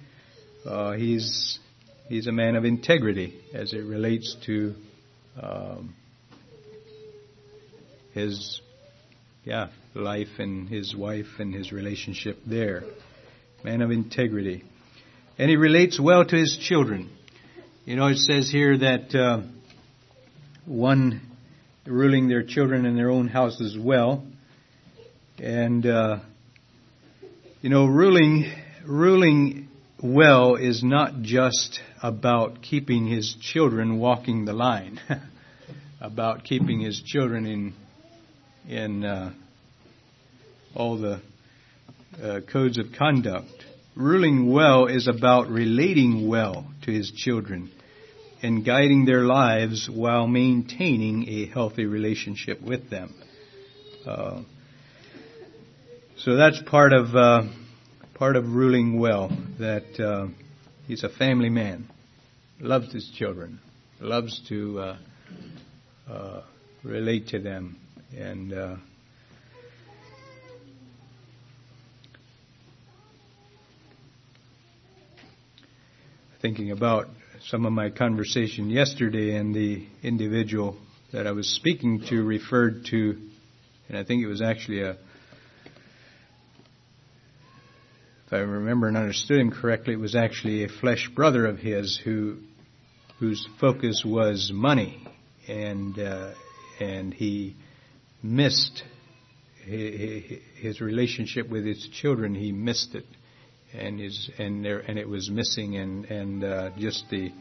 Uh, 0.68 0.94
he's 0.94 1.60
he's 2.08 2.26
a 2.26 2.32
man 2.32 2.56
of 2.56 2.64
integrity 2.64 3.38
as 3.54 3.72
it 3.72 3.84
relates 3.84 4.34
to 4.46 4.74
um, 5.40 5.94
his 8.16 8.60
yeah 9.44 9.68
life 9.94 10.38
and 10.38 10.68
his 10.68 10.96
wife 10.96 11.38
and 11.38 11.54
his 11.54 11.70
relationship 11.70 12.38
there. 12.46 12.82
Man 13.62 13.82
of 13.82 13.90
integrity, 13.90 14.64
and 15.38 15.50
he 15.50 15.56
relates 15.56 16.00
well 16.00 16.24
to 16.24 16.36
his 16.36 16.58
children. 16.60 17.10
You 17.84 17.96
know, 17.96 18.06
it 18.08 18.18
says 18.18 18.50
here 18.50 18.78
that 18.78 19.14
uh, 19.14 19.42
one 20.64 21.20
ruling 21.86 22.28
their 22.28 22.42
children 22.42 22.84
in 22.86 22.96
their 22.96 23.10
own 23.10 23.28
house 23.28 23.60
as 23.60 23.76
well, 23.78 24.24
and 25.38 25.86
uh, 25.86 26.18
you 27.60 27.70
know, 27.70 27.86
ruling, 27.86 28.52
ruling 28.86 29.68
well 30.02 30.54
is 30.54 30.84
not 30.84 31.22
just 31.22 31.80
about 32.02 32.62
keeping 32.62 33.06
his 33.06 33.34
children 33.40 33.98
walking 33.98 34.44
the 34.44 34.52
line, 34.52 35.00
about 36.00 36.44
keeping 36.44 36.80
his 36.80 37.02
children 37.04 37.46
in, 37.46 37.74
in 38.68 39.04
uh, 39.04 39.32
all 40.74 40.98
the 40.98 41.20
uh, 42.22 42.40
codes 42.52 42.78
of 42.78 42.86
conduct. 42.98 43.64
Ruling 43.94 44.50
well 44.52 44.86
is 44.86 45.08
about 45.08 45.48
relating 45.48 46.28
well 46.28 46.66
to 46.82 46.90
his 46.90 47.10
children 47.12 47.70
and 48.42 48.64
guiding 48.64 49.04
their 49.04 49.22
lives 49.22 49.88
while 49.92 50.26
maintaining 50.26 51.28
a 51.28 51.46
healthy 51.46 51.86
relationship 51.86 52.60
with 52.60 52.90
them. 52.90 53.14
Uh, 54.06 54.42
so 56.18 56.36
that's 56.36 56.60
part 56.62 56.92
of 56.92 57.14
uh, 57.14 57.42
part 58.14 58.36
of 58.36 58.54
ruling 58.54 58.98
well. 58.98 59.28
That 59.58 60.00
uh, 60.00 60.28
he's 60.86 61.04
a 61.04 61.08
family 61.08 61.48
man, 61.48 61.88
loves 62.60 62.92
his 62.92 63.10
children, 63.16 63.60
loves 64.00 64.40
to 64.48 64.80
uh, 64.80 64.96
uh 66.08 66.42
relate 66.84 67.28
to 67.28 67.40
them, 67.40 67.76
and 68.14 68.52
uh, 68.52 68.76
thinking 76.40 76.70
about 76.70 77.08
some 77.46 77.64
of 77.66 77.72
my 77.72 77.90
conversation 77.90 78.70
yesterday, 78.70 79.36
and 79.36 79.54
the 79.54 79.86
individual 80.02 80.76
that 81.12 81.26
I 81.26 81.32
was 81.32 81.48
speaking 81.48 82.02
to 82.08 82.22
referred 82.22 82.86
to, 82.86 83.16
and 83.88 83.96
I 83.96 84.04
think 84.04 84.22
it 84.22 84.26
was 84.26 84.42
actually 84.42 84.82
a 84.82 84.96
if 88.26 88.32
I 88.32 88.38
remember 88.38 88.88
and 88.88 88.96
understood 88.96 89.38
him 89.38 89.52
correctly, 89.52 89.94
it 89.94 90.00
was 90.00 90.16
actually 90.16 90.64
a 90.64 90.68
flesh 90.68 91.08
brother 91.14 91.46
of 91.46 91.58
his 91.58 91.96
who 91.96 92.38
whose 93.20 93.46
focus 93.60 94.02
was 94.04 94.50
money, 94.52 95.06
and 95.46 95.98
uh, 95.98 96.32
and 96.80 97.14
he 97.14 97.54
missed 98.26 98.82
his 99.64 100.80
relationship 100.80 101.48
with 101.48 101.64
his 101.64 101.88
children. 101.92 102.34
He 102.34 102.52
missed 102.52 102.94
it, 102.94 103.06
and 103.74 103.98
his 103.98 104.30
and 104.38 104.64
there 104.64 104.78
and 104.78 104.98
it 104.98 105.08
was 105.08 105.30
missing, 105.30 105.76
and 105.76 106.04
and 106.06 106.44
uh, 106.44 106.70
just 106.78 107.04
the 107.10 107.32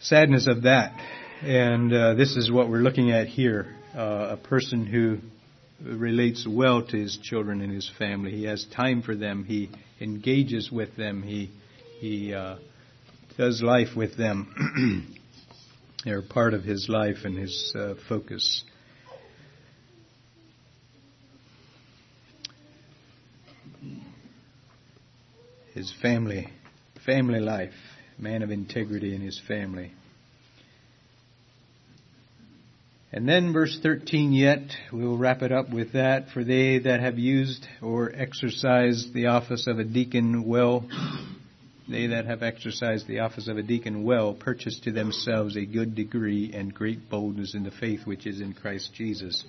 sadness 0.00 0.46
of 0.46 0.62
that. 0.62 0.92
And 1.42 1.92
uh, 1.92 2.14
this 2.14 2.36
is 2.36 2.50
what 2.50 2.68
we're 2.68 2.78
looking 2.78 3.10
at 3.10 3.26
here: 3.26 3.74
uh, 3.94 4.28
a 4.30 4.36
person 4.36 4.86
who 4.86 5.18
relates 5.82 6.46
well 6.48 6.82
to 6.82 6.96
his 6.96 7.18
children 7.22 7.60
and 7.60 7.72
his 7.72 7.90
family. 7.98 8.30
He 8.30 8.44
has 8.44 8.64
time 8.74 9.02
for 9.02 9.14
them. 9.14 9.44
He 9.44 9.70
engages 10.00 10.70
with 10.70 10.96
them. 10.96 11.22
He 11.22 11.50
he 12.00 12.34
uh, 12.34 12.56
does 13.36 13.62
life 13.62 13.96
with 13.96 14.16
them. 14.16 15.14
They're 16.04 16.22
part 16.22 16.54
of 16.54 16.64
his 16.64 16.88
life 16.88 17.18
and 17.24 17.38
his 17.38 17.74
uh, 17.78 17.94
focus. 18.08 18.64
His 25.84 25.92
family, 26.00 26.48
family 27.04 27.40
life, 27.40 27.74
man 28.18 28.40
of 28.40 28.50
integrity 28.50 29.14
in 29.14 29.20
his 29.20 29.38
family. 29.46 29.92
And 33.12 33.28
then 33.28 33.52
verse 33.52 33.78
13 33.82 34.32
yet, 34.32 34.62
we 34.94 35.04
will 35.04 35.18
wrap 35.18 35.42
it 35.42 35.52
up 35.52 35.68
with 35.68 35.92
that. 35.92 36.30
For 36.30 36.42
they 36.42 36.78
that 36.78 37.00
have 37.00 37.18
used 37.18 37.68
or 37.82 38.10
exercised 38.14 39.12
the 39.12 39.26
office 39.26 39.66
of 39.66 39.78
a 39.78 39.84
deacon 39.84 40.46
well, 40.46 40.88
they 41.86 42.06
that 42.06 42.24
have 42.24 42.42
exercised 42.42 43.06
the 43.06 43.18
office 43.18 43.46
of 43.46 43.58
a 43.58 43.62
deacon 43.62 44.04
well, 44.04 44.32
purchase 44.32 44.80
to 44.84 44.90
themselves 44.90 45.54
a 45.54 45.66
good 45.66 45.94
degree 45.94 46.50
and 46.54 46.72
great 46.72 47.10
boldness 47.10 47.54
in 47.54 47.62
the 47.62 47.70
faith 47.70 48.06
which 48.06 48.26
is 48.26 48.40
in 48.40 48.54
Christ 48.54 48.94
Jesus. 48.94 49.44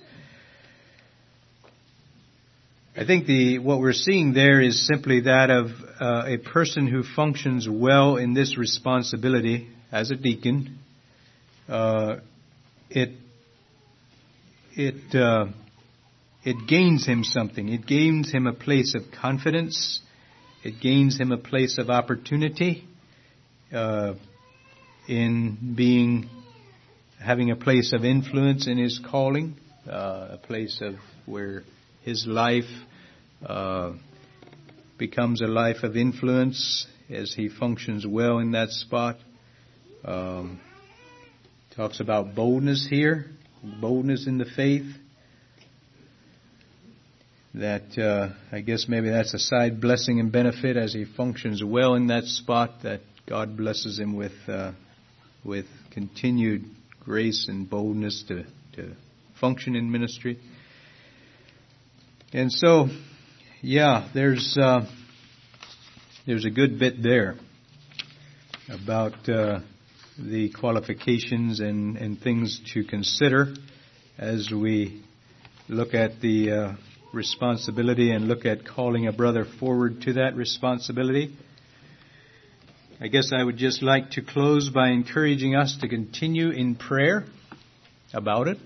I 2.98 3.04
think 3.04 3.26
the 3.26 3.58
what 3.58 3.80
we're 3.80 3.92
seeing 3.92 4.32
there 4.32 4.58
is 4.62 4.86
simply 4.86 5.20
that 5.20 5.50
of 5.50 5.66
uh, 6.00 6.22
a 6.26 6.38
person 6.38 6.86
who 6.86 7.02
functions 7.02 7.68
well 7.70 8.16
in 8.16 8.32
this 8.32 8.56
responsibility 8.56 9.68
as 9.92 10.10
a 10.10 10.16
deacon. 10.16 10.78
Uh, 11.68 12.20
it 12.88 13.10
it 14.72 15.14
uh, 15.14 15.48
it 16.42 16.66
gains 16.66 17.06
him 17.06 17.22
something. 17.22 17.68
It 17.68 17.86
gains 17.86 18.32
him 18.32 18.46
a 18.46 18.54
place 18.54 18.94
of 18.94 19.02
confidence. 19.20 20.00
It 20.64 20.80
gains 20.80 21.20
him 21.20 21.32
a 21.32 21.38
place 21.38 21.76
of 21.76 21.90
opportunity. 21.90 22.88
Uh, 23.70 24.14
in 25.06 25.74
being 25.76 26.30
having 27.22 27.50
a 27.50 27.56
place 27.56 27.92
of 27.92 28.06
influence 28.06 28.66
in 28.66 28.78
his 28.78 28.98
calling, 28.98 29.54
uh, 29.86 30.28
a 30.30 30.38
place 30.38 30.80
of 30.80 30.94
where 31.26 31.62
his 32.06 32.24
life 32.24 32.70
uh, 33.44 33.92
becomes 34.96 35.42
a 35.42 35.46
life 35.48 35.82
of 35.82 35.96
influence 35.96 36.86
as 37.10 37.34
he 37.34 37.48
functions 37.48 38.06
well 38.06 38.38
in 38.38 38.52
that 38.52 38.70
spot. 38.70 39.16
Um, 40.04 40.60
talks 41.74 41.98
about 41.98 42.36
boldness 42.36 42.86
here, 42.88 43.26
boldness 43.80 44.28
in 44.28 44.38
the 44.38 44.44
faith. 44.44 44.86
That 47.54 47.98
uh, 47.98 48.34
I 48.54 48.60
guess 48.60 48.86
maybe 48.88 49.08
that's 49.08 49.34
a 49.34 49.38
side 49.40 49.80
blessing 49.80 50.20
and 50.20 50.30
benefit 50.30 50.76
as 50.76 50.92
he 50.92 51.06
functions 51.06 51.64
well 51.64 51.96
in 51.96 52.06
that 52.06 52.24
spot. 52.24 52.82
That 52.84 53.00
God 53.26 53.56
blesses 53.56 53.98
him 53.98 54.14
with 54.14 54.34
uh, 54.46 54.72
with 55.44 55.66
continued 55.90 56.66
grace 57.00 57.48
and 57.48 57.68
boldness 57.68 58.22
to 58.28 58.44
to 58.74 58.94
function 59.40 59.74
in 59.74 59.90
ministry. 59.90 60.38
And 62.32 62.52
so, 62.52 62.88
yeah, 63.62 64.08
there's 64.12 64.58
uh, 64.60 64.84
there's 66.26 66.44
a 66.44 66.50
good 66.50 66.76
bit 66.80 67.00
there 67.00 67.36
about 68.68 69.28
uh, 69.28 69.60
the 70.18 70.50
qualifications 70.50 71.60
and, 71.60 71.96
and 71.96 72.20
things 72.20 72.60
to 72.74 72.82
consider 72.82 73.54
as 74.18 74.50
we 74.50 75.04
look 75.68 75.94
at 75.94 76.20
the 76.20 76.50
uh, 76.50 76.72
responsibility 77.12 78.10
and 78.10 78.26
look 78.26 78.44
at 78.44 78.66
calling 78.66 79.06
a 79.06 79.12
brother 79.12 79.44
forward 79.60 80.00
to 80.02 80.14
that 80.14 80.34
responsibility. 80.34 81.32
I 83.00 83.06
guess 83.06 83.32
I 83.32 83.44
would 83.44 83.56
just 83.56 83.84
like 83.84 84.10
to 84.12 84.22
close 84.22 84.68
by 84.68 84.88
encouraging 84.88 85.54
us 85.54 85.76
to 85.80 85.88
continue 85.88 86.50
in 86.50 86.74
prayer 86.74 87.24
about 88.12 88.48
it. 88.48 88.58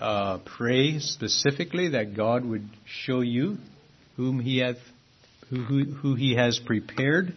Uh, 0.00 0.38
pray 0.56 0.98
specifically 0.98 1.90
that 1.90 2.16
God 2.16 2.42
would 2.42 2.66
show 2.86 3.20
you 3.20 3.58
whom 4.16 4.40
He 4.40 4.58
hath, 4.58 4.78
who, 5.50 5.62
who, 5.62 5.84
who 5.92 6.14
He 6.14 6.36
has 6.36 6.58
prepared 6.58 7.34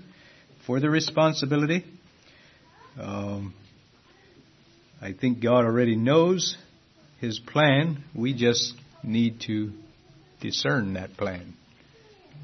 for 0.66 0.80
the 0.80 0.90
responsibility. 0.90 1.84
Um, 2.98 3.54
I 5.02 5.12
think 5.12 5.44
God 5.44 5.66
already 5.66 5.98
knows 5.98 6.56
His 7.20 7.38
plan. 7.38 8.06
We 8.16 8.34
just 8.34 8.74
need 9.04 9.42
to 9.48 9.72
discern 10.40 10.94
that 10.94 11.18
plan. 11.18 11.56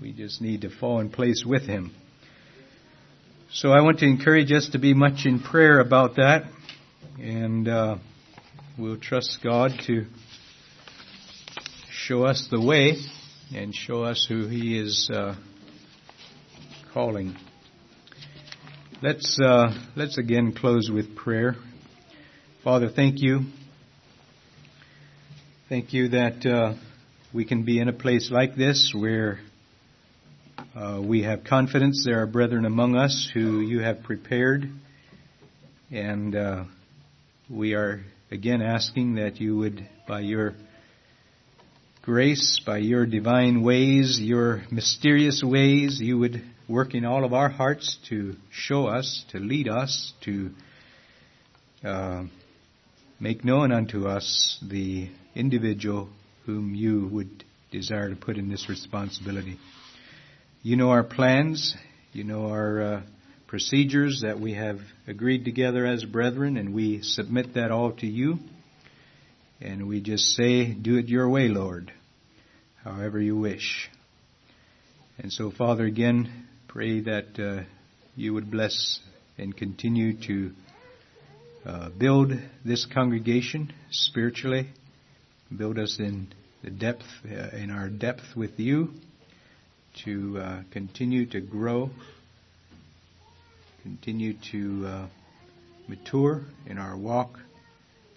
We 0.01 0.11
just 0.11 0.41
need 0.41 0.61
to 0.61 0.69
fall 0.69 0.99
in 0.99 1.11
place 1.11 1.45
with 1.45 1.63
Him. 1.63 1.93
So 3.53 3.71
I 3.71 3.79
want 3.81 3.99
to 3.99 4.05
encourage 4.05 4.51
us 4.51 4.67
to 4.73 4.79
be 4.79 4.93
much 4.93 5.25
in 5.25 5.39
prayer 5.39 5.79
about 5.79 6.17
that, 6.17 6.43
and 7.19 7.69
uh, 7.69 7.95
we'll 8.79 8.97
trust 8.97 9.39
God 9.43 9.73
to 9.87 10.05
show 11.91 12.23
us 12.23 12.47
the 12.49 12.61
way 12.61 12.95
and 13.53 13.75
show 13.75 14.03
us 14.03 14.25
who 14.29 14.47
He 14.47 14.79
is 14.79 15.09
uh, 15.13 15.35
calling. 16.93 17.35
Let's 19.01 19.37
uh, 19.37 19.73
let's 19.97 20.17
again 20.17 20.53
close 20.53 20.89
with 20.89 21.13
prayer. 21.17 21.57
Father, 22.63 22.89
thank 22.89 23.15
you. 23.17 23.41
Thank 25.67 25.91
you 25.91 26.09
that 26.09 26.45
uh, 26.45 26.75
we 27.33 27.43
can 27.43 27.63
be 27.63 27.79
in 27.79 27.89
a 27.89 27.93
place 27.93 28.31
like 28.31 28.55
this 28.55 28.93
where 28.95 29.39
uh, 30.73 31.01
we 31.03 31.23
have 31.23 31.43
confidence 31.43 32.05
there 32.05 32.21
are 32.21 32.27
brethren 32.27 32.63
among 32.65 32.95
us 32.95 33.29
who 33.33 33.59
you 33.59 33.81
have 33.81 34.03
prepared, 34.03 34.69
and 35.91 36.33
uh, 36.33 36.63
we 37.49 37.73
are 37.73 38.01
again 38.31 38.61
asking 38.61 39.15
that 39.15 39.39
you 39.39 39.57
would, 39.57 39.87
by 40.07 40.19
your 40.19 40.53
grace, 42.03 42.61
by 42.65 42.77
your 42.77 43.05
divine 43.05 43.63
ways, 43.63 44.19
your 44.21 44.63
mysterious 44.71 45.43
ways, 45.43 45.99
you 45.99 46.17
would 46.17 46.41
work 46.67 46.93
in 46.93 47.05
all 47.05 47.25
of 47.25 47.33
our 47.33 47.49
hearts 47.49 47.97
to 48.09 48.35
show 48.51 48.85
us, 48.85 49.25
to 49.31 49.39
lead 49.39 49.67
us, 49.67 50.13
to 50.21 50.51
uh, 51.83 52.23
make 53.19 53.43
known 53.43 53.71
unto 53.71 54.07
us 54.07 54.59
the 54.61 55.09
individual 55.33 56.09
whom 56.45 56.75
you 56.75 57.07
would 57.11 57.43
desire 57.71 58.09
to 58.09 58.15
put 58.15 58.37
in 58.37 58.49
this 58.49 58.69
responsibility. 58.69 59.57
You 60.61 60.75
know 60.75 60.89
our 60.89 61.03
plans, 61.03 61.75
you 62.13 62.23
know 62.23 62.47
our 62.47 62.81
uh, 62.81 63.01
procedures 63.49 64.21
that 64.21 64.39
we 64.39 64.53
have 64.53 64.77
agreed 65.07 65.43
together 65.43 65.83
as 65.83 66.05
brethren, 66.05 66.55
and 66.55 66.71
we 66.71 67.01
submit 67.01 67.55
that 67.55 67.71
all 67.71 67.91
to 67.91 68.05
you. 68.05 68.37
And 69.59 69.87
we 69.87 70.01
just 70.01 70.35
say, 70.35 70.71
Do 70.71 70.97
it 70.97 71.07
your 71.07 71.27
way, 71.27 71.47
Lord, 71.47 71.91
however 72.83 73.19
you 73.19 73.35
wish. 73.35 73.89
And 75.17 75.33
so, 75.33 75.49
Father, 75.49 75.83
again, 75.83 76.47
pray 76.67 77.01
that 77.01 77.39
uh, 77.39 77.63
you 78.15 78.35
would 78.35 78.51
bless 78.51 78.99
and 79.39 79.57
continue 79.57 80.13
to 80.27 80.51
uh, 81.65 81.89
build 81.89 82.31
this 82.63 82.85
congregation 82.85 83.73
spiritually, 83.89 84.69
build 85.57 85.79
us 85.79 85.97
in 85.97 86.27
the 86.63 86.69
depth, 86.69 87.05
uh, 87.25 87.57
in 87.57 87.71
our 87.71 87.89
depth 87.89 88.35
with 88.35 88.59
you, 88.59 88.89
to 90.05 90.37
uh, 90.37 90.61
continue 90.71 91.25
to 91.25 91.41
grow, 91.41 91.89
continue 93.83 94.33
to 94.51 94.85
uh, 94.87 95.07
mature 95.87 96.41
in 96.65 96.77
our 96.77 96.97
walk, 96.97 97.39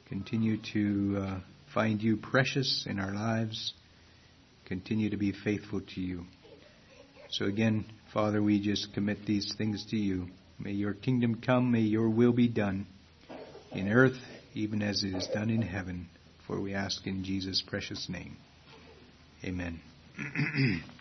continue 0.08 0.58
to 0.72 1.18
uh, 1.18 1.40
find 1.72 2.02
you 2.02 2.16
precious 2.16 2.86
in 2.88 2.98
our 2.98 3.14
lives, 3.14 3.72
continue 4.66 5.10
to 5.10 5.16
be 5.16 5.32
faithful 5.32 5.80
to 5.94 6.00
you. 6.00 6.24
So 7.30 7.46
again, 7.46 7.86
Father, 8.12 8.42
we 8.42 8.60
just 8.60 8.92
commit 8.92 9.24
these 9.26 9.54
things 9.56 9.86
to 9.90 9.96
you. 9.96 10.28
May 10.58 10.72
your 10.72 10.92
kingdom 10.92 11.40
come, 11.44 11.72
may 11.72 11.80
your 11.80 12.10
will 12.10 12.32
be 12.32 12.48
done 12.48 12.86
in 13.72 13.88
earth 13.88 14.18
even 14.54 14.82
as 14.82 15.02
it 15.02 15.14
is 15.14 15.28
done 15.32 15.50
in 15.50 15.62
heaven. 15.62 16.08
For 16.46 16.60
we 16.60 16.74
ask 16.74 17.06
in 17.06 17.24
Jesus' 17.24 17.62
precious 17.66 18.08
name. 18.08 18.36
Amen. 19.44 19.80